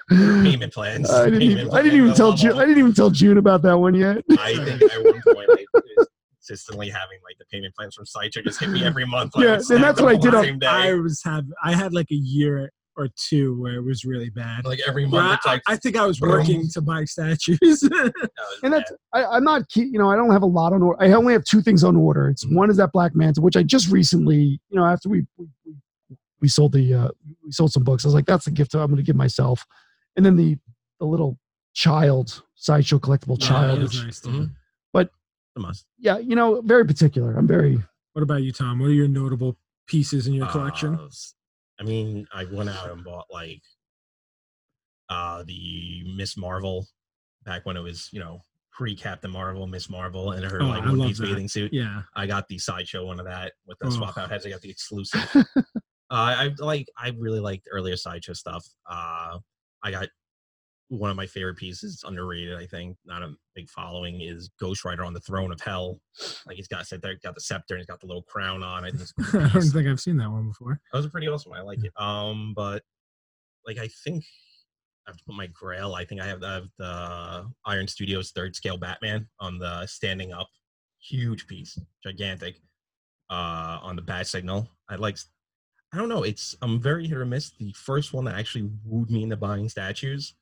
[0.09, 1.09] Payment plans.
[1.09, 2.59] I didn't, payment even, I didn't even tell June.
[2.59, 4.24] I didn't even tell June about that one yet.
[4.38, 5.64] I think at one point I
[5.97, 6.09] was
[6.47, 9.34] consistently having like the payment plans from Sideshow just hit me every month.
[9.36, 12.14] like, Yeah, and that's what I did on- I was have I had like a
[12.16, 14.64] year or two where it was really bad.
[14.64, 16.30] like every month I, like I think I was boom.
[16.30, 17.59] working to buy statues.
[17.61, 17.82] it's
[18.62, 19.24] And that's bad.
[19.26, 19.68] I, I'm not.
[19.68, 21.03] key- You know, I don't have a lot on order.
[21.03, 22.28] I only have two things on order.
[22.28, 22.55] It's Mhm.
[22.57, 25.47] one is that Black Manta, which I just recently, you know, after we we,
[26.40, 27.09] we, sold the uh,
[27.44, 28.05] we sold some books.
[28.05, 29.66] I was like, that's the gift I'm going to give myself.
[30.16, 30.57] And then the
[30.99, 31.38] the little
[31.74, 33.80] child sideshow collectible child.
[33.80, 34.20] nice.
[34.20, 34.53] Mhm.
[34.94, 35.11] But-
[35.57, 35.86] the must.
[35.98, 37.36] yeah, you know, very particular.
[37.36, 37.78] I'm very
[38.12, 38.78] What about you, Tom?
[38.78, 39.57] What are your notable
[39.88, 40.94] pieces in your collection?
[40.94, 41.09] Uh,
[41.80, 43.62] I mean, I went out and bought like
[45.09, 46.86] uh the Miss Marvel
[47.44, 48.40] back when it was, you know,
[48.72, 51.72] pre Captain Marvel, Miss Marvel, and her Oh, like one piece bathing suit.
[51.72, 52.02] yeah.
[52.14, 53.90] I got the sideshow one of that with the Oh.
[53.90, 54.46] swap out heads.
[54.46, 55.28] I got the exclusive.
[55.57, 55.62] uh,
[56.11, 56.88] I like.
[56.98, 58.66] I really liked earlier sideshow stuff.
[58.90, 59.38] Uh,
[59.82, 60.09] I got
[60.89, 65.05] one of my favorite pieces, underrated, I think, not a big following, is Ghost Rider
[65.05, 66.01] on the throne of hell.
[66.47, 68.84] Like he's got sit there, got the scepter, and he's got the little crown on.
[68.84, 70.80] I think it's a cool I don't think I've seen that one before.
[70.93, 71.53] that was pretty awesome.
[71.53, 71.93] I like it.
[72.01, 72.82] Um, but
[73.66, 74.24] like I think
[75.07, 75.95] I have to put my Grail.
[75.95, 80.32] I think I have, I have the Iron Studios third scale Batman on the standing
[80.32, 80.49] up,
[81.01, 82.61] huge piece, gigantic,
[83.28, 84.68] uh, on the bat signal.
[84.89, 85.18] I like.
[85.93, 86.24] I don't know.
[86.24, 87.53] It's I'm very hit or miss.
[87.59, 90.34] The first one that actually wooed me into buying statues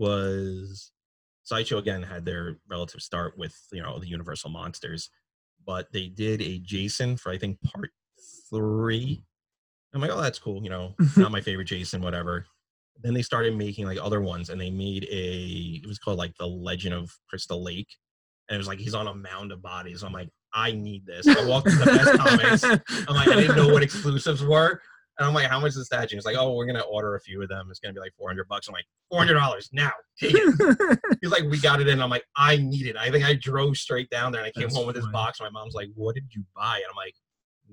[0.00, 0.90] was
[1.44, 1.78] Sideshow.
[1.78, 5.10] Again, had their relative start with you know the Universal monsters,
[5.64, 7.90] but they did a Jason for I think part
[8.50, 9.22] three.
[9.94, 10.62] I'm like, oh, that's cool.
[10.64, 11.20] You know, mm-hmm.
[11.20, 12.46] not my favorite Jason, whatever.
[13.02, 15.80] Then they started making like other ones, and they made a.
[15.82, 17.88] It was called like the Legend of Crystal Lake,
[18.48, 20.02] and it was like he's on a mound of bodies.
[20.02, 21.28] I'm like, I need this.
[21.28, 22.64] I walked to the best comics.
[22.64, 24.80] I'm like, I didn't know what exclusives were.
[25.20, 26.16] And I'm like, how much is the statue?
[26.16, 27.68] It's like, oh, we're gonna order a few of them.
[27.70, 28.68] It's gonna be like 400 bucks.
[28.68, 29.92] I'm like, 400 dollars now.
[30.18, 30.98] Take it.
[31.20, 32.00] He's like, we got it in.
[32.00, 32.96] I'm like, I need it.
[32.96, 35.38] I think I drove straight down there and I came That's home with this box.
[35.38, 36.76] My mom's like, what did you buy?
[36.76, 37.14] And I'm like,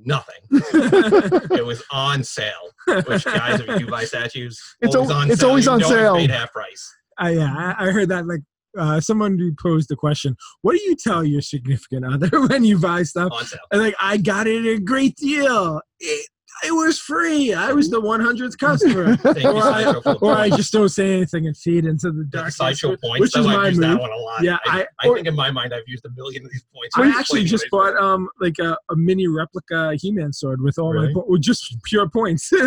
[0.03, 0.35] nothing.
[1.57, 2.51] it was on sale.
[2.85, 5.49] Which guys, if you do buy statues, It's always al- on it's sale.
[5.49, 6.15] always You on know it's sale.
[6.17, 6.95] Paid half price.
[7.17, 8.41] I, yeah, I, heard that like
[8.77, 12.77] uh, someone who posed the question, "What do you tell your significant other when you
[12.77, 13.59] buy stuff?" On sale.
[13.71, 15.81] And like, I got it at a great deal.
[15.99, 16.27] It,
[16.65, 17.53] it was free.
[17.53, 19.17] I was the 100th customer.
[19.25, 22.27] Or, I, Sideshow, for the or I just don't say anything and feed into the
[22.33, 22.51] Yeah, dark.
[22.53, 23.19] sideshow points.
[23.19, 23.99] which is why my I've used that move.
[23.99, 24.43] one a lot.
[24.43, 26.95] Yeah, I, I- I think in my mind I've used a million of these points.
[26.97, 27.99] I actually just with bought it.
[27.99, 31.13] um like a, a mini replica He-Man sword with all Really?
[31.13, 32.51] my po- just pure points.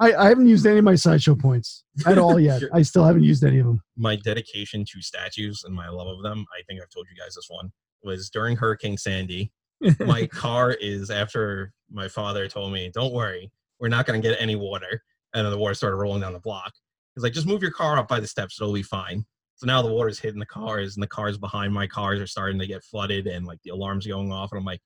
[0.00, 2.60] I, I haven't used any of my sideshow points at all yet.
[2.60, 2.68] Sure.
[2.72, 3.80] I still haven't used any of them.
[3.96, 6.44] my dedication to statues and my love of them.
[6.58, 7.70] I think I've told you guys this one
[8.02, 9.52] was during Hurricane Sandy.
[10.00, 14.40] My car is after my father told me, "Don't worry, we're not going to get
[14.40, 15.02] any water,"
[15.34, 16.72] and then the water started rolling down the block.
[17.14, 19.24] He's like, "Just move your car up by the steps; it'll be fine."
[19.56, 22.58] So now the water's hitting the cars, and the cars behind my cars are starting
[22.58, 24.80] to get flooded, and like the alarms going off, and I'm like,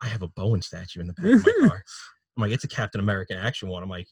[0.00, 1.82] "I have a Bowen statue in the back of my car."
[2.36, 4.08] I'm like, "It's a Captain American action one." I'm like,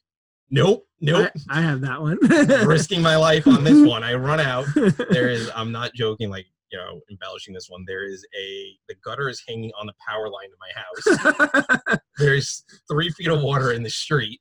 [0.51, 2.19] "Nope, nope." I, I have that one.
[2.67, 4.03] risking my life on this one.
[4.03, 4.67] I run out.
[5.11, 7.85] There is, I'm not joking, like, you know, embellishing this one.
[7.87, 11.53] There is a, the gutter is hanging on the power line to my
[11.89, 11.99] house.
[12.19, 14.41] There's three feet of water in the street.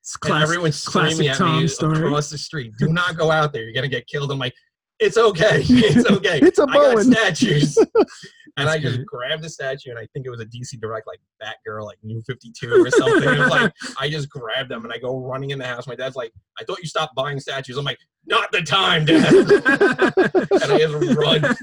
[0.00, 1.98] It's And classic- everyone's classic screaming at Tom me story.
[1.98, 2.72] across the street.
[2.78, 3.64] Do not go out there.
[3.64, 4.30] You're going to get killed.
[4.30, 4.54] I'm like,
[5.00, 5.62] it's okay.
[5.68, 6.38] It's okay.
[6.40, 7.12] It's a I got Bowen.
[7.12, 7.76] statues.
[8.58, 11.20] and I just grabbed the statue, and I think it was a DC Direct, like
[11.42, 13.38] Batgirl, like New 52 or something.
[13.48, 15.86] like, I just grabbed them and I go running in the house.
[15.86, 17.76] My dad's like, I thought you stopped buying statues.
[17.76, 19.32] I'm like, not the time, Dad.
[19.32, 21.56] and I just run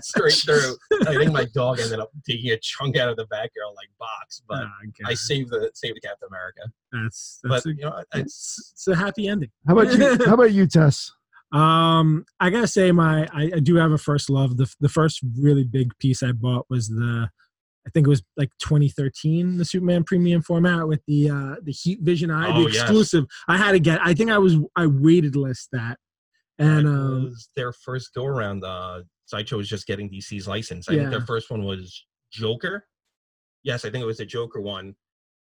[0.00, 0.76] straight through.
[1.06, 4.40] I think my dog ended up taking a chunk out of the Batgirl like box,
[4.48, 6.62] but Oh, I saved the saved the Captain America.
[6.92, 9.50] that's But a, you know, it's, it's a happy ending.
[9.66, 10.24] How about you?
[10.24, 11.12] How about you, Tess?
[11.52, 14.56] Um, I gotta say, my I, I do have a first love.
[14.56, 17.28] The the first really big piece I bought was the,
[17.86, 22.00] I think it was like 2013, the Superman premium format with the uh the Heat
[22.02, 22.82] Vision Eye, Oh, the yes.
[22.82, 23.24] exclusive.
[23.48, 24.00] I had to get.
[24.02, 25.98] I think I was I waited list that,
[26.58, 28.64] and um, was their first go around.
[28.64, 30.88] Uh, Sideshow was just getting DC's license.
[30.88, 32.86] I think their first one was Joker.
[33.62, 34.94] Yes, I think it was the Joker one.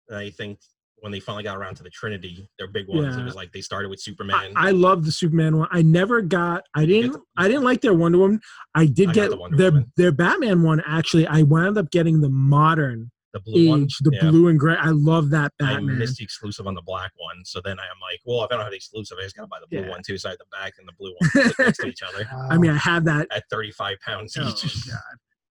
[0.08, 0.58] And I think
[1.02, 3.60] when they finally got around to the Trinity, their big ones, it was like they
[3.60, 4.52] started with Superman.
[4.56, 5.68] I love the Superman one.
[5.72, 6.62] I never got.
[6.74, 7.16] I didn't.
[7.36, 8.40] I didn't like their Wonder Woman.
[8.74, 9.92] I did I get the their Woman.
[9.96, 10.80] their Batman one.
[10.86, 14.30] Actually, I wound up getting the modern the blue one, the yeah.
[14.30, 14.76] blue and gray.
[14.76, 15.98] I love that I Batman.
[15.98, 18.62] missed the exclusive on the black one, so then I'm like, well, if I don't
[18.62, 19.90] have the exclusive, I just gotta buy the blue Yeah.
[19.90, 20.18] one too.
[20.18, 21.14] So I had the back and the blue
[21.44, 24.86] one next to each other I mean, I had that at 35 pounds Oh each.
[24.88, 24.98] God.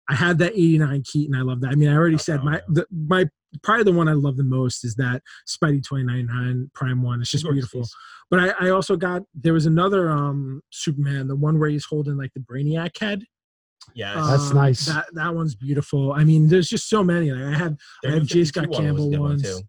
[0.08, 1.34] I had that 89 Keaton.
[1.36, 1.68] I love that.
[1.70, 2.60] I mean, I already Oh, said oh, my yeah.
[2.68, 3.26] the, my
[3.62, 7.20] probably the one I love the most is that Spidey 2099 Prime one.
[7.20, 7.80] It's just Gorgeous beautiful.
[7.82, 7.94] piece.
[8.30, 12.16] But I, I also got there was another um Superman, the one where he's holding
[12.16, 13.22] like the Brainiac head.
[13.94, 14.84] Yeah, That's Um, nice.
[14.86, 16.12] That that one's beautiful.
[16.12, 17.30] I mean, there's just so many.
[17.30, 18.44] Like I have their I have New J.
[18.44, 19.18] Scott one Campbell ones.
[19.20, 19.42] one, ones.
[19.42, 19.60] too.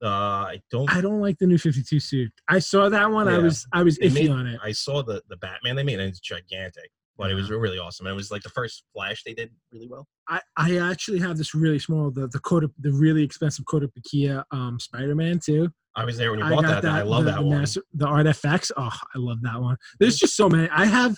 [0.00, 0.88] Uh, I don't.
[0.94, 2.32] I don't like the new 52 suit.
[2.48, 3.26] I saw that one.
[3.28, 4.60] I was I was They iffy made- on it.
[4.62, 8.06] I saw the the Batman they made, and it's gigantic, but it was really awesome.
[8.06, 10.06] And it was like the first Flash they did really well.
[10.28, 14.78] I, I actually have this really small the the Koda, the really expensive Kotobukiya um
[14.80, 15.68] Spider-Man too.
[15.96, 16.88] I was there when you bought got that.
[16.88, 17.58] and I love the, that the one.
[17.58, 18.70] Master- the Artifacts.
[18.76, 19.76] Oh, I love that one.
[19.98, 20.68] There's just so many.
[20.70, 21.16] I have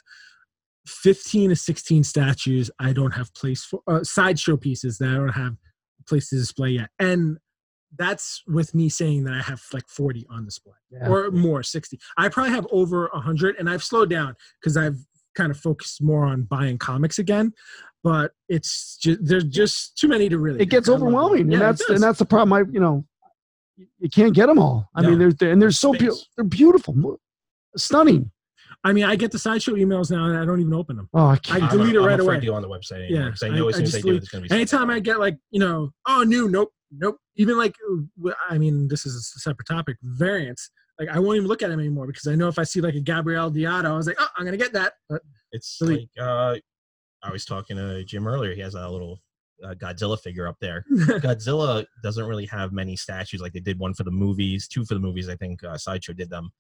[0.87, 2.71] 15 to 16 statues.
[2.79, 5.57] I don't have place for uh, sideshow pieces that I don't have
[6.09, 7.37] place to display yet, and
[7.97, 11.09] that's with me saying that I have like 40 on display Yeah.
[11.09, 11.99] or more, 60.
[12.17, 14.97] I probably have over 100, and I've slowed down because I've
[15.37, 17.53] kind of focused more on buying comics again.
[18.03, 20.61] But it's just there's just too many to really.
[20.61, 21.09] it gets I love them.
[21.09, 22.53] overwhelming, and Yeah, that's and that's the problem.
[22.55, 23.05] I you know,
[23.77, 24.89] you- you can't get them all.
[24.95, 25.19] I mean, No.
[25.29, 26.01] there's and they're so Space.
[26.01, 26.25] beautiful.
[26.37, 27.21] They're beautiful.
[27.77, 28.31] stunning.
[28.83, 31.09] I mean, I get the sideshow emails now, and I don't even open them.
[31.13, 31.63] Oh, I can't.
[31.63, 32.41] I I'm- delete it I'm right away.
[32.41, 33.91] to go on the website Yeah, anymore because I know I- as I soon as
[33.93, 35.91] just they do, leave- there's going to be something Anytime I get like, you know,
[36.09, 37.19] oh, new, nope, nope.
[37.37, 37.75] Even like,
[38.49, 39.99] I mean, this is a separate topic.
[40.03, 40.71] Variants.
[41.01, 42.95] Like, I won't even look at him anymore because I know if I see like
[42.95, 44.93] a Gabriel Dell'Otto, I was like, oh, I'm gonna get that.
[45.09, 46.57] But It's like uh,
[47.23, 48.55] I was talking to Jim earlier.
[48.55, 49.19] He has a little
[49.65, 50.85] uh, Godzilla figure up there.
[50.93, 53.41] Godzilla doesn't really have many statues.
[53.41, 55.29] Like they did one for the movies, two for the movies.
[55.29, 56.51] I think uh, Sideshow did them,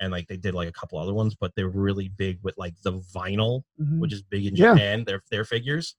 [0.00, 2.74] and like they did like a couple other ones, but they're really big with like
[2.82, 3.98] the vinyl, Mhm.
[3.98, 4.72] which is big in Yeah.
[4.72, 5.04] Japan.
[5.06, 5.96] Their their figures,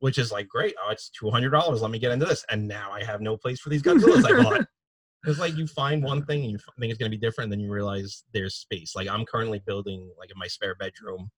[0.00, 0.74] which is like great.
[0.84, 1.80] Oh, it's two hundred dollars.
[1.80, 4.42] Let me get into this, and now I have no place for these Godzillas I
[4.42, 4.66] bought.
[5.24, 7.60] It's like you find one thing and you think it's gonna be different, and then
[7.60, 8.94] you realize there's space.
[8.96, 11.30] Like I'm currently building like in my spare bedroom,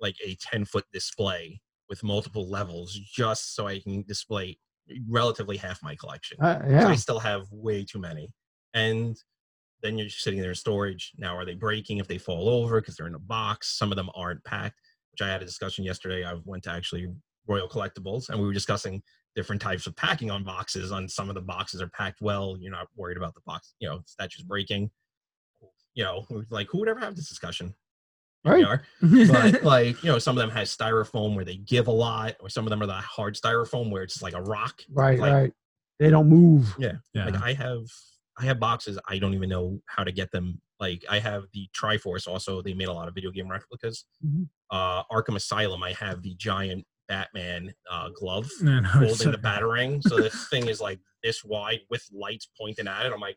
[0.00, 4.58] like a ten foot display with multiple levels, just so I can display
[5.08, 6.38] relatively half my collection.
[6.40, 6.88] Uh, yeah.
[6.88, 8.30] I still have way too many.
[8.74, 9.16] And
[9.82, 11.12] then you're just sitting there in storage.
[11.16, 13.78] Now, are they breaking if they fall over because they're in a box?
[13.78, 14.80] Some of them aren't packed,
[15.12, 16.24] which I had a discussion yesterday.
[16.24, 17.08] I went to actually
[17.46, 19.02] Royal Collectibles and we were discussing
[19.36, 20.92] different types of packing on boxes.
[20.92, 22.56] On some of the boxes are packed well.
[22.58, 24.90] You're not worried about the box, you know, statues breaking.
[25.94, 27.74] You know, like who would ever have this discussion?
[28.44, 28.66] Here we Right.
[28.66, 28.82] are
[29.52, 32.48] but like you know some of them has styrofoam where they give a lot or
[32.50, 35.52] some of them are the hard styrofoam where it's like a rock Right, like- right.
[35.98, 36.74] They don't move.
[36.78, 36.92] yeah.
[37.14, 37.84] like i have
[38.36, 41.68] i have boxes i don't even know how to get them like i have the
[41.74, 44.48] triforce also they made a lot of video game replicas Mhm.
[44.70, 49.48] uh arkham asylum i have the giant batman uh glove No, no, it's holding the
[49.48, 49.60] okay.
[49.62, 53.36] batarang so this thing is like this wide with lights pointing at it i'm like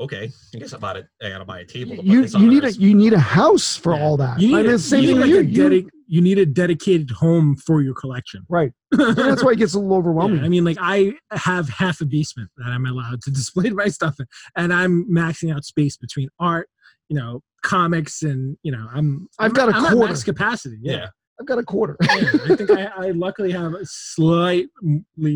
[0.00, 2.34] okay i guess i bought it i gotta buy a table to put You this
[2.34, 4.02] on you need a you need a house for Yeah.
[4.02, 4.40] all that.
[4.40, 5.38] You I need, mean, a, same you need like you.
[5.38, 8.42] a You- dedi- you need a dedicated home for your collection.
[8.48, 8.72] right.
[8.92, 10.38] That's why it gets a little overwhelming.
[10.38, 13.88] Yeah, I mean, like I have half a basement that I'm allowed to display my
[13.88, 14.24] stuff in,
[14.56, 16.70] and I'm maxing out space between art,
[17.10, 20.06] you know, comics, and you know, I'm I've I'm- got a I'm quarter.
[20.12, 20.78] max capacity.
[20.80, 21.06] Yeah, yeah
[21.40, 21.96] I've got a quarter.
[22.02, 24.66] I think I, I luckily have a slightly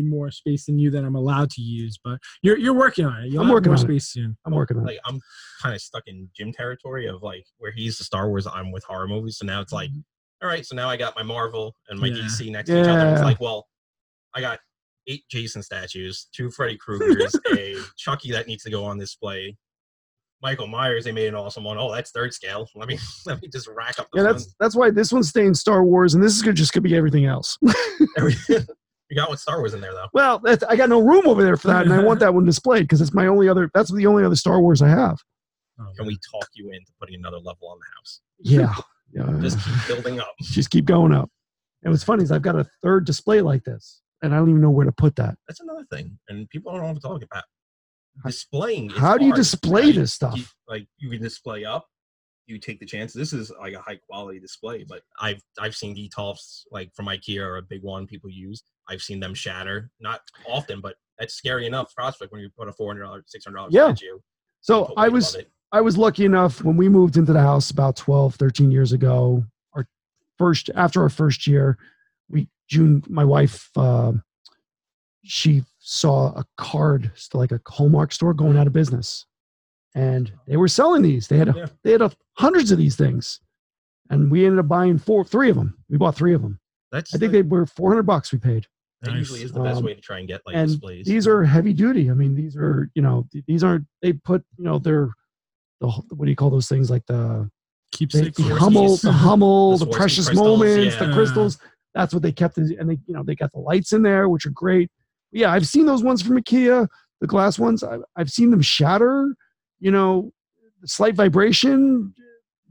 [0.01, 3.31] more space than you that I'm allowed to use, but you're you're working on it.
[3.31, 3.87] You'll I'm working more on it.
[3.87, 4.37] space soon.
[4.45, 4.87] I'm working on it.
[4.87, 5.21] like I'm
[5.61, 8.83] kind of stuck in Jim territory of like where he's the Star Wars, I'm with
[8.83, 9.37] horror movies.
[9.37, 9.99] So now it's like, mm-hmm.
[10.41, 12.23] all right, so now I got my Marvel and my Yeah.
[12.23, 13.13] DC next to each other.
[13.13, 13.67] It's like, well,
[14.35, 14.59] I got
[15.07, 19.55] eight Jason statues, two Freddy Kruegers, a Chucky that needs to go on display.
[20.43, 21.77] Michael Myers, they made an awesome one.
[21.79, 22.67] Oh, that's third scale.
[22.75, 24.09] Let me let me just rack up.
[24.13, 26.81] Yeah, that's that's why this one's staying Star Wars, and this is gonna, just gonna
[26.81, 27.57] be everything else.
[27.61, 30.07] you got what Star Wars in there though.
[30.13, 32.45] well, that's, I got no room over there for that, and I want that one
[32.45, 33.71] displayed because it's my only other.
[33.73, 35.17] That's the only other Star Wars I have.
[35.79, 38.21] Oh, Can we talk you into putting another level on the house?
[38.39, 38.75] Yeah,
[39.13, 39.39] yeah.
[39.41, 40.33] Just keep building up.
[40.41, 41.29] just keep going up.
[41.83, 44.61] And what's funny is I've got a third display like this, and I don't even
[44.61, 45.35] know where to put that.
[45.47, 47.43] That's another thing, and people don't know what to talk about.
[48.25, 48.91] Displaying.
[48.91, 49.95] is How do you display right?
[49.95, 50.37] this stuff?
[50.37, 51.85] You- like you can display up.
[52.45, 53.13] You take the chance.
[53.13, 57.39] This is like a high quality display, but I've I've seen Detolfs like from IKEA
[57.39, 58.63] or a big one people use.
[58.89, 62.73] I've seen them shatter, not often, but that's scary enough prospect when you put a
[62.73, 63.93] four hundred dollars, six hundred dollars Yeah.
[63.93, 64.19] statue.
[64.61, 65.37] So I was.
[65.71, 69.43] I was lucky enough when we moved into the house about 12, 13 years ago.
[69.73, 69.87] Our
[70.37, 71.79] first after our first year,
[72.29, 74.11] we June, my wife, uh,
[75.23, 79.25] she saw a card, like a Hallmark store going out of business,
[79.95, 81.27] and they were selling these.
[81.27, 81.65] They had a, Yeah.
[81.83, 83.41] they had a, hundreds of these things,
[84.09, 85.77] and we ended up buying four, three of them.
[85.89, 86.59] We bought three of them.
[86.91, 88.31] That's I think the- they were four hundred bucks.
[88.31, 88.65] We paid.
[89.01, 89.17] that Nice.
[89.19, 91.05] usually is the best Um, way to try and get like and displays.
[91.05, 92.09] These are heavy duty.
[92.09, 93.85] I mean, these are you know these aren't.
[94.01, 95.09] They put you know they're
[95.81, 98.33] the what do you call those things like the the, keepsake.
[98.35, 98.57] the Swarovskis.
[98.59, 101.05] Hummel, the Hummel, The the, precious crystals, moments, yeah.
[101.05, 101.59] the crystals.
[101.93, 104.45] That's what they kept, and they you know they got the lights in there, which
[104.45, 104.89] are great.
[105.33, 106.87] Yeah, I've seen those ones from IKEA,
[107.21, 107.83] the glass ones.
[107.83, 109.35] I've, I've seen them shatter.
[109.79, 110.31] You know,
[110.85, 112.13] slight vibration.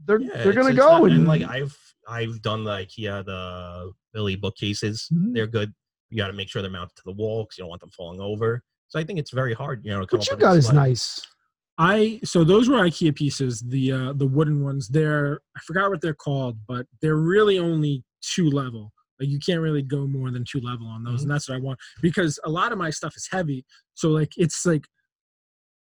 [0.05, 1.77] They're Yeah, they're gonna go not- and, and like I've
[2.07, 5.07] I've done the IKEA the Billy bookcases.
[5.13, 5.33] Mhm.
[5.33, 5.73] They're good.
[6.09, 7.89] You got to make sure they're mounted to the wall because you don't want them
[7.91, 8.61] falling over.
[8.89, 10.57] So I think it's very hard, you know, to come what up you with got
[10.57, 10.83] is display.
[10.89, 11.21] nice.
[11.79, 14.89] I so those were IKEA pieces, the uh the wooden ones.
[14.89, 18.93] They're I forgot what they're called, but they're really only two level.
[19.23, 21.61] Like you can't really go more than two level on those, and that's what I
[21.61, 23.65] want because a lot of my stuff is heavy.
[23.93, 24.85] So like it's like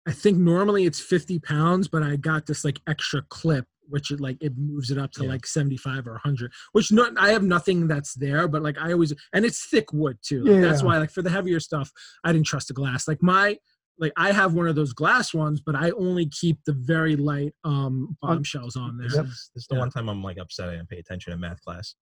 [0.08, 4.20] I think normally it's 50 pounds, but I got this like extra clip, which it
[4.20, 5.30] like it moves it up to Yeah.
[5.30, 6.52] like 75 or 100.
[6.74, 10.18] Which no, I have nothing that's there, but like I always and it's thick wood
[10.24, 10.46] too.
[10.46, 11.92] Like, That's why like for the heavier stuff,
[12.24, 13.08] I didn't trust the glass.
[13.08, 13.58] Like my
[14.00, 17.54] like I have one of those glass ones, but I only keep the very light
[17.64, 19.08] um bombshells on there.
[19.08, 19.26] This Yep.
[19.26, 19.80] is, this is the Yeah.
[19.82, 21.94] one time I'm like upset I didn't pay attention in math class.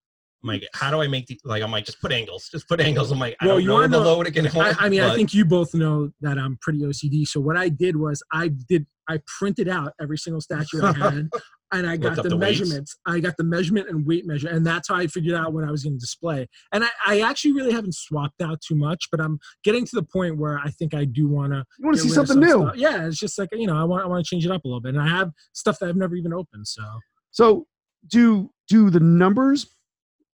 [0.43, 1.61] I'm like, how do I make the like?
[1.61, 3.11] I'm like, just put angles, just put angles.
[3.11, 4.65] I'm like, I Well, don't you know wanna the load it can hold.
[4.65, 7.27] I, I mean, I think you both know that I'm pretty OCD.
[7.27, 11.29] So what I did was I did I printed out every single statue I had,
[11.73, 12.59] and I got Looked the, the weights.
[12.59, 12.97] measurements.
[13.07, 15.71] I got the measurement and weight measure, and that's how I figured out what I
[15.71, 16.47] was going to display.
[16.71, 20.03] And I, I actually really haven't swapped out too much, but I'm getting to the
[20.03, 22.71] point where I think I do want to You want to see something new.
[22.75, 24.67] Yeah, it's just like you know, I want I want to change it up a
[24.67, 26.67] little bit, and I have stuff that I've never even opened.
[26.67, 26.83] So
[27.31, 27.65] So
[28.07, 29.65] do do the numbers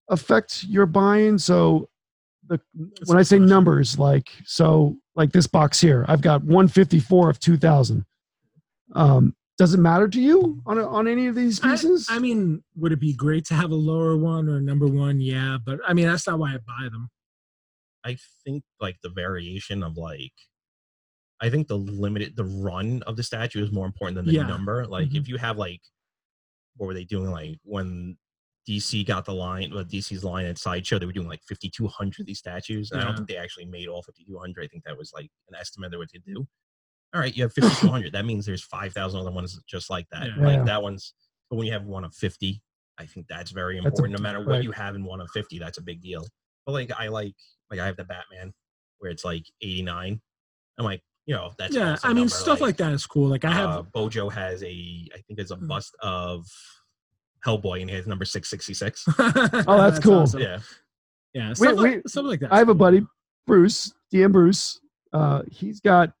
[0.08, 1.38] affect your buying?
[1.38, 1.88] So
[2.46, 2.60] the
[3.06, 3.46] when I say question.
[3.46, 8.04] numbers, like so like this box here, I've got 154 of 2000.
[8.94, 12.06] Um, does it matter to you on on any of these pieces?
[12.10, 15.20] I mean, would it be great to have a lower one or a number one?
[15.20, 17.08] Yeah, but I mean that's not why I buy them.
[18.04, 20.32] I think like the variation of like
[21.40, 24.46] I think the limited the run of the statue is more important than the Yeah.
[24.46, 24.86] number.
[24.86, 25.16] Like Mhm.
[25.16, 25.80] if you have like
[26.76, 28.16] what were they doing like when
[28.68, 32.26] DC got the line well DC's line at sideshow they were doing like 5200 of
[32.26, 35.12] these statues and I don't think they actually made all 5200 I think that was
[35.14, 36.46] like an estimate of what to do.
[37.14, 40.26] All right, you have 5200 that means there's 5000 other ones just like that.
[40.26, 40.32] Yeah.
[40.38, 40.46] Yeah.
[40.46, 41.14] Like that one's
[41.48, 42.60] but when you have one of 50
[42.98, 44.62] I think that's very That's a- important no matter what right.
[44.64, 46.26] you have in one of 50 that's a big deal.
[46.64, 47.34] But like I like
[47.70, 48.52] like I have the Batman
[48.98, 50.20] where it's like 89.
[50.78, 53.28] I'm like, you know, that's yeah, awesome I mean number, stuff like that is cool.
[53.28, 55.66] Like I have uh, Bojo has a I think it's a Hmm.
[55.68, 56.46] bust of
[57.46, 59.04] Hellboy and he has number 666.
[59.68, 60.14] Oh, that's cool.
[60.20, 60.40] awesome.
[60.40, 60.58] Yeah.
[61.32, 62.52] Yeah, stuff, we- like, stuff like that.
[62.52, 63.06] I have a buddy,
[63.46, 64.80] Bruce, DM Bruce.
[65.12, 66.12] Uh, he's got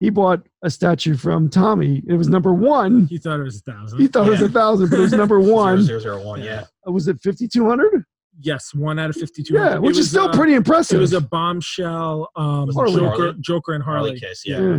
[0.00, 2.02] he bought a statue from Tommy.
[2.08, 3.06] It was number one.
[3.06, 4.00] He thought it was a thousand.
[4.00, 5.82] He thought it was a thousand, but it was number one.
[5.82, 6.64] Zero, zero, zero, one, yeah.
[6.86, 8.04] Uh, Was it fifty two hundred?
[8.40, 9.54] yes, one out of fifty-two.
[9.54, 10.96] Yeah, It which is still uh, pretty impressive.
[10.96, 12.30] It was a bombshell.
[12.34, 12.96] Um, Harley?
[13.00, 14.20] Joker, Joker and Harley Harley.
[14.20, 14.60] Kiss, yeah.
[14.60, 14.78] Yeah.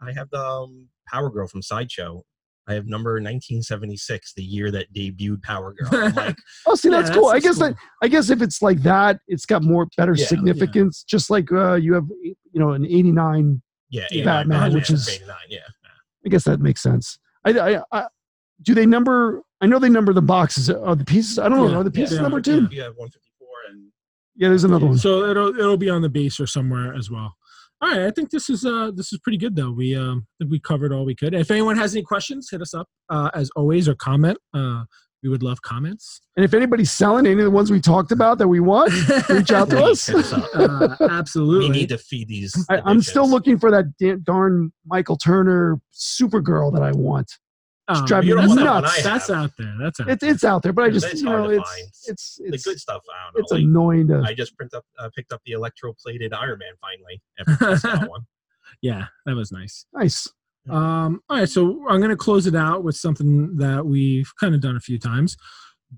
[0.00, 2.22] I have the um, Power Girl from Sideshow.
[2.66, 5.88] I have number 1976, the year that debuted Power Girl.
[5.92, 6.36] I'm like,
[6.66, 7.26] Oh, see, Yeah, that's cool.
[7.28, 7.68] I guess cool.
[7.68, 11.04] that I guess if it's like that, it's got more better Yeah, significance.
[11.04, 13.60] Just like uh, you have, you know, an eighty nine.
[13.90, 15.58] yeah, Yeah, 89, Batman, which is- 89, yeah.
[16.26, 17.18] I guess that makes sense.
[17.44, 18.06] I, I, I
[18.62, 19.42] do they number?
[19.60, 20.70] I know they number the boxes.
[20.70, 21.38] Are the pieces?
[21.38, 21.68] I don't know.
[21.68, 22.34] Yeah, Are the pieces yeah, two?
[22.36, 22.40] yeah.
[22.40, 22.68] too?
[22.74, 23.88] You have 154 and
[24.36, 24.96] Yeah, there's another one.
[24.96, 27.34] So it'll it'll be on the base or somewhere as well.
[27.84, 29.70] All right, I think this is uh this is pretty good though.
[29.70, 31.34] We um we covered all we could.
[31.34, 34.38] If anyone has any questions, hit us up uh, as always or comment.
[34.54, 34.84] Uh,
[35.22, 36.22] we would love comments.
[36.36, 38.90] And if anybody's selling any of the ones we talked about that we want,
[39.28, 40.06] reach out to us.
[40.06, 41.00] Please hit us up.
[41.00, 42.64] uh, we need to feed these.
[42.70, 47.30] I, I'm still looking for that darn Michael Turner Supergirl that I want.
[47.86, 48.60] Um, drive me that's nuts.
[48.66, 49.74] out- I That's out there.
[49.78, 50.30] That's out It's there.
[50.30, 51.88] it's out there, but I just It's you know to it's find.
[52.06, 53.02] it's the it's good stuff.
[53.14, 53.42] I don't know.
[53.42, 54.22] it's like, annoying to.
[54.24, 57.20] I just picked up uh, picked up the electroplated Iron Man finally.
[57.38, 57.56] After
[57.90, 58.22] testing one.
[58.80, 59.84] yeah, that was nice.
[59.92, 60.26] nice.
[60.70, 64.54] Um, all right, so I'm going to close it out with something that we've kind
[64.54, 65.36] of done a few times.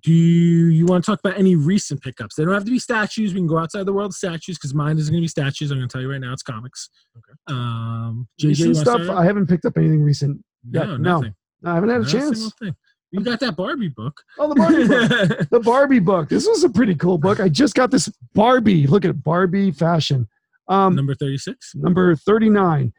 [0.03, 2.35] Do you want to talk about any recent pickups?
[2.35, 3.33] They don't have to be statues.
[3.33, 5.71] We can go outside the world of statues because mine isn't going to be statues.
[5.71, 6.91] I'm going to tell you right now, it's comics.
[7.17, 7.33] Okay.
[7.57, 9.09] Um, JJ, Recent stuff.
[9.09, 10.43] I haven't picked up anything recent.
[10.69, 10.83] no,
[11.23, 11.31] yeah,
[11.66, 11.72] no.
[11.72, 12.52] I haven't had a Not chance.
[12.55, 12.74] thing.
[13.12, 14.20] You got that Barbie book.
[14.38, 15.48] Oh, the Barbie book.
[15.51, 16.28] The Barbie book.
[16.28, 17.40] This was a pretty cool book.
[17.40, 18.86] I just got this Barbie.
[18.86, 20.28] Look at it, Barbie fashion.
[20.68, 21.74] Um, Number 36.
[21.76, 22.93] number 39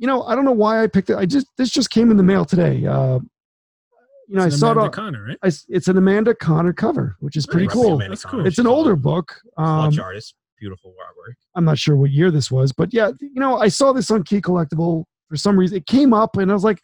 [0.00, 2.16] you know i don't know why i picked it i just this just came in
[2.16, 3.18] the mail today uh
[4.28, 5.38] you know It's i an saw it Amanda on, Conner, right?
[5.42, 8.46] I s it's an amanda conner cover which is pretty cool That's Conner, cool.
[8.48, 11.34] it's an older book um Clutch artist, beautiful artwork.
[11.56, 14.22] i'm not sure what year this was but yeah you know i saw this on
[14.24, 16.80] key collectible for some reason it came up and i was like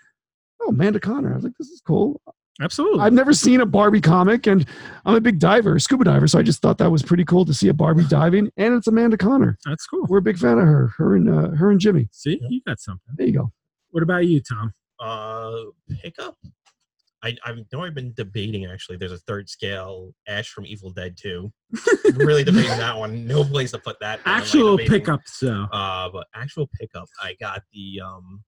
[0.64, 2.20] oh amanda conner i was like this is cool
[2.62, 3.00] Absolutely.
[3.00, 4.66] i've never seen a barbie comic and
[5.04, 7.52] i'm a big diver scuba diver so i just thought that was pretty cool to
[7.54, 10.06] see a barbie diving and it's amanda conner That's cool.
[10.08, 12.48] we're a big fan of her her and uh, her and jimmy See, Yeah.
[12.50, 13.14] you got something.
[13.16, 13.52] there you go
[13.90, 14.72] What about you, Tom?
[15.00, 15.52] Uh,
[16.02, 16.36] pickup.
[17.24, 18.96] I I know I've been debating actually.
[18.98, 21.52] There's a third scale Ash from Evil Dead 2.
[22.14, 23.26] really debating that one.
[23.26, 24.22] No place to put that.
[24.22, 24.32] thing.
[24.32, 25.18] I'm, like, Actual debating.
[25.26, 25.46] so.
[25.46, 25.64] though.
[25.76, 28.42] Uh, but actual pickup, I got the um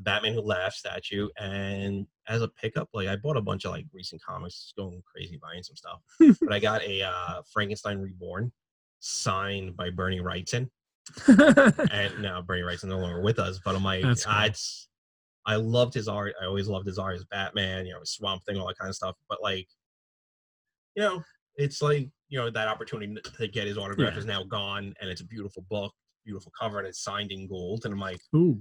[0.00, 3.86] Batman Who Laughs statue, and as a pickup, like I bought a bunch of like
[3.92, 6.00] recent comics, going crazy buying some stuff.
[6.40, 8.52] but I got a uh, Frankenstein Reborn
[9.00, 10.68] signed by Bernie Wrightson,
[11.26, 13.60] and now Bernie Wrightson no longer with us.
[13.64, 14.44] But I'm like, ah, cool.
[14.44, 14.88] it's
[15.46, 16.34] I loved his art.
[16.40, 18.94] I always loved his art as Batman, you know, Swamp Thing, all that kind of
[18.96, 19.16] stuff.
[19.28, 19.66] But like,
[20.94, 21.22] you know,
[21.56, 24.18] it's like you know that opportunity to get his autograph Yeah.
[24.18, 25.92] is now gone, and it's a beautiful book,
[26.24, 27.84] beautiful cover, and it's signed in gold.
[27.84, 28.58] And I'm like, Ooh.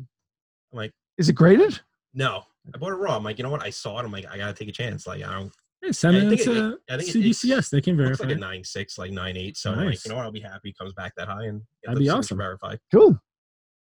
[0.72, 1.80] I'm like, is it graded
[2.16, 2.42] no,
[2.74, 3.16] I bought it raw.
[3.18, 3.62] I'm like, you know what?
[3.62, 4.04] I saw it.
[4.04, 5.06] I'm like, I gotta take a chance.
[5.06, 5.52] Like, I don't.
[5.80, 6.52] Hey, send I it think it- to
[6.90, 7.70] I think it- it's- CBCS.
[7.70, 8.24] They can verify.
[8.26, 9.56] like a nine six, like nine eight.
[9.58, 10.26] So I'm like, you know what?
[10.26, 10.74] I'll be happy.
[10.74, 12.38] Comes back that high and That'd be awesome.
[12.40, 12.80] verified.
[12.92, 13.20] cool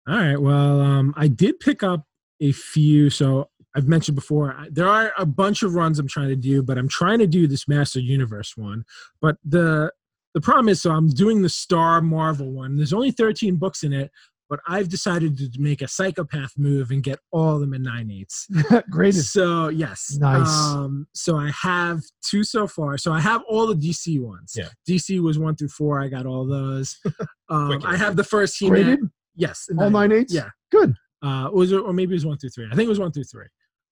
[0.09, 0.37] All right.
[0.41, 2.05] Well, um, I did pick up
[2.41, 3.11] a few.
[3.11, 6.63] So I've mentioned before, I- there are a bunch of runs I'm trying to do,
[6.63, 8.85] but I'm trying to do this Master Universe one.
[9.21, 9.93] But the
[10.35, 12.77] the problem is, so I'm doing the Star Marvel one.
[12.77, 14.11] There's only 13 books in it,
[14.51, 18.11] but I've decided to make a psychopath move and get all of them in nine
[18.11, 18.47] eighths.
[18.91, 19.33] Greatest.
[19.33, 20.49] So yes, Nice.
[20.49, 22.99] Um, so I have two so far.
[22.99, 24.53] So I have all the DC ones.
[24.57, 24.69] Yeah.
[24.89, 26.01] DC was one through four.
[26.01, 26.97] I got all those.
[27.51, 28.73] Um, I have the first He-Man.
[28.85, 29.01] Graded.
[29.37, 30.33] Yes, All nine eighths.
[30.33, 30.49] Yeah.
[30.73, 30.95] Good.
[31.23, 32.67] Uh, was it, or maybe it was one through three.
[32.67, 33.47] I think it was one through three.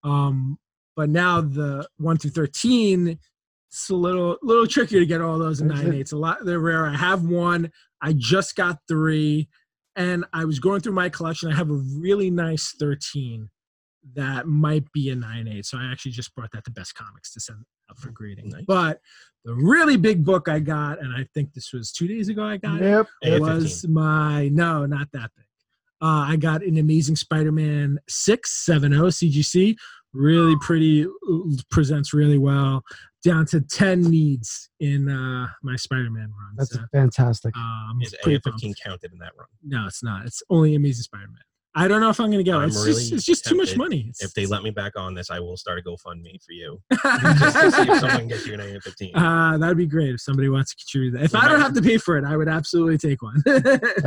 [0.05, 0.59] Um,
[0.97, 3.19] but now the one through thirteen,
[3.71, 5.95] it's a little little trickier to get all those in nine it?
[5.95, 6.13] eighths.
[6.13, 6.87] A lot they're rare.
[6.87, 7.71] I have one.
[8.01, 9.49] I just got three,
[9.97, 11.53] and I was going through my collection.
[11.53, 13.51] I have a really nice thirteen
[14.15, 15.67] that might be a nine eight.
[15.67, 17.59] So I actually just brought that to Best Comics to send
[17.91, 18.49] out for grading.
[18.49, 18.65] Nice.
[18.67, 19.01] But
[19.45, 22.45] the really big book I got, and I think this was two days ago.
[22.45, 23.07] I got it Yep.
[23.23, 25.47] Hey, was my no, not that big.
[26.01, 29.77] Uh, I got an Amazing Spider-Man six seven zero CGC.
[30.15, 31.07] Really pretty,
[31.71, 32.83] presents really well.
[33.25, 36.55] Down to ten needs in uh, my Spider-Man run.
[36.57, 37.57] That's so, fantastic.
[37.57, 39.47] um, Is pretty AF fifteen counted in that run?
[39.65, 40.27] No, it's not.
[40.27, 41.43] It's only Amazing Spider-Man.
[41.75, 42.59] I don't know if I'm gonna get it.
[42.59, 44.01] I'm It's just, it's just too much money.
[44.01, 46.83] It's- If they let me back on this, I will start a GoFundMe for you.
[46.93, 49.17] Just to see if someone gets you an AF fifteen.
[49.17, 51.23] uh, that'd be great if somebody wants to contribute that.
[51.25, 53.43] If I don't have to pay for it, I would absolutely take one.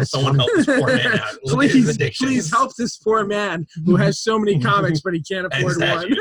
[0.06, 1.36] Someone help this poor man out.
[1.48, 5.78] Please, please help this poor man who has so many comics, but he can't afford
[5.80, 6.14] one.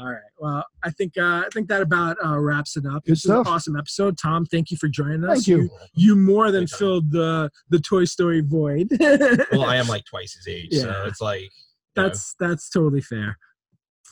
[0.00, 0.20] All right.
[0.38, 3.04] Well, I think uh, I think that about uh, wraps it up.
[3.04, 3.46] Good this is an stuff.
[3.54, 4.46] awesome episode, Tom.
[4.46, 5.44] Thank you for joining us.
[5.44, 5.68] Thank you.
[5.94, 6.78] You more than Anytime.
[6.78, 8.88] filled the the Toy Story void.
[8.98, 11.48] Well, I am like twice his age, so it's like you
[11.96, 13.36] know, that's that's totally fair.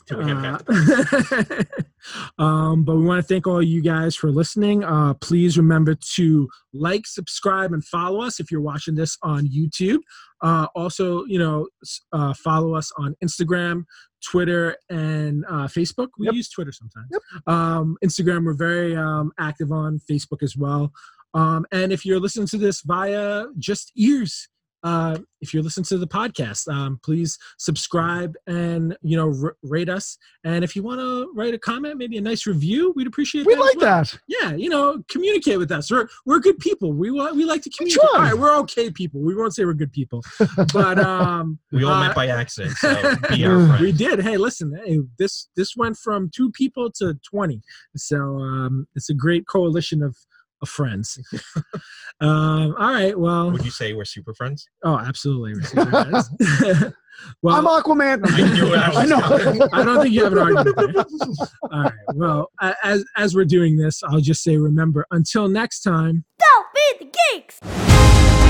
[0.07, 0.61] Till we get back
[2.39, 4.83] Uh, um, but we want to thank all you guys for listening.
[4.83, 9.99] Uh, please remember to like, subscribe, and follow us if you're watching this on YouTube.
[10.41, 11.67] Uh, also, you know,
[12.13, 13.83] uh, follow us on Instagram,
[14.25, 16.07] Twitter, and uh, Facebook.
[16.17, 16.35] We Yep.
[16.35, 17.07] use Twitter sometimes.
[17.11, 17.21] Yep.
[17.53, 20.91] Um, Instagram, we're very um, active on Facebook as well.
[21.33, 24.47] Um, and if you're listening to this via just ears,
[24.83, 29.89] uh, if you're listening to the podcast, um, please subscribe and you know r- rate
[29.89, 30.17] us.
[30.43, 33.45] And if you want to write a comment, maybe a nice review, we'd appreciate.
[33.45, 34.03] We that like well.
[34.03, 34.17] that.
[34.27, 35.91] Yeah, you know, communicate with us.
[35.91, 36.93] We're we're good people.
[36.93, 38.09] We wa- we like to communicate.
[38.13, 39.21] All right, we're okay people.
[39.21, 40.23] We won't say we're good people,
[40.73, 42.77] but um, we all uh, met by accident.
[42.77, 42.93] So
[43.29, 43.79] be our friend.
[43.81, 44.21] we did.
[44.21, 44.73] Hey, listen.
[44.85, 47.61] Hey, this this went from two people to twenty.
[47.95, 50.15] So um, it's a great coalition of of
[50.65, 51.19] friends.
[52.21, 53.17] um, all right.
[53.17, 53.51] Well.
[53.51, 54.67] Would you say we're super friends?
[54.83, 55.53] Oh, absolutely.
[55.53, 56.29] We're super friends.
[57.41, 58.21] well, I'm Aquaman.
[58.23, 58.77] I knew it.
[58.77, 59.69] I I know.
[59.73, 61.05] I don't think you have an argument there.
[61.71, 61.93] All right.
[62.13, 62.51] Well,
[62.83, 66.25] as as we're doing this, I'll just say, remember, until next time.
[66.39, 68.48] Don't be the geek!